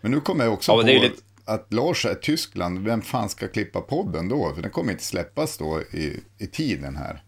Men 0.01 0.11
nu 0.11 0.20
kommer 0.20 0.44
jag 0.44 0.53
också 0.55 0.72
Ja, 0.72 0.76
på 0.80 0.86
lite- 0.86 1.22
att 1.47 1.72
Lars 1.72 2.07
är 2.07 2.14
Tyskland. 2.14 2.78
Vem 2.84 3.03
fan 3.03 3.28
ska 3.28 3.49
klippa 3.49 3.80
podden 3.80 4.28
då? 4.28 4.53
För 4.55 4.62
den 4.62 4.70
kommer 4.70 4.92
inte 4.92 5.05
släppas 5.05 5.59
då 5.59 5.80
i, 5.92 6.20
i 6.38 6.47
tiden 6.47 6.97
här. 6.97 7.22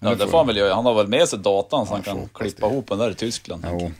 Ja, 0.00 0.14
det 0.14 0.26
får- 0.28 0.38
han 0.38 0.46
väl 0.46 0.56
göra. 0.56 0.74
Han 0.74 0.84
har 0.86 0.94
väl 0.94 1.08
med 1.08 1.28
sig 1.28 1.38
datan 1.38 1.86
så 1.86 1.92
han 1.94 2.02
kan 2.02 2.28
klippa 2.34 2.66
det. 2.66 2.72
ihop 2.72 2.88
den 2.88 2.98
där 2.98 3.10
i 3.10 3.14
Tyskland. 3.14 3.66
Jo. 3.70 3.92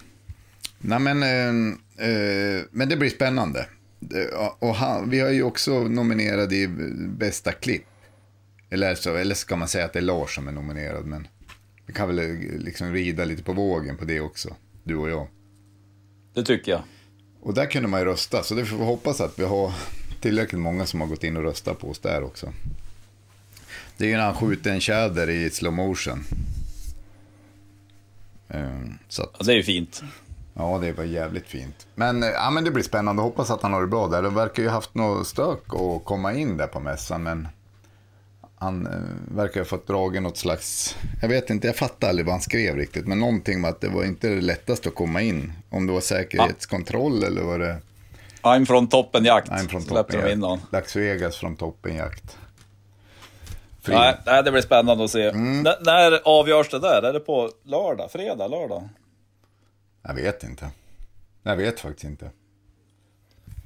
Nej, 0.79 0.99
men, 0.99 1.23
eh, 1.23 2.09
eh, 2.09 2.63
men 2.71 2.89
det 2.89 2.97
blir 2.97 3.11
spännande. 3.11 3.67
Och 4.59 4.75
han, 4.75 5.11
vi 5.11 5.21
har 5.21 5.31
ju 5.31 5.43
också 5.43 5.73
nominerad 5.73 6.53
i 6.53 6.69
bästa 7.09 7.53
klipp. 7.53 7.87
Eller, 8.71 8.95
så, 8.95 9.15
eller 9.15 9.35
ska 9.35 9.57
man 9.57 9.69
säga 9.69 9.85
att 9.85 9.93
det 9.93 9.99
är 9.99 10.03
Lars 10.03 10.35
som 10.35 10.49
är 10.49 10.53
nominerad. 10.53 11.07
Men 11.07 11.29
vi 11.87 11.93
kan 11.93 12.09
väl 12.09 12.19
eh, 12.19 12.59
liksom 12.59 12.93
rida 12.93 13.25
lite 13.25 13.43
på 13.43 13.53
vågen 13.53 13.97
på 13.97 14.05
det 14.05 14.21
också. 14.21 14.55
Du 14.85 14.97
och 14.97 15.11
jag. 15.11 15.27
Det 16.35 16.43
tycker 16.43 16.73
jag. 16.73 16.83
Och 17.47 17.55
där 17.55 17.67
kunde 17.67 17.89
man 17.89 18.01
ju 18.01 18.07
rösta. 18.07 18.43
Så 18.43 18.55
det 18.55 18.65
får 18.65 18.77
vi 18.77 18.85
hoppas 18.85 19.21
att 19.21 19.39
vi 19.39 19.45
har 19.45 19.73
tillräckligt 20.21 20.61
många 20.61 20.87
som 20.87 21.01
har 21.01 21.09
gått 21.09 21.25
in 21.25 21.37
och 21.37 21.43
röstat 21.43 21.79
på 21.79 21.91
oss 21.91 21.99
där 21.99 22.25
också. 22.25 22.53
Det 23.97 24.05
är 24.05 24.09
ju 24.09 24.17
när 24.17 24.25
han 24.25 24.35
skjuter 24.35 24.71
en 24.71 24.81
tjäder 24.81 25.31
i 25.31 25.51
slow 25.51 25.73
motion. 25.73 26.25
Eh, 28.49 28.81
Så 29.09 29.23
att, 29.23 29.31
Ja, 29.39 29.45
det 29.47 29.53
är 29.53 29.57
ju 29.57 29.63
fint. 29.63 30.03
Ja, 30.55 30.79
det 30.79 30.93
var 30.93 31.05
jävligt 31.05 31.47
fint. 31.47 31.87
Men, 31.95 32.23
eh, 32.23 32.29
ja, 32.29 32.51
men 32.51 32.65
det 32.65 32.71
blir 32.71 32.85
spännande. 32.85 33.23
Hoppas 33.23 33.51
att 33.51 33.63
han 33.63 33.73
har 33.73 33.81
det 33.81 33.87
bra 33.87 34.09
där. 34.09 34.23
De 34.23 34.35
verkar 34.35 34.63
ju 34.63 34.69
haft 34.69 34.95
något 34.95 35.27
stök 35.27 35.63
att 35.75 36.05
komma 36.05 36.35
in 36.35 36.57
där 36.57 36.67
på 36.67 36.81
mässan, 36.81 37.23
men 37.23 37.49
han 38.59 38.87
eh, 38.87 39.37
verkar 39.37 39.61
ha 39.61 39.65
fått 39.65 39.87
dragen 39.87 40.23
något 40.23 40.37
slags... 40.37 40.97
Jag 41.23 41.29
vet 41.29 41.51
inte, 41.51 41.67
jag 41.67 41.77
fattar 41.77 42.09
aldrig 42.09 42.27
vad 42.27 42.33
han 42.33 42.43
skrev 42.43 42.77
riktigt, 42.77 43.07
men 43.07 43.19
någonting 43.19 43.61
med 43.61 43.71
att 43.71 43.81
det 43.81 43.89
var 43.89 44.05
inte 44.05 44.29
det 44.29 44.41
lättaste 44.41 44.89
att 44.89 44.95
komma 44.95 45.23
in. 45.23 45.53
Om 45.71 45.87
det 45.87 45.93
var 45.93 46.01
säkerhetskontroll 46.01 47.25
eller 47.25 47.43
var 47.43 47.59
det... 47.59 47.79
I'm 48.43 48.67
från 48.67 48.89
Toppenjakt. 48.89 49.51
Nej, 49.51 49.69
från 49.69 49.83
Släppte 49.83 50.23
de 50.23 50.33
in 50.33 50.43
honom. 50.43 50.61
Dags 50.71 50.97
Vegas 50.97 51.37
från 51.37 51.57
Toppenjakt. 51.57 52.39
Nej, 53.89 54.17
nej, 54.27 54.43
det 54.43 54.51
blir 54.53 54.63
spännande 54.63 55.05
att 55.05 55.11
se. 55.11 55.29
Mm. 55.29 55.67
N- 55.67 55.73
när 55.81 56.21
avgörs 56.25 56.69
det 56.71 56.79
där? 56.79 57.03
Är 57.03 57.13
det 57.13 57.21
på 57.21 57.51
lördag? 57.63 58.11
Fredag? 58.13 58.49
Lördag? 58.49 58.89
Jag 60.03 60.15
vet 60.15 60.43
inte. 60.43 60.71
Jag 61.43 61.57
vet 61.57 61.81
faktiskt 61.81 62.05
inte. 62.05 62.31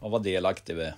Ja, 0.01 0.09
vad 0.09 0.23
delaktig 0.23 0.77
vi 0.77 0.83
är. 0.83 0.95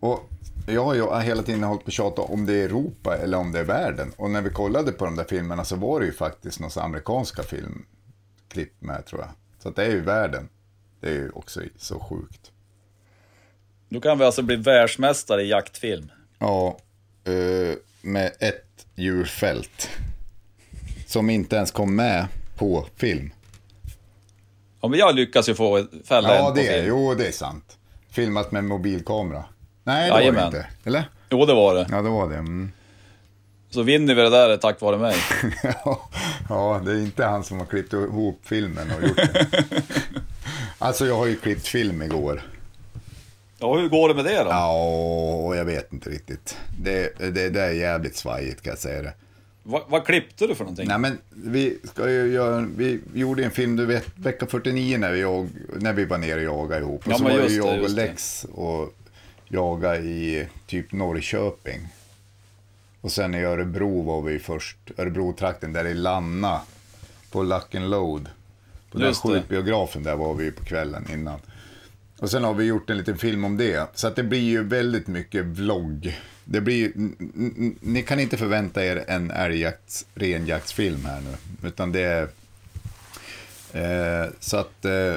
Och 0.00 0.30
jag 0.74 0.84
har 0.84 0.94
ju 0.94 1.20
hela 1.20 1.42
tiden 1.42 1.62
hållit 1.62 1.84
på 1.84 1.88
att 1.88 1.92
tjata 1.92 2.22
om 2.22 2.46
det 2.46 2.54
är 2.54 2.64
Europa 2.64 3.16
eller 3.16 3.38
om 3.38 3.52
det 3.52 3.58
är 3.60 3.64
världen. 3.64 4.12
Och 4.16 4.30
när 4.30 4.42
vi 4.42 4.50
kollade 4.50 4.92
på 4.92 5.04
de 5.04 5.16
där 5.16 5.24
filmerna 5.24 5.64
så 5.64 5.76
var 5.76 6.00
det 6.00 6.06
ju 6.06 6.12
faktiskt 6.12 6.60
några 6.60 6.82
amerikanska 6.82 7.42
filmklipp 7.42 8.72
med 8.82 9.06
tror 9.06 9.20
jag. 9.20 9.30
Så 9.62 9.68
att 9.68 9.76
det 9.76 9.84
är 9.84 9.90
ju 9.90 10.00
världen. 10.00 10.48
Det 11.00 11.08
är 11.08 11.12
ju 11.14 11.30
också 11.30 11.60
så 11.76 12.00
sjukt. 12.00 12.52
Då 13.88 14.00
kan 14.00 14.18
vi 14.18 14.24
alltså 14.24 14.42
bli 14.42 14.56
världsmästare 14.56 15.42
i 15.42 15.48
jaktfilm. 15.48 16.10
Ja, 16.38 16.78
eh, 17.24 17.76
med 18.02 18.32
ett 18.40 18.86
djurfält. 18.94 19.88
Som 21.06 21.30
inte 21.30 21.56
ens 21.56 21.70
kom 21.70 21.96
med 21.96 22.26
på 22.56 22.86
film. 22.96 23.30
Ja, 24.80 24.88
men 24.88 24.98
jag 24.98 25.14
lyckas 25.14 25.48
ju 25.48 25.54
få 25.54 25.86
fälla 26.04 26.28
Ja, 26.34 26.38
en 26.38 26.44
på 26.44 26.60
det 26.60 26.68
är, 26.68 26.82
film. 26.82 26.88
jo, 26.88 27.14
det 27.14 27.26
är 27.28 27.32
sant. 27.32 27.78
Filmat 28.10 28.52
med 28.52 28.64
mobilkamera. 28.64 29.44
Nej, 29.88 30.06
det 30.06 30.12
var 30.12 30.20
Jajamän. 30.20 30.50
det 30.52 30.58
inte. 30.58 30.68
Eller? 30.84 31.04
Jo, 31.30 31.46
det 31.46 31.54
var 31.54 31.74
det. 31.74 31.86
Ja, 31.90 32.02
det 32.02 32.08
var 32.08 32.28
det. 32.28 32.36
Mm. 32.36 32.72
Så 33.70 33.82
vinner 33.82 34.14
vi 34.14 34.22
det 34.22 34.30
där 34.30 34.56
tack 34.56 34.80
vare 34.80 34.98
mig. 34.98 35.16
ja, 36.48 36.80
det 36.84 36.92
är 36.92 37.00
inte 37.00 37.24
han 37.24 37.44
som 37.44 37.58
har 37.58 37.66
klippt 37.66 37.92
ihop 37.92 38.40
filmen 38.42 38.90
och 38.96 39.08
gjort 39.08 39.16
det. 39.16 39.46
alltså, 40.78 41.06
jag 41.06 41.16
har 41.16 41.26
ju 41.26 41.36
klippt 41.36 41.66
film 41.68 42.02
igår. 42.02 42.42
Ja, 43.58 43.76
hur 43.76 43.88
går 43.88 44.08
det 44.08 44.14
med 44.14 44.24
det 44.24 44.44
då? 44.44 44.50
Ja, 44.50 45.54
jag 45.54 45.64
vet 45.64 45.92
inte 45.92 46.10
riktigt. 46.10 46.56
Det, 46.80 47.18
det, 47.18 47.48
det 47.50 47.60
är 47.60 47.70
jävligt 47.70 48.16
svajigt 48.16 48.62
kan 48.62 48.70
jag 48.70 48.78
säga 48.78 49.02
det. 49.02 49.12
Va, 49.62 49.82
vad 49.88 50.06
klippte 50.06 50.46
du 50.46 50.54
för 50.54 50.64
någonting? 50.64 50.88
Nej 50.88 50.98
men 50.98 51.18
vi 51.30 51.78
ska 51.84 52.10
ju 52.10 52.32
göra, 52.32 52.66
vi 52.76 53.00
gjorde 53.14 53.44
en 53.44 53.50
film, 53.50 53.76
du 53.76 53.86
vet, 53.86 54.06
vecka 54.14 54.46
49 54.46 54.98
när 54.98 55.12
vi, 55.12 55.20
jag, 55.20 55.48
när 55.76 55.92
vi 55.92 56.04
var 56.04 56.18
nere 56.18 56.48
och 56.48 56.62
jagade 56.64 56.80
ihop. 56.80 57.06
Och 57.06 57.12
Ja, 57.12 57.18
så 57.18 57.24
var 57.24 57.30
det 57.30 57.48
det, 57.48 57.54
jag 57.54 57.82
och. 57.82 57.90
Lex 57.90 58.46
och 58.52 58.94
jaga 59.48 59.96
i 59.96 60.48
typ 60.66 60.92
Norrköping. 60.92 61.88
Och 63.00 63.12
sen 63.12 63.34
i 63.34 63.44
Örebro 63.44 64.02
var 64.02 64.22
vi 64.22 64.38
först, 64.38 64.76
Örebro-trakten, 64.96 65.72
där 65.72 65.84
i 65.84 65.94
Lanna, 65.94 66.60
på 67.30 67.42
Luck 67.42 67.74
and 67.74 67.90
Load. 67.90 68.28
På 68.90 68.98
den 68.98 69.06
Just 69.06 69.22
det. 69.22 69.28
skjutbiografen 69.28 70.02
där 70.02 70.16
var 70.16 70.34
vi 70.34 70.50
på 70.50 70.64
kvällen 70.64 71.06
innan. 71.12 71.40
Och 72.18 72.30
sen 72.30 72.44
har 72.44 72.54
vi 72.54 72.64
gjort 72.64 72.90
en 72.90 72.98
liten 72.98 73.18
film 73.18 73.44
om 73.44 73.56
det. 73.56 73.90
Så 73.94 74.06
att 74.06 74.16
det 74.16 74.22
blir 74.22 74.40
ju 74.40 74.62
väldigt 74.62 75.06
mycket 75.06 75.44
vlogg. 75.44 76.18
Det 76.44 76.60
blir, 76.60 76.92
ni 77.80 78.02
kan 78.02 78.20
inte 78.20 78.36
förvänta 78.36 78.84
er 78.84 79.04
en 79.08 79.30
älgjakts, 79.30 80.06
renjaktsfilm 80.14 81.04
här 81.04 81.20
nu. 81.20 81.68
Utan 81.68 81.92
det 81.92 82.00
är... 82.00 82.22
Eh, 83.72 84.30
så 84.40 84.56
att 84.56 84.84
eh, 84.84 85.14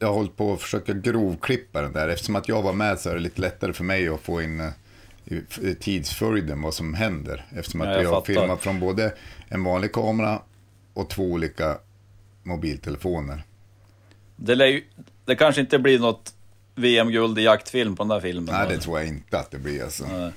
jag 0.00 0.08
har 0.08 0.14
hållit 0.14 0.36
på 0.36 0.52
att 0.52 0.60
försöka 0.60 0.92
grovklippa 0.92 1.82
den 1.82 1.92
där. 1.92 2.08
Eftersom 2.08 2.36
att 2.36 2.48
jag 2.48 2.62
var 2.62 2.72
med 2.72 2.98
så 2.98 3.10
är 3.10 3.14
det 3.14 3.20
lite 3.20 3.40
lättare 3.40 3.72
för 3.72 3.84
mig 3.84 4.08
att 4.08 4.20
få 4.20 4.42
in 4.42 4.60
eh, 4.60 5.74
tidsföljden 5.80 6.62
vad 6.62 6.74
som 6.74 6.94
händer. 6.94 7.46
Eftersom 7.56 7.80
att 7.80 7.88
Ja, 7.88 7.94
jag 7.94 8.04
jag 8.04 8.10
har 8.10 8.22
filmat 8.22 8.62
från 8.62 8.80
både 8.80 9.14
en 9.48 9.64
vanlig 9.64 9.92
kamera 9.92 10.42
och 10.94 11.10
två 11.10 11.22
olika 11.22 11.78
mobiltelefoner. 12.42 13.42
Det, 14.36 14.54
ju, 14.66 14.84
det 15.24 15.36
kanske 15.36 15.60
inte 15.60 15.78
blir 15.78 15.98
något 15.98 16.34
VM-guld 16.74 17.38
i 17.38 17.42
jaktfilm 17.42 17.96
på 17.96 18.02
den 18.02 18.08
där 18.08 18.20
filmen. 18.20 18.54
Nej, 18.54 18.68
det 18.68 18.78
tror 18.78 18.98
jag 18.98 19.08
inte 19.08 19.38
att 19.38 19.50
det 19.50 19.58
blir 19.58 19.82
alltså. 19.82 20.06
Nej. 20.06 20.32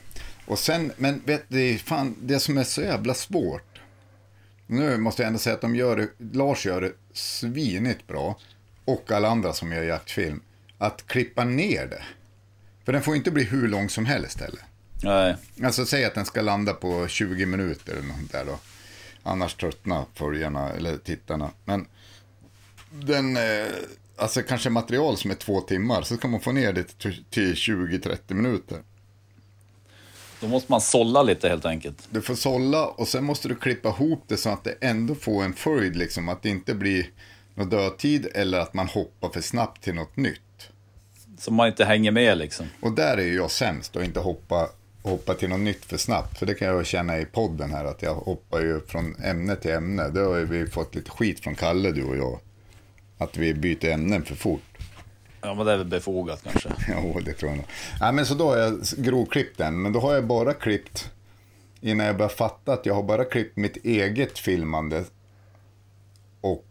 Och 0.45 0.59
sen, 0.59 0.91
men 0.97 1.22
vet 1.26 1.43
du, 1.47 1.78
fan, 1.78 2.16
det 2.22 2.39
som 2.39 2.57
är 2.57 2.64
så 2.64 2.82
jävla 2.82 3.14
svårt. 3.14 3.80
Nu 4.68 4.97
måste 4.97 5.22
jag 5.22 5.28
ändå 5.28 5.39
säga 5.39 5.55
att 5.55 5.61
de 5.61 5.76
gör 5.76 5.97
det, 5.97 6.07
Lars 6.38 6.66
gör 6.66 6.82
det 6.82 6.91
svinigt 7.14 8.07
bra. 8.07 8.39
Och 8.86 9.11
alla 9.11 9.27
andra 9.29 9.53
som 9.53 9.71
gör 9.71 9.84
jaktfilm. 9.84 10.41
Att 10.77 11.07
klippa 11.07 11.43
ner 11.43 11.88
det. 11.88 12.03
För 12.86 12.93
den 12.93 13.01
får 13.01 13.15
inte 13.15 13.31
bli 13.31 13.43
hur 13.43 13.67
lång 13.67 13.89
som 13.89 14.05
helst 14.05 14.39
heller. 14.39 14.61
Nej. 15.03 15.36
Alltså 15.63 15.86
säg 15.86 16.05
att 16.05 16.15
den 16.15 16.25
ska 16.25 16.41
landa 16.41 16.73
på 16.73 17.07
20 17.07 17.45
minuter 17.45 17.93
eller 17.93 18.07
något 18.07 18.31
där 18.31 18.45
då. 18.45 18.59
Annars 19.23 19.55
tröttnar 19.55 20.05
följarna 20.13 20.69
eller 20.71 20.97
tittarna. 20.97 21.51
Men 21.65 21.88
den, 22.91 23.38
eh, 23.38 23.67
alltså 24.15 24.41
kanske 24.41 24.69
material 24.69 25.17
som 25.17 25.31
är 25.31 25.36
två 25.36 25.61
timmar. 25.61 26.01
Så 26.01 26.15
ska 26.17 26.27
man 26.27 26.39
få 26.39 26.51
ner 26.51 26.73
det 26.73 26.97
till- 26.99 27.23
till 27.29 27.55
20-30 27.55 28.34
minuter. 28.34 28.81
Då 30.39 30.47
måste 30.47 30.71
man 30.71 30.81
sålla 30.81 31.23
lite 31.23 31.49
helt 31.49 31.65
enkelt. 31.65 32.07
Du 32.09 32.21
får 32.21 32.36
sålla 32.36 32.86
och 32.88 33.07
sen 33.07 33.23
måste 33.23 33.47
du 33.47 33.55
klippa 33.55 33.89
ihop 33.89 34.23
det 34.27 34.38
så 34.38 34.49
att 34.49 34.63
det 34.63 34.75
ändå 34.81 35.15
får 35.15 35.43
en 35.43 35.53
följd. 35.53 35.95
Liksom, 35.95 36.29
att 36.29 36.41
det 36.43 36.49
inte 36.49 36.73
blir 36.75 37.09
någon 37.56 37.70
dödtid 37.70 38.28
eller 38.34 38.60
att 38.60 38.74
man 38.74 38.88
hoppar 38.88 39.30
för 39.30 39.41
snabbt 39.41 39.84
till 39.84 39.95
något 39.95 40.18
nytt. 40.18 40.70
Så 41.38 41.51
man 41.51 41.68
inte 41.68 41.86
hänger 41.86 42.12
med 42.12 42.38
liksom. 42.38 42.66
Och 42.80 42.91
där 42.91 43.18
är 43.18 43.22
ju 43.22 43.36
jag 43.36 43.51
sämst 43.51 43.95
att 43.95 44.04
inte 44.04 44.20
hoppa, 44.20 44.70
hoppa 45.04 45.34
till 45.34 45.49
något 45.49 45.60
nytt 45.60 45.86
för 45.86 45.97
snabbt. 45.97 46.39
För 46.39 46.45
det 46.45 46.54
kan 46.54 46.68
jag 46.68 46.86
känna 46.86 47.20
i 47.20 47.26
podden 47.26 47.72
här 47.72 47.86
att 47.86 48.01
jag 48.01 48.16
hoppar 48.16 48.62
ju 48.62 48.80
från 48.88 49.16
ämne 49.24 49.56
till 49.56 49.72
ämne. 49.72 50.10
Det 50.10 50.20
har 50.20 50.38
ju 50.38 50.45
vi 50.45 50.68
fått 50.68 50.95
lite 50.95 51.12
skit 51.12 51.39
från 51.39 51.56
Kalle 51.56 51.91
du 51.91 52.04
och 52.04 52.18
jag. 52.18 52.39
Att 53.18 53.38
vi 53.38 53.54
byter 53.54 53.86
ämnen 53.86 54.26
för 54.26 54.36
fort. 54.36 54.62
Ja, 55.41 55.54
men 55.54 55.66
det 55.66 55.72
är 55.72 55.78
väl 55.78 55.88
befogat 55.88 56.43
kanske. 56.43 56.70
Jo, 56.89 57.20
det 57.26 57.34
tror 57.34 57.51
jag 57.51 57.58
nog. 57.58 57.68
Nej, 58.01 58.14
men 58.14 58.26
så 58.26 58.34
då 58.34 58.49
har 58.49 58.58
jag 58.58 58.82
grovklippt 58.97 59.58
den. 59.58 59.82
Men 59.82 59.93
då 59.93 59.99
har 59.99 60.14
jag 60.14 60.26
bara 60.28 60.54
klippt, 60.54 61.12
innan 61.82 62.06
jag 62.06 62.18
började 62.18 62.36
fatta 62.36 62.74
att 62.74 62.86
jag 62.86 62.93
har 62.93 63.04
bara 63.04 63.26
klippt 63.26 63.58
mitt 63.58 63.78
eget 63.86 64.39
filmande 64.39 65.04
och 66.41 66.66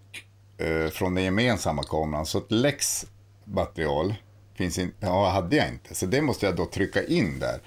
eh, 0.58 0.90
från 0.90 1.14
den 1.14 1.24
gemensamma 1.24 1.82
kameran. 1.82 2.26
Så 2.26 2.38
ett 2.38 2.52
Lex 2.52 3.06
material 3.44 4.14
finns 4.54 4.78
inte, 4.78 4.96
ja, 5.06 5.28
hade 5.28 5.56
jag 5.56 5.68
inte. 5.68 5.94
Så 5.94 6.06
det 6.06 6.22
måste 6.22 6.46
jag 6.46 6.56
då 6.56 6.66
trycka 6.66 7.04
in 7.04 7.38
där 7.38 7.60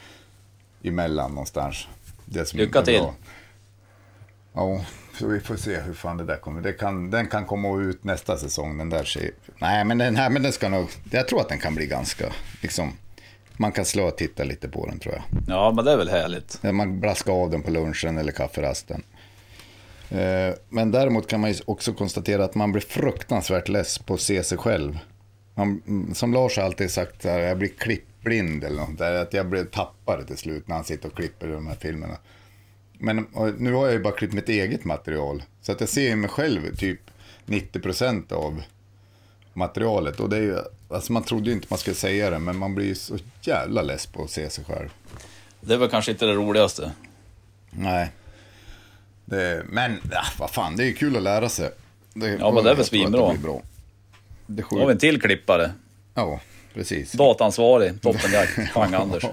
emellan 0.83 1.31
någonstans. 1.31 1.87
Det 2.25 2.45
som 2.45 2.59
Lycka 2.59 2.81
till. 2.81 3.03
Ja, 4.53 4.85
så 5.19 5.27
vi 5.27 5.39
får 5.39 5.55
se 5.55 5.79
hur 5.79 5.93
fan 5.93 6.17
det 6.17 6.23
där 6.23 6.37
kommer. 6.37 6.61
Det 6.61 6.73
kan, 6.73 7.11
den 7.11 7.27
kan 7.27 7.45
komma 7.45 7.81
ut 7.81 8.03
nästa 8.03 8.37
säsong. 8.37 8.77
Den 8.77 8.89
där 8.89 9.31
nej, 9.57 9.85
men 9.85 9.97
den 9.97 10.15
här, 10.15 10.29
men 10.29 10.43
den 10.43 10.51
ska 10.51 10.69
nog, 10.69 10.89
jag 11.11 11.27
tror 11.27 11.41
att 11.41 11.49
den 11.49 11.59
kan 11.59 11.75
bli 11.75 11.85
ganska, 11.85 12.33
liksom, 12.61 12.93
man 13.57 13.71
kan 13.71 13.85
slå 13.85 14.03
och 14.03 14.17
titta 14.17 14.43
lite 14.43 14.69
på 14.69 14.85
den 14.87 14.99
tror 14.99 15.13
jag. 15.13 15.23
Ja, 15.47 15.71
men 15.75 15.85
det 15.85 15.91
är 15.91 15.97
väl 15.97 16.09
härligt. 16.09 16.63
Man 16.63 16.99
blaskar 16.99 17.33
av 17.33 17.49
den 17.49 17.61
på 17.61 17.71
lunchen 17.71 18.17
eller 18.17 18.31
kafferasten. 18.31 19.03
Eh, 20.09 20.53
Men 20.69 20.91
däremot 20.91 21.27
kan 21.27 21.41
man 21.41 21.53
också 21.65 21.93
konstatera 21.93 22.45
att 22.45 22.55
man 22.55 22.71
blir 22.71 22.81
fruktansvärt 22.81 23.69
less 23.69 23.99
på 23.99 24.13
att 24.13 24.21
se 24.21 24.43
sig 24.43 24.57
själv. 24.57 24.99
Man, 25.55 25.81
mm, 25.87 26.13
som 26.15 26.33
Lars 26.33 26.57
alltid 26.57 26.91
sagt, 26.91 27.23
här, 27.23 27.39
jag 27.39 27.57
blir 27.57 27.69
klippblind 27.69 28.63
eller 28.63 28.77
något 28.77 28.97
där, 28.97 29.13
att 29.13 29.33
jag 29.33 29.49
blir 29.49 29.65
tappare 29.65 30.23
till 30.23 30.37
slut 30.37 30.67
när 30.67 30.75
han 30.75 30.85
sitter 30.85 31.07
och 31.09 31.15
klipper 31.15 31.47
de 31.47 31.67
här 31.67 31.75
filmerna. 31.75 32.17
Men 32.99 33.27
nu 33.57 33.73
har 33.73 33.85
jag 33.85 33.93
ju 33.93 33.99
bara 33.99 34.13
klippt 34.13 34.33
mitt 34.33 34.49
eget 34.49 34.85
material. 34.85 35.43
Så 35.61 35.71
att 35.71 35.79
jag 35.79 35.89
ser 35.89 36.09
ju 36.09 36.15
mig 36.15 36.29
själv 36.29 36.75
typ 36.75 36.99
90% 37.45 38.33
av 38.33 38.61
materialet. 39.53 40.19
Och 40.19 40.29
det 40.29 40.37
är 40.37 40.41
ju, 40.41 40.57
alltså 40.89 41.13
man 41.13 41.23
trodde 41.23 41.49
ju 41.49 41.55
inte 41.55 41.67
man 41.69 41.79
skulle 41.79 41.95
säga 41.95 42.29
det, 42.29 42.39
men 42.39 42.57
man 42.57 42.75
blir 42.75 42.85
ju 42.85 42.95
så 42.95 43.17
jävla 43.41 43.81
less 43.81 44.05
på 44.05 44.23
att 44.23 44.29
se 44.29 44.49
sig 44.49 44.65
själv. 44.65 44.89
Det 45.61 45.77
väl 45.77 45.89
kanske 45.89 46.11
inte 46.11 46.25
det 46.25 46.33
roligaste. 46.33 46.91
Nej. 47.69 48.09
Det, 49.25 49.63
men, 49.69 50.01
ja, 50.11 50.23
vad 50.39 50.49
fan, 50.49 50.75
det 50.75 50.83
är 50.83 50.87
ju 50.87 50.93
kul 50.93 51.17
att 51.17 51.23
lära 51.23 51.49
sig. 51.49 51.69
Det, 52.13 52.29
Ja, 52.39 52.51
men 52.51 52.63
det 52.63 52.71
är 52.71 52.75
väl 52.75 52.85
svinbra. 52.85 53.33
Det. 53.33 53.61
Det 54.47 54.63
Då 54.69 54.79
har 54.79 54.85
vi 54.85 54.91
en 54.91 54.97
till 54.97 55.21
klippare. 55.21 55.71
Ja, 56.13 56.39
precis. 56.73 57.11
Datansvarig, 57.11 58.01
Toppenjakt, 58.01 58.73
Pang-Anders. 58.73 59.23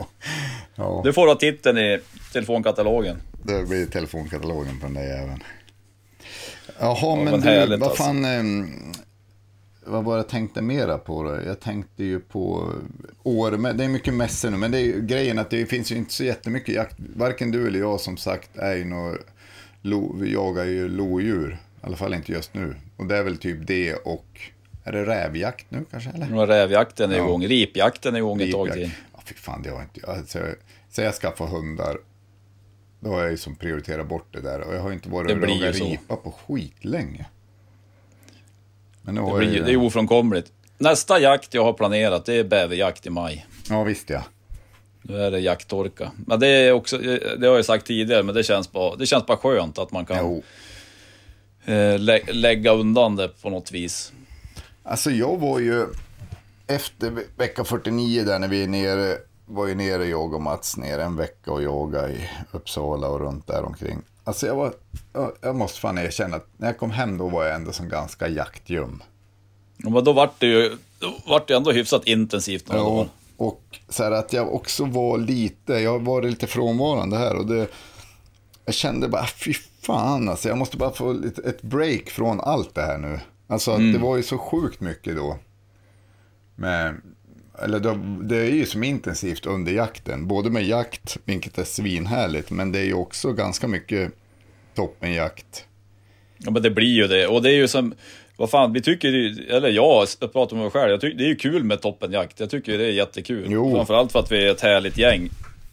Ja, 0.75 1.01
Du 1.05 1.13
får 1.13 1.27
ha 1.27 1.35
titeln 1.35 1.79
i 1.79 2.01
telefonkatalogen. 2.33 3.17
det 3.43 3.63
blir 3.69 3.87
telefonkatalogen 3.87 4.81
på 4.81 4.87
den 4.87 4.95
där 4.95 5.03
jäveln. 5.03 5.43
Jaha, 6.79 7.17
men 7.17 7.25
men 7.25 7.41
du, 7.41 7.77
vad 7.77 7.83
alltså. 7.83 8.03
fan... 8.03 8.25
ehm, 8.25 8.93
vad 9.87 10.05
var 10.05 10.17
jag 10.17 10.29
tänkte 10.29 10.63
mera 10.63 10.99
på 10.99 11.23
då? 11.23 11.39
Jag 11.47 11.61
tänkte 11.61 12.05
ju 12.05 12.21
på 12.21 12.73
år, 13.23 13.73
det 13.75 13.85
är 13.85 13.89
mycket 13.89 14.15
mässor 14.15 14.51
nu, 14.51 14.57
men 14.57 14.71
det 14.71 14.79
är 14.79 14.83
ju 14.85 15.03
grejen 15.07 15.39
att 15.39 15.51
det 15.51 15.67
finns 15.67 15.93
ju 15.93 15.97
inte 15.97 16.13
så 16.13 16.25
jättemycket 16.25 16.75
jakt. 16.75 16.97
Varken 17.17 17.51
du 17.51 17.67
eller 17.67 17.79
jag 17.79 18.01
som 18.01 18.17
sagt 18.17 18.57
är 18.57 18.75
ju 18.75 18.85
nå, 18.85 19.17
lo, 19.83 20.17
vi 20.21 20.33
jagar 20.33 20.65
ju 20.65 20.89
lodjur. 20.89 21.59
I 21.83 21.87
alla 21.87 21.97
fall 21.97 22.15
inte 22.15 22.33
just 22.33 22.55
nu. 22.55 22.75
Och 22.97 23.07
det 23.07 23.17
är 23.17 23.23
väl 23.23 23.37
typ 23.37 23.67
det 23.67 23.95
och, 23.95 24.41
är 24.85 24.93
det 24.93 25.07
rävjakt 25.07 25.67
nu 25.69 25.85
kanske 25.91 26.11
eller? 26.11 26.43
Är 26.43 26.47
rävjakten 26.47 27.13
är 27.13 27.17
Ja. 27.17 27.25
igång, 27.25 27.47
ripjakten 27.47 28.15
är 28.15 28.19
igång 28.19 28.41
ett 28.43 28.53
tag 28.53 28.73
till. 28.73 28.91
Ja, 29.15 29.21
fy 29.25 29.35
fan, 29.35 29.63
det 29.63 29.71
har 29.71 29.77
jag 29.77 29.85
inte... 29.85 30.11
Alltså, 30.11 30.39
säg 30.91 31.05
jag 31.05 31.15
skaffar 31.15 31.47
hundar, 31.47 31.99
då 33.01 33.11
har 33.11 33.21
jag 33.23 33.31
ju 33.31 33.37
som 33.37 33.57
prioriterat 33.57 34.09
bort 34.09 34.27
det 34.33 34.41
där. 34.41 34.61
Och 34.61 34.75
jag 34.75 34.81
har 34.81 34.93
inte 34.93 35.09
varit 35.09 35.31
och 35.31 35.49
jagat 35.51 35.75
ripa 35.75 36.17
på 36.17 36.33
skitlänge. 36.33 37.27
Men 39.03 39.15
nu 39.15 39.21
Det, 39.21 39.39
blir, 39.39 39.55
ju... 39.55 39.63
det 39.65 39.73
är 39.73 39.77
ofrånkomligt. 39.77 40.53
Nästa 40.79 41.21
jakt 41.21 41.55
jag 41.55 41.65
har 41.65 41.73
planerat, 41.73 42.25
det 42.25 42.35
är 42.35 42.45
bäverjakt 42.45 43.07
i 43.07 43.11
maj. 43.11 43.47
Ja, 43.71 43.83
visst 43.83 44.11
ja. 44.11 44.23
Nu 45.03 45.17
är 45.23 45.31
det 45.31 45.41
jakttorka. 45.41 46.11
Men 46.27 46.41
det 46.41 46.47
är 46.49 46.73
också, 46.73 46.99
det 47.39 47.47
har 47.47 47.57
jag 47.57 47.65
sagt 47.65 47.87
tidigare, 47.87 48.23
men 48.23 48.35
det 48.35 48.43
känns 48.45 48.73
bara, 48.73 48.97
det 48.97 49.07
känns 49.07 49.27
bara 49.27 49.37
skönt 49.37 49.79
att 49.79 49.93
man 49.93 50.07
kan 50.07 50.17
Jo. 50.21 50.43
eh, 51.75 51.99
lä 51.99 52.21
lägga 52.33 52.73
undan 52.73 53.17
det 53.17 53.29
på 53.43 53.51
något 53.51 53.73
vis. 53.73 54.13
Alltså 54.83 55.11
jag 55.11 55.37
var 55.41 55.59
ju 55.59 55.87
efter 56.67 57.11
ve- 57.11 57.23
vecka 57.37 57.65
49 57.65 58.25
där 58.25 58.39
när 58.39 58.49
vi 58.49 58.63
är 58.63 58.69
nere, 58.69 59.17
var 59.47 59.67
ju 59.67 59.75
nere 59.75 60.07
jag 60.07 60.35
och 60.35 60.43
Mats 60.43 60.77
nere 60.77 61.03
en 61.05 61.17
vecka 61.17 61.53
och 61.53 61.63
yoga 61.63 62.09
i 62.11 62.29
Uppsala 62.53 63.09
och 63.09 63.21
runt 63.21 63.47
där 63.47 63.63
omkring. 63.65 63.99
Alltså 64.25 64.47
jag 64.47 64.55
var, 64.57 64.73
jag, 65.13 65.33
jag 65.41 65.57
måste 65.57 65.81
fan 65.81 65.99
erkänna 65.99 66.37
att 66.37 66.47
när 66.57 66.67
jag 66.69 66.79
kom 66.79 66.91
hem 66.91 67.19
då 67.19 67.29
var 67.29 67.45
jag 67.45 67.55
ändå 67.55 67.73
som 67.73 67.89
ganska 67.89 68.29
jaktljum. 68.29 69.03
Ja, 69.77 69.91
Men 69.91 70.05
då 70.05 70.13
vart 70.13 70.41
det 70.41 70.47
ju 70.47 70.77
då 70.99 71.15
vart 71.27 71.49
det 71.49 71.55
ändå 71.57 71.73
hyfsat 71.73 72.07
intensivt 72.07 72.67
dagar. 72.67 73.09
Och 73.43 73.79
så 73.89 74.05
här 74.05 74.11
att 74.11 74.33
jag 74.33 74.55
också 74.55 74.85
var 74.85 75.19
lite, 75.19 75.73
jag 75.73 75.99
varit 75.99 76.31
lite 76.31 76.47
frånvarande 76.47 77.17
här 77.17 77.37
och 77.37 77.47
det, 77.47 77.69
jag 78.65 78.75
kände 78.75 79.09
bara, 79.09 79.27
fy 79.27 79.55
fan 79.81 80.29
alltså, 80.29 80.49
jag 80.49 80.59
måste 80.59 80.77
bara 80.77 80.91
få 80.91 81.13
lite, 81.13 81.43
ett 81.43 81.63
break 81.63 82.11
från 82.11 82.41
allt 82.41 82.75
det 82.75 82.83
här 82.83 82.99
nu. 82.99 83.21
Alltså 83.47 83.71
att 83.71 83.93
det 83.93 83.99
var 83.99 84.17
ju 84.17 84.23
så 84.23 84.39
sjukt 84.39 84.81
mycket 84.81 85.17
då. 85.17 85.39
Med, 86.57 86.95
eller 87.63 87.81
det, 87.81 88.01
det 88.23 88.37
är 88.37 88.51
ju 88.51 88.67
som 88.67 88.85
intensivt 88.85 89.47
under 89.47 89.73
jakten, 89.73 90.27
både 90.29 90.51
med 90.51 90.65
jakt, 90.67 91.17
vilket 91.25 91.59
är 91.59 91.65
svinhärligt, 91.65 92.51
men 92.51 92.73
det 92.73 92.79
är 92.79 92.85
ju 92.85 92.95
också 92.95 93.33
ganska 93.33 93.69
mycket 93.69 94.13
toppenjakt. 94.75 95.67
Ja 96.39 96.51
men 96.51 96.63
det 96.63 96.71
blir 96.71 96.95
ju 96.95 97.07
det. 97.07 97.27
Och 97.27 97.43
det 97.43 97.51
är 97.51 97.57
ju 97.57 97.69
som, 97.69 97.95
vad 98.37 98.51
fan, 98.51 98.73
vi 98.73 98.83
tycker 98.83 99.09
ju, 99.09 99.47
eller 99.49 99.69
jag, 99.69 100.07
jag 100.21 100.33
pratar 100.33 100.57
med 100.57 100.63
mig 100.63 100.73
själv, 100.73 100.91
jag 100.91 101.01
tycker 101.01 101.19
det 101.19 101.25
är 101.25 101.29
ju 101.29 101.37
kul 101.37 101.65
med 101.65 101.81
toppenjakt. 101.81 102.41
Jag 102.41 102.51
tycker 102.51 102.79
det 102.79 102.85
är 102.85 102.91
jättekul. 102.91 103.47
Jo. 103.49 103.75
Framförallt 103.77 104.13
för 104.13 104.19
att 104.19 104.33
vi 104.33 104.47
är 104.47 104.51
ett 104.51 104.61
härligt 104.61 104.99
gäng. 104.99 105.31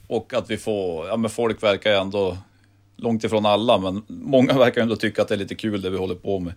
Och 0.07 0.33
att 0.33 0.49
vi 0.49 0.57
får, 0.57 1.07
ja 1.07 1.17
men 1.17 1.29
folk 1.29 1.63
verkar 1.63 1.91
ändå, 1.91 2.37
långt 2.97 3.23
ifrån 3.23 3.45
alla, 3.45 3.77
men 3.77 4.03
många 4.07 4.53
verkar 4.57 4.81
ändå 4.81 4.95
tycka 4.95 5.21
att 5.21 5.27
det 5.27 5.35
är 5.35 5.39
lite 5.39 5.55
kul 5.55 5.81
det 5.81 5.89
vi 5.89 5.97
håller 5.97 6.15
på 6.15 6.39
med. 6.39 6.53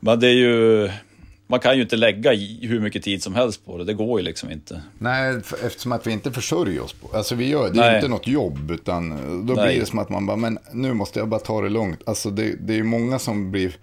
Men 0.00 0.20
det 0.20 0.28
är 0.28 0.34
ju, 0.34 0.90
man 1.46 1.60
kan 1.60 1.76
ju 1.76 1.82
inte 1.82 1.96
lägga 1.96 2.32
hur 2.60 2.80
mycket 2.80 3.02
tid 3.02 3.22
som 3.22 3.34
helst 3.34 3.66
på 3.66 3.78
det, 3.78 3.84
det 3.84 3.94
går 3.94 4.20
ju 4.20 4.24
liksom 4.24 4.50
inte. 4.50 4.82
Nej, 4.98 5.36
eftersom 5.64 5.92
att 5.92 6.06
vi 6.06 6.12
inte 6.12 6.32
försörjer 6.32 6.82
oss 6.82 6.92
på, 6.92 7.16
alltså 7.16 7.34
vi 7.34 7.48
gör, 7.48 7.70
det 7.70 7.80
är 7.80 7.86
Nej. 7.86 7.94
inte 7.94 8.08
något 8.08 8.26
jobb, 8.26 8.70
utan 8.70 9.10
då 9.46 9.54
Nej. 9.54 9.66
blir 9.66 9.80
det 9.80 9.86
som 9.86 9.98
att 9.98 10.08
man 10.08 10.26
bara, 10.26 10.36
men 10.36 10.58
nu 10.72 10.92
måste 10.94 11.18
jag 11.18 11.28
bara 11.28 11.40
ta 11.40 11.60
det 11.60 11.68
lugnt. 11.68 12.00
Alltså 12.06 12.30
det, 12.30 12.54
det 12.60 12.72
är 12.72 12.76
ju 12.76 12.84
många 12.84 13.18
som 13.18 13.50
blir, 13.50 13.76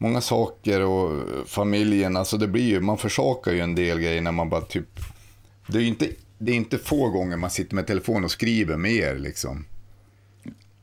många 0.00 0.20
saker 0.20 0.80
och 0.80 1.24
familjen, 1.46 2.16
alltså 2.16 2.36
det 2.36 2.46
blir 2.48 2.64
ju, 2.64 2.80
man 2.80 2.98
försakar 2.98 3.52
ju 3.52 3.60
en 3.60 3.74
del 3.74 4.00
grejer 4.00 4.20
när 4.20 4.32
man 4.32 4.48
bara 4.50 4.60
typ, 4.60 5.00
det 5.66 5.78
är 5.78 5.82
ju 5.82 5.88
inte, 5.88 6.08
det 6.38 6.52
är 6.52 6.56
inte 6.56 6.78
få 6.78 7.08
gånger 7.08 7.36
man 7.36 7.50
sitter 7.50 7.74
med 7.74 7.86
telefon 7.86 8.24
och 8.24 8.30
skriver 8.30 8.76
med 8.76 8.92
er 8.92 9.18
liksom. 9.18 9.64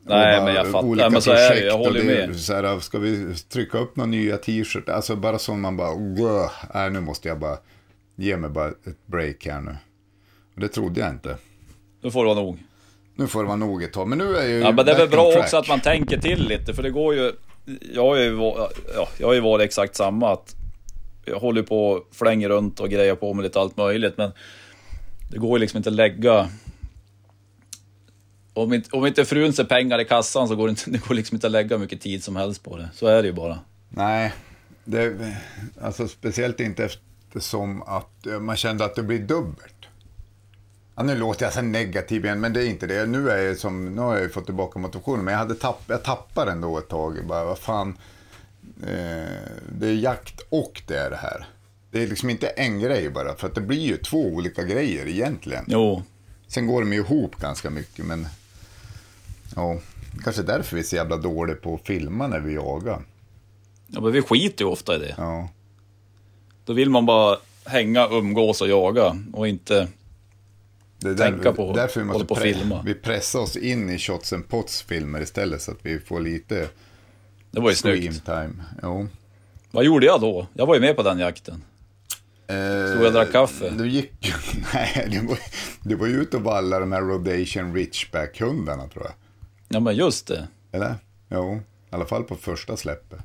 Nej 0.03 0.43
men 0.43 0.55
jag 0.55 0.71
fattar, 0.71 0.87
olika 0.87 1.09
men 1.09 1.21
så 1.21 1.31
är 1.31 1.55
det, 1.55 1.65
jag 1.65 1.77
håller 1.77 2.03
det 2.03 2.27
med. 2.27 2.39
Så 2.39 2.53
här, 2.53 2.79
ska 2.79 2.99
vi 2.99 3.35
trycka 3.49 3.77
upp 3.77 3.95
några 3.95 4.09
nya 4.09 4.37
t-shirt? 4.37 4.89
Alltså 4.89 5.15
bara 5.15 5.39
så 5.39 5.53
man 5.53 5.77
bara, 5.77 5.93
"Wow, 5.95 6.49
nej 6.73 6.89
nu 6.91 6.99
måste 6.99 7.27
jag 7.27 7.39
bara, 7.39 7.57
ge 8.15 8.37
mig 8.37 8.49
bara 8.49 8.67
ett 8.67 9.05
break 9.05 9.45
här 9.45 9.61
nu. 9.61 9.75
Och 10.55 10.61
det 10.61 10.67
trodde 10.67 10.99
jag 10.99 11.09
inte. 11.09 11.37
Nu 12.01 12.11
får 12.11 12.25
det 12.25 12.33
vara 12.33 12.45
nog. 12.45 12.63
Nu 13.15 13.27
får 13.27 13.39
det 13.39 13.47
vara 13.47 13.57
nog 13.57 13.83
ett 13.83 13.93
tag, 13.93 14.07
men 14.07 14.17
nu 14.17 14.35
är 14.35 14.41
jag 14.41 14.49
ju 14.49 14.59
Ja 14.59 14.71
men 14.71 14.85
det 14.85 14.91
är 14.91 14.97
väl 14.97 15.09
bra 15.09 15.37
också 15.39 15.57
att 15.57 15.67
man 15.67 15.79
tänker 15.79 16.17
till 16.17 16.47
lite 16.47 16.73
för 16.73 16.83
det 16.83 16.89
går 16.89 17.15
ju 17.15 17.31
jag 17.93 18.01
har 18.01 18.15
ju, 18.15 18.31
varit, 18.31 18.77
ja, 18.95 19.07
jag 19.17 19.27
har 19.27 19.33
ju 19.33 19.39
varit 19.39 19.65
exakt 19.65 19.95
samma 19.95 20.33
att 20.33 20.55
Jag 21.25 21.39
håller 21.39 21.63
på 21.63 21.87
och 21.87 22.07
flänger 22.11 22.49
runt 22.49 22.79
och 22.79 22.89
grejer 22.89 23.15
på 23.15 23.33
med 23.33 23.43
lite 23.43 23.59
allt 23.59 23.77
möjligt 23.77 24.17
men 24.17 24.31
Det 25.31 25.37
går 25.37 25.57
ju 25.57 25.61
liksom 25.61 25.77
inte 25.77 25.89
att 25.89 25.95
lägga 25.95 26.49
om 28.53 28.73
inte, 28.73 28.97
om 28.97 29.05
inte 29.05 29.25
frun 29.25 29.53
ser 29.53 29.63
pengar 29.63 29.99
i 29.99 30.05
kassan 30.05 30.47
så 30.47 30.55
går 30.55 30.67
det, 30.67 30.69
inte, 30.69 30.89
det 30.91 31.07
går 31.07 31.15
liksom 31.15 31.35
inte 31.35 31.47
att 31.47 31.51
lägga 31.51 31.77
mycket 31.77 32.01
tid 32.01 32.23
som 32.23 32.35
helst 32.35 32.63
på 32.63 32.77
det. 32.77 32.89
Så 32.93 33.07
är 33.07 33.21
det 33.21 33.27
ju 33.27 33.33
bara. 33.33 33.59
Nej, 33.89 34.33
det, 34.83 35.35
alltså 35.81 36.07
speciellt 36.07 36.59
inte 36.59 36.85
eftersom 36.85 37.81
att 37.81 38.25
eh, 38.25 38.39
man 38.39 38.55
kände 38.55 38.85
att 38.85 38.95
det 38.95 39.03
blir 39.03 39.19
dubbelt. 39.19 39.76
Ja, 40.97 41.03
nu 41.03 41.15
låter 41.15 41.45
jag 41.45 41.53
så 41.53 41.61
negativ 41.61 42.25
igen, 42.25 42.39
men 42.39 42.53
det 42.53 42.63
är 42.63 42.69
inte 42.69 42.87
det. 42.87 43.05
Nu, 43.05 43.29
är 43.29 43.37
jag 43.37 43.57
som, 43.57 43.95
nu 43.95 44.01
har 44.01 44.17
jag 44.17 44.33
fått 44.33 44.45
tillbaka 44.45 44.79
motivationen, 44.79 45.25
men 45.25 45.31
jag, 45.31 45.39
hade 45.39 45.55
tapp, 45.55 45.83
jag 45.87 46.03
tappade 46.03 46.51
ändå 46.51 46.77
ett 46.77 46.87
tag. 46.87 47.25
Bara, 47.27 47.45
vad 47.45 47.57
fan, 47.59 47.97
eh, 48.81 49.31
det 49.79 49.87
är 49.87 49.93
jakt 49.93 50.41
och 50.49 50.81
det 50.87 50.97
är 50.97 51.09
det 51.09 51.15
här. 51.15 51.47
Det 51.91 52.03
är 52.03 52.07
liksom 52.07 52.29
inte 52.29 52.47
en 52.47 52.79
grej 52.79 53.09
bara, 53.09 53.35
för 53.35 53.47
att 53.47 53.55
det 53.55 53.61
blir 53.61 53.79
ju 53.79 53.97
två 53.97 54.25
olika 54.25 54.63
grejer 54.63 55.07
egentligen. 55.07 55.65
Jo, 55.67 56.03
Sen 56.47 56.67
går 56.67 56.81
de 56.81 56.93
ju 56.93 56.99
ihop 56.99 57.35
ganska 57.35 57.69
mycket, 57.69 58.05
men 58.05 58.27
ja, 59.55 59.77
kanske 60.23 60.41
därför 60.41 60.75
vi 60.75 60.81
är 60.81 60.85
så 60.85 60.95
jävla 60.95 61.17
dåliga 61.17 61.55
på 61.55 61.75
att 61.75 61.87
filma 61.87 62.27
när 62.27 62.39
vi 62.39 62.53
jagar. 62.53 63.01
ja, 63.87 64.01
men 64.01 64.11
vi 64.11 64.21
skiter 64.21 64.65
ju 64.65 64.71
ofta 64.71 64.95
i 64.95 64.99
det. 64.99 65.15
Ja. 65.17 65.49
Då 66.65 66.73
vill 66.73 66.89
man 66.89 67.05
bara 67.05 67.37
hänga, 67.65 68.07
umgås 68.07 68.61
och 68.61 68.67
jaga 68.67 69.17
och 69.33 69.47
inte... 69.47 69.87
Det 70.99 71.09
är 71.09 71.15
tänka 71.15 71.53
på- 71.53 71.73
därför 71.73 71.99
vi 71.99 72.05
måste 72.05 72.25
på 72.25 72.35
pre- 72.35 72.39
filma. 72.53 72.81
Vi 72.85 72.93
pressar 72.93 73.39
oss 73.39 73.55
in 73.55 73.89
i 73.89 73.99
Shots 73.99 74.33
and 74.33 74.47
Pots 74.47 74.81
filmer 74.81 75.21
istället 75.21 75.61
så 75.61 75.71
att 75.71 75.77
vi 75.81 75.99
får 75.99 76.19
lite 76.19 76.69
Det 77.51 77.59
var 77.59 77.69
ju 77.69 77.75
screen 77.75 78.01
snyggt. 78.01 78.25
time. 78.25 78.53
Jo. 78.83 79.07
Vad 79.71 79.85
gjorde 79.85 80.05
jag 80.05 80.21
då? 80.21 80.47
Jag 80.53 80.65
var 80.65 80.75
ju 80.75 80.81
med 80.81 80.95
på 80.95 81.03
den 81.03 81.19
jakten. 81.19 81.63
Eh, 82.47 82.55
Stod 82.89 83.01
jag 83.01 83.05
och 83.05 83.13
drack 83.13 83.31
kaffe? 83.31 83.69
Du 83.69 83.89
gick 83.89 84.33
Nej, 84.73 85.07
du 85.11 85.27
var, 85.27 85.39
du 85.83 85.95
var 85.95 86.07
ju 86.07 86.21
ute 86.21 86.37
och 86.37 86.43
vallade 86.43 86.79
de 86.81 86.91
här 86.91 87.01
Rhodesian 87.01 87.73
Ridgeback-hundarna 87.75 88.87
tror 88.89 89.03
jag. 89.05 89.13
Ja 89.69 89.79
men 89.79 89.95
just 89.95 90.27
det. 90.27 90.47
Eller? 90.71 90.95
Jo, 91.29 91.55
i 91.55 91.95
alla 91.95 92.05
fall 92.05 92.23
på 92.23 92.35
första 92.35 92.77
släppet. 92.77 93.19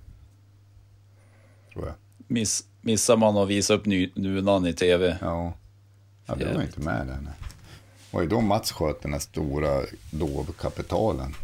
Tror 1.72 1.86
jag. 1.86 1.94
Miss, 2.26 2.64
missar 2.80 3.16
man 3.16 3.36
att 3.36 3.48
visa 3.48 3.74
upp 3.74 3.86
nunan 4.14 4.66
i 4.66 4.72
tv. 4.72 5.18
Ja. 5.20 5.52
Ja, 6.26 6.34
det 6.34 6.54
var 6.54 6.62
inte 6.62 6.80
med 6.80 7.06
där. 7.06 7.18
nej. 7.22 7.32
Var 8.12 8.22
ju 8.22 8.28
då 8.28 8.40
Mats 8.40 8.72
sköt 8.72 9.02
den 9.02 9.12
här 9.12 9.20
stora 9.20 9.80
dovkapitalen. 10.10 11.34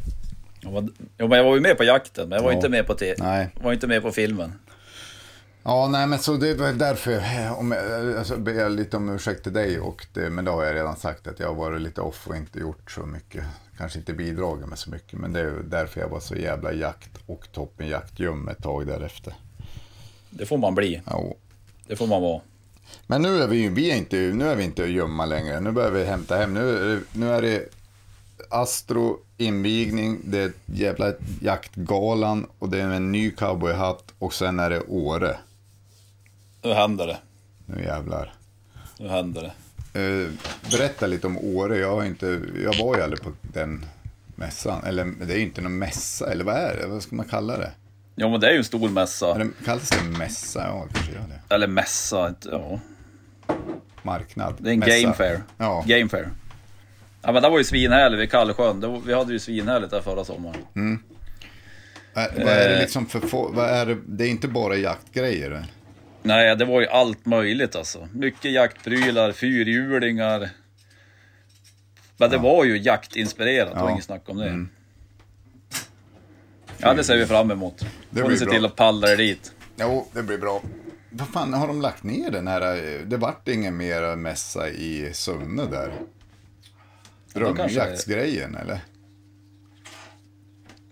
Jag 0.60 0.70
var, 0.70 0.88
jag 1.16 1.28
var 1.28 1.54
ju 1.54 1.60
med 1.60 1.76
på 1.76 1.84
jakten, 1.84 2.28
men 2.28 2.36
jag 2.36 2.42
var 2.42 2.50
Ja. 2.50 2.56
inte 2.56 2.68
med 2.68 2.86
på 2.86 2.94
te- 2.94 3.14
Nej. 3.18 3.48
var 3.62 3.72
inte 3.72 3.86
med 3.86 4.02
på 4.02 4.12
filmen. 4.12 4.52
Ja, 5.62 5.88
nej 5.88 6.06
men 6.06 6.18
så 6.18 6.36
det 6.36 6.54
var 6.54 6.72
därför, 6.72 7.22
om 7.58 7.72
jag, 7.72 8.16
alltså, 8.16 8.36
ber 8.36 8.52
jag 8.52 8.72
lite 8.72 8.96
om 8.96 9.08
ursäkt 9.14 9.42
till 9.42 9.52
dig, 9.52 9.80
och 9.80 10.06
det, 10.14 10.30
men 10.30 10.44
det 10.44 10.50
har 10.50 10.64
jag 10.64 10.74
redan 10.74 10.96
sagt 10.96 11.26
att 11.26 11.40
jag 11.40 11.46
har 11.48 11.54
varit 11.54 11.80
lite 11.80 12.00
off 12.00 12.26
och 12.28 12.36
inte 12.36 12.58
gjort 12.58 12.90
så 12.90 13.00
mycket. 13.06 13.44
Kanske 13.78 13.98
inte 13.98 14.12
bidragit 14.12 14.68
med 14.68 14.78
så 14.78 14.90
mycket, 14.90 15.18
men 15.18 15.32
det 15.32 15.40
är 15.40 15.62
därför 15.64 16.00
jag 16.00 16.08
var 16.08 16.20
så 16.20 16.34
jävla 16.36 16.72
jakt 16.72 17.10
och 17.26 17.46
toppenjaktljum 17.52 18.48
ett 18.48 18.62
tag 18.62 18.86
därefter. 18.86 19.34
Det 20.30 20.46
får 20.46 20.58
man 20.58 20.74
bli. 20.74 21.02
Ja. 21.06 21.34
Det 21.86 21.96
får 21.96 22.06
man 22.06 22.22
vara. 22.22 22.40
Men 23.06 23.22
nu 23.22 23.42
är 23.42 23.46
vi 23.48 23.56
ju 23.56 23.70
vi 23.70 23.90
är 23.90 23.96
inte, 23.96 24.16
nu 24.16 24.48
är 24.48 24.56
vi 24.56 24.64
inte 24.64 24.82
gömma 24.84 25.26
längre, 25.26 25.60
nu 25.60 25.70
börjar 25.72 25.90
vi 25.90 26.04
hämta 26.04 26.36
hem. 26.36 26.54
Nu, 26.54 26.76
är 26.78 26.94
det- 26.96 27.02
nu 27.12 27.30
är 27.30 27.42
det 27.42 27.68
Astro 28.50 29.18
invigning, 29.36 30.18
det 30.24 30.38
är 30.38 30.52
jävla 30.66 31.12
jaktgalan 31.40 32.46
och 32.58 32.68
det 32.68 32.80
är 32.80 32.88
en 32.90 33.12
ny 33.12 33.30
cowboyhatt 33.30 34.04
och 34.18 34.34
sen 34.34 34.58
är 34.58 34.70
det 34.70 34.80
Åre. 34.80 35.36
Nu 36.62 36.72
händer 36.72 37.06
det. 37.06 37.18
Nu 37.66 37.84
jävlar. 37.84 38.34
Nu 38.98 39.08
händer 39.08 39.42
det. 39.42 39.52
Eh, 40.00 40.30
berätta 40.70 41.06
lite 41.06 41.26
om 41.26 41.38
Åre. 41.38 41.78
Jag, 41.78 41.94
har 41.96 42.04
inte, 42.04 42.40
jag 42.64 42.84
var 42.84 42.96
ju 42.96 43.02
aldrig 43.02 43.22
på 43.22 43.32
den 43.42 43.84
mässan. 44.34 44.84
Eller 44.84 45.04
det 45.26 45.32
är 45.34 45.38
ju 45.38 45.42
inte 45.44 45.60
någon 45.60 45.78
mässa, 45.78 46.32
eller 46.32 46.44
vad 46.44 46.54
är 46.54 46.76
det? 46.80 46.86
Vad 46.86 47.02
ska 47.02 47.16
man 47.16 47.26
kalla 47.28 47.56
det? 47.58 47.72
Ja 48.20 48.28
men 48.28 48.40
det 48.40 48.46
är 48.48 48.52
ju 48.52 48.58
en 48.58 48.64
stor 48.64 48.88
mässa. 48.88 49.34
Är 49.34 49.38
det 49.38 49.50
kallas 49.64 49.88
det 49.88 50.02
mässa? 50.18 50.60
Ja, 50.66 50.86
det 50.88 50.94
kanske 50.94 51.12
gör 51.12 51.20
det. 51.48 51.54
Eller 51.54 51.66
mässa, 51.66 52.28
inte, 52.28 52.48
ja. 52.52 52.80
Marknad. 54.02 54.54
Det 54.58 54.70
är 54.70 54.72
en 54.74 54.78
mässa. 54.78 55.02
game 55.02 55.14
fair. 55.14 55.42
Ja. 55.58 55.84
Game 55.86 56.08
fair. 56.08 56.28
Ja 57.22 57.32
men 57.32 57.42
det 57.42 57.48
var 57.48 57.58
ju 57.58 57.64
svinhärligt 57.64 58.20
vid 58.22 58.30
Kallsjön. 58.30 58.80
Var, 58.80 59.00
vi 59.06 59.14
hade 59.14 59.32
ju 59.32 59.38
svinhärligt 59.38 59.90
där 59.90 60.00
förra 60.00 60.24
sommaren. 60.24 60.56
Äh, 62.16 62.22
vad 62.36 62.48
är 62.48 62.68
det 62.68 62.74
Eh. 62.74 62.80
liksom 62.80 63.06
för... 63.06 63.20
få- 63.20 63.52
Vad 63.52 63.68
är 63.70 63.86
det? 63.86 63.96
det 64.06 64.24
är 64.24 64.28
inte 64.28 64.48
bara 64.48 64.76
jaktgrejer? 64.76 65.46
eller? 65.50 65.66
Nej, 66.22 66.56
det 66.56 66.64
var 66.64 66.80
ju 66.80 66.86
allt 66.86 67.26
möjligt 67.26 67.76
alltså. 67.76 68.08
Mycket 68.12 68.52
jaktprylar, 68.52 69.32
fyrhjulingar. 69.32 70.50
Men 72.16 72.30
det 72.30 72.38
var 72.38 72.64
ju 72.64 72.78
jaktinspirerat, 72.78 73.68
det 73.68 73.74
var 73.74 73.80
Ja. 73.80 73.84
Mm. 73.84 73.92
inget 73.92 74.04
snack 74.04 74.22
om 74.28 74.36
det. 74.36 74.66
Ja, 76.78 76.94
det 76.94 77.04
ser 77.04 77.16
vi 77.16 77.26
fram 77.26 77.50
emot. 77.50 77.84
Det 78.10 78.22
Får 78.22 78.28
ni 78.30 78.36
se 78.36 78.44
bra. 78.44 78.54
till 78.54 78.64
att 78.64 78.76
palla 78.76 79.12
er 79.12 79.16
dit. 79.16 79.52
Jo, 79.76 80.08
det 80.12 80.22
blir 80.22 80.38
bra. 80.38 80.62
Vad 81.10 81.28
fan, 81.28 81.52
har 81.52 81.66
de 81.66 81.80
lagt 81.80 82.02
ner 82.02 82.30
den 82.30 82.48
här? 82.48 82.76
eh, 82.76 83.00
Det 83.06 83.16
vart 83.16 83.48
ingen 83.48 83.76
mer 83.76 84.16
mässa 84.16 84.68
i 84.68 85.10
Sunne 85.14 85.64
där? 85.70 85.92
kanske- 87.34 87.54
Drömjaktsgrejen, 87.74 88.54
eller? 88.56 88.80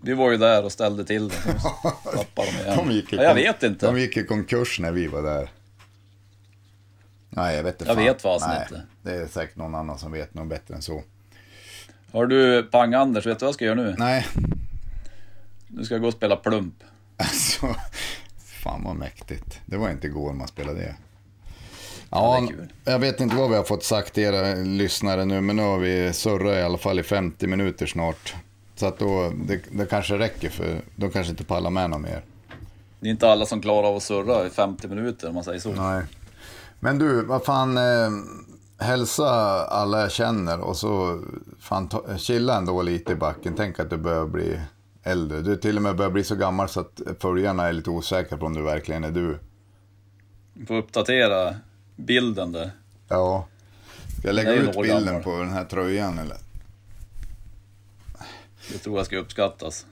Vi 0.01 0.13
var 0.13 0.31
ju 0.31 0.37
där 0.37 0.63
och 0.65 0.71
ställde 0.71 1.05
till 1.05 1.29
det. 1.29 1.35
De. 2.35 2.75
De 2.75 2.91
gick 2.91 3.13
ja, 3.13 3.23
jag 3.23 3.35
vet 3.35 3.63
inte. 3.63 3.85
De 3.85 3.99
gick 3.99 4.17
i 4.17 4.23
konkurs 4.23 4.79
när 4.79 4.91
vi 4.91 5.07
var 5.07 5.21
där. 5.23 5.49
Nej, 7.29 7.55
jag 7.55 7.63
vet 7.63 7.73
inte. 7.81 7.85
Jag 7.85 7.95
fan. 7.95 8.05
vet 8.05 8.21
fasen 8.21 8.49
Nej, 8.49 8.67
inte. 8.71 8.81
Det 9.01 9.11
är 9.15 9.27
säkert 9.27 9.55
någon 9.55 9.75
annan 9.75 9.99
som 9.99 10.11
vet 10.11 10.33
något 10.33 10.47
bättre 10.47 10.75
än 10.75 10.81
så. 10.81 11.03
Har 12.11 12.25
du 12.25 12.63
Pang-Anders, 12.71 13.25
vet 13.27 13.39
du 13.39 13.43
vad 13.45 13.47
jag 13.47 13.53
ska 13.53 13.65
göra 13.65 13.75
nu? 13.75 13.95
Nej, 13.97 14.27
Nu 15.67 15.85
ska 15.85 15.93
jag 15.93 16.01
gå 16.01 16.07
och 16.07 16.13
spela 16.13 16.35
plump. 16.35 16.83
alltså. 17.17 17.75
Fan 18.63 18.83
vad 18.83 18.95
mäktigt. 18.95 19.59
Det 19.65 19.77
var 19.77 19.89
inte 19.89 20.07
igår 20.07 20.33
man 20.33 20.47
spelade 20.47 20.79
det. 20.79 20.95
Ja, 22.09 22.47
jag 22.83 22.99
vet 22.99 23.19
inte 23.19 23.35
vad 23.35 23.49
vi 23.49 23.55
har 23.55 23.63
fått 23.63 23.83
sagt 23.83 24.13
till 24.13 24.23
era 24.23 24.55
lyssnare 24.55 25.25
nu, 25.25 25.41
men 25.41 25.55
nu 25.55 25.61
har 25.61 25.77
vi 25.77 26.13
surrat 26.13 26.57
i 26.57 26.61
alla 26.61 26.77
fall 26.77 26.99
i 26.99 27.03
50 27.03 27.47
minuter 27.47 27.85
snart. 27.85 28.35
Så 28.75 28.85
att 28.85 28.99
då, 28.99 29.33
det, 29.47 29.61
det 29.71 29.85
kanske 29.85 30.17
räcker 30.17 30.49
för 30.49 30.81
de 30.95 31.11
kanske 31.11 31.31
inte 31.31 31.43
pallar 31.43 31.69
med 31.69 31.89
något 31.89 32.01
mer. 32.01 32.23
Det 32.99 33.07
är 33.07 33.11
inte 33.11 33.29
alla 33.29 33.45
som 33.45 33.61
klarar 33.61 33.87
av 33.87 33.95
att 33.95 34.03
surra 34.03 34.47
i 34.47 34.49
50 34.49 34.87
minuter 34.87 35.27
om 35.27 35.35
man 35.35 35.43
säger 35.43 35.59
så. 35.59 35.71
Nej. 35.71 36.03
Men 36.79 36.99
du, 36.99 37.25
vad 37.25 37.43
fan, 37.43 37.77
eh, 37.77 38.09
hälsa 38.77 39.29
alla 39.65 40.01
jag 40.01 40.11
känner 40.11 40.59
och 40.59 40.77
så 40.77 41.21
fan, 41.59 41.89
ta, 41.89 42.17
chilla 42.17 42.57
ändå 42.57 42.81
lite 42.81 43.11
i 43.11 43.15
backen. 43.15 43.53
Tänk 43.57 43.79
att 43.79 43.89
du 43.89 43.97
börjar 43.97 44.25
bli 44.25 44.59
äldre. 45.07 45.41
Du 45.41 45.55
till 45.55 45.75
och 45.77 45.83
med 45.83 45.95
börjar 45.95 46.11
bli 46.11 46.23
så 46.23 46.35
gammal 46.35 46.69
så 46.69 46.79
att 46.79 47.01
följarna 47.19 47.67
är 47.67 47.73
lite 47.73 47.89
osäkra 47.89 48.37
på 48.37 48.45
om 48.45 48.53
du 48.53 48.61
verkligen 48.61 49.03
är 49.03 49.11
du. 49.11 49.39
Får 50.67 50.75
uppdatera 50.75 51.55
bilden 51.95 52.51
där. 52.51 52.71
Ja. 53.07 53.47
Ska 54.19 54.27
jag 54.27 54.35
lägga 54.35 54.53
ut 54.53 54.81
bilden 54.81 55.05
gammal. 55.05 55.23
på 55.23 55.37
den 55.37 55.49
här 55.49 55.65
tröjan 55.65 56.19
eller? 56.19 56.37
Det 58.71 58.77
tror 58.77 58.97
jag 58.97 59.05
ska 59.05 59.17
uppskattas. 59.17 59.85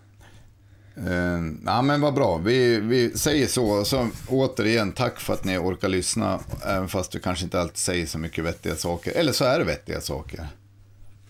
Uh, 0.97 1.53
ja 1.65 1.81
men 1.81 2.01
vad 2.01 2.13
bra, 2.13 2.37
vi, 2.37 2.79
vi 2.79 3.17
säger 3.17 3.47
så. 3.47 3.85
så. 3.85 4.09
Återigen, 4.27 4.91
tack 4.91 5.19
för 5.19 5.33
att 5.33 5.43
ni 5.43 5.57
orkar 5.57 5.89
lyssna. 5.89 6.39
Även 6.65 6.87
fast 6.87 7.15
vi 7.15 7.19
kanske 7.19 7.45
inte 7.45 7.61
alltid 7.61 7.77
säger 7.77 8.05
så 8.05 8.17
mycket 8.17 8.43
vettiga 8.43 8.75
saker. 8.75 9.11
Eller 9.11 9.31
så 9.31 9.45
är 9.45 9.59
det 9.59 9.65
vettiga 9.65 10.01
saker. 10.01 10.47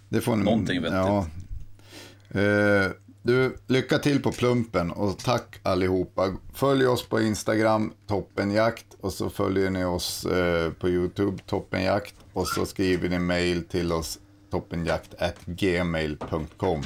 Det 0.09 0.21
får 0.21 0.35
ni, 0.35 0.43
Någonting 0.43 0.81
vettigt. 0.81 0.97
Ja. 0.97 1.25
Eh, 2.41 2.91
du, 3.25 3.57
lycka 3.67 3.99
till 3.99 4.21
på 4.21 4.31
plumpen 4.31 4.91
och 4.91 5.19
tack 5.19 5.59
allihopa. 5.63 6.35
Följ 6.53 6.87
oss 6.87 7.07
på 7.07 7.21
Instagram, 7.21 7.93
Toppenjakt. 8.07 8.85
Och 9.01 9.13
så 9.13 9.29
följer 9.29 9.69
ni 9.69 9.85
oss 9.85 10.25
eh, 10.25 10.71
på 10.71 10.89
YouTube, 10.89 11.37
Toppenjakt. 11.45 12.15
Och 12.33 12.47
så 12.47 12.65
skriver 12.65 13.09
ni 13.09 13.19
mail 13.19 13.67
till 13.67 13.91
oss, 13.91 14.19
toppenjakt.gmail.com. 14.51 16.83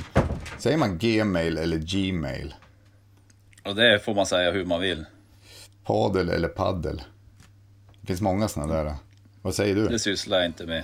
Säger 0.58 0.78
man 0.78 0.98
gmail 0.98 1.58
eller 1.58 1.78
gmail? 1.78 2.56
Och 3.66 3.76
det 3.76 4.00
får 4.06 4.16
man 4.16 4.26
säga 4.26 4.52
hur 4.52 4.66
man 4.66 4.82
vill. 4.82 5.06
Padel 5.84 6.30
eller 6.30 6.48
paddel? 6.48 7.02
Det 8.02 8.08
finns 8.08 8.22
många 8.22 8.48
sådana 8.48 8.84
där. 8.84 8.96
Vad 9.42 9.56
säger 9.56 9.76
du? 9.76 9.88
Det 9.88 10.00
sysslar 10.00 10.38
jag 10.38 10.46
inte 10.46 10.66
med. 10.66 10.84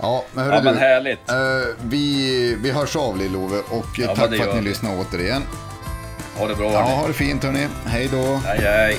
Ja, 0.00 0.24
men, 0.32 0.44
hörru 0.44 0.56
Ja 0.56 0.62
men 0.62 0.78
härligt. 0.78 1.30
eh, 1.30 1.36
vi, 1.82 2.54
vi 2.60 2.70
hörs 2.70 2.96
av 2.96 3.16
Lill-Ove 3.18 3.58
och 3.70 4.00
eh, 4.00 4.06
men 4.06 4.16
tack 4.16 4.36
för 4.36 4.48
att 4.48 4.54
ni 4.54 4.60
vi. 4.60 4.68
lyssnade 4.68 4.96
återigen. 5.00 5.42
Ha 6.38 6.46
det 6.48 6.54
bra 6.54 6.72
Ja, 6.72 6.80
hörni. 6.82 6.96
ha 6.96 7.06
det 7.06 7.12
fint 7.12 7.44
hörni. 7.44 7.66
Hej 7.86 8.08
då. 8.12 8.40
Hej 8.46 8.58
hej. 8.60 8.98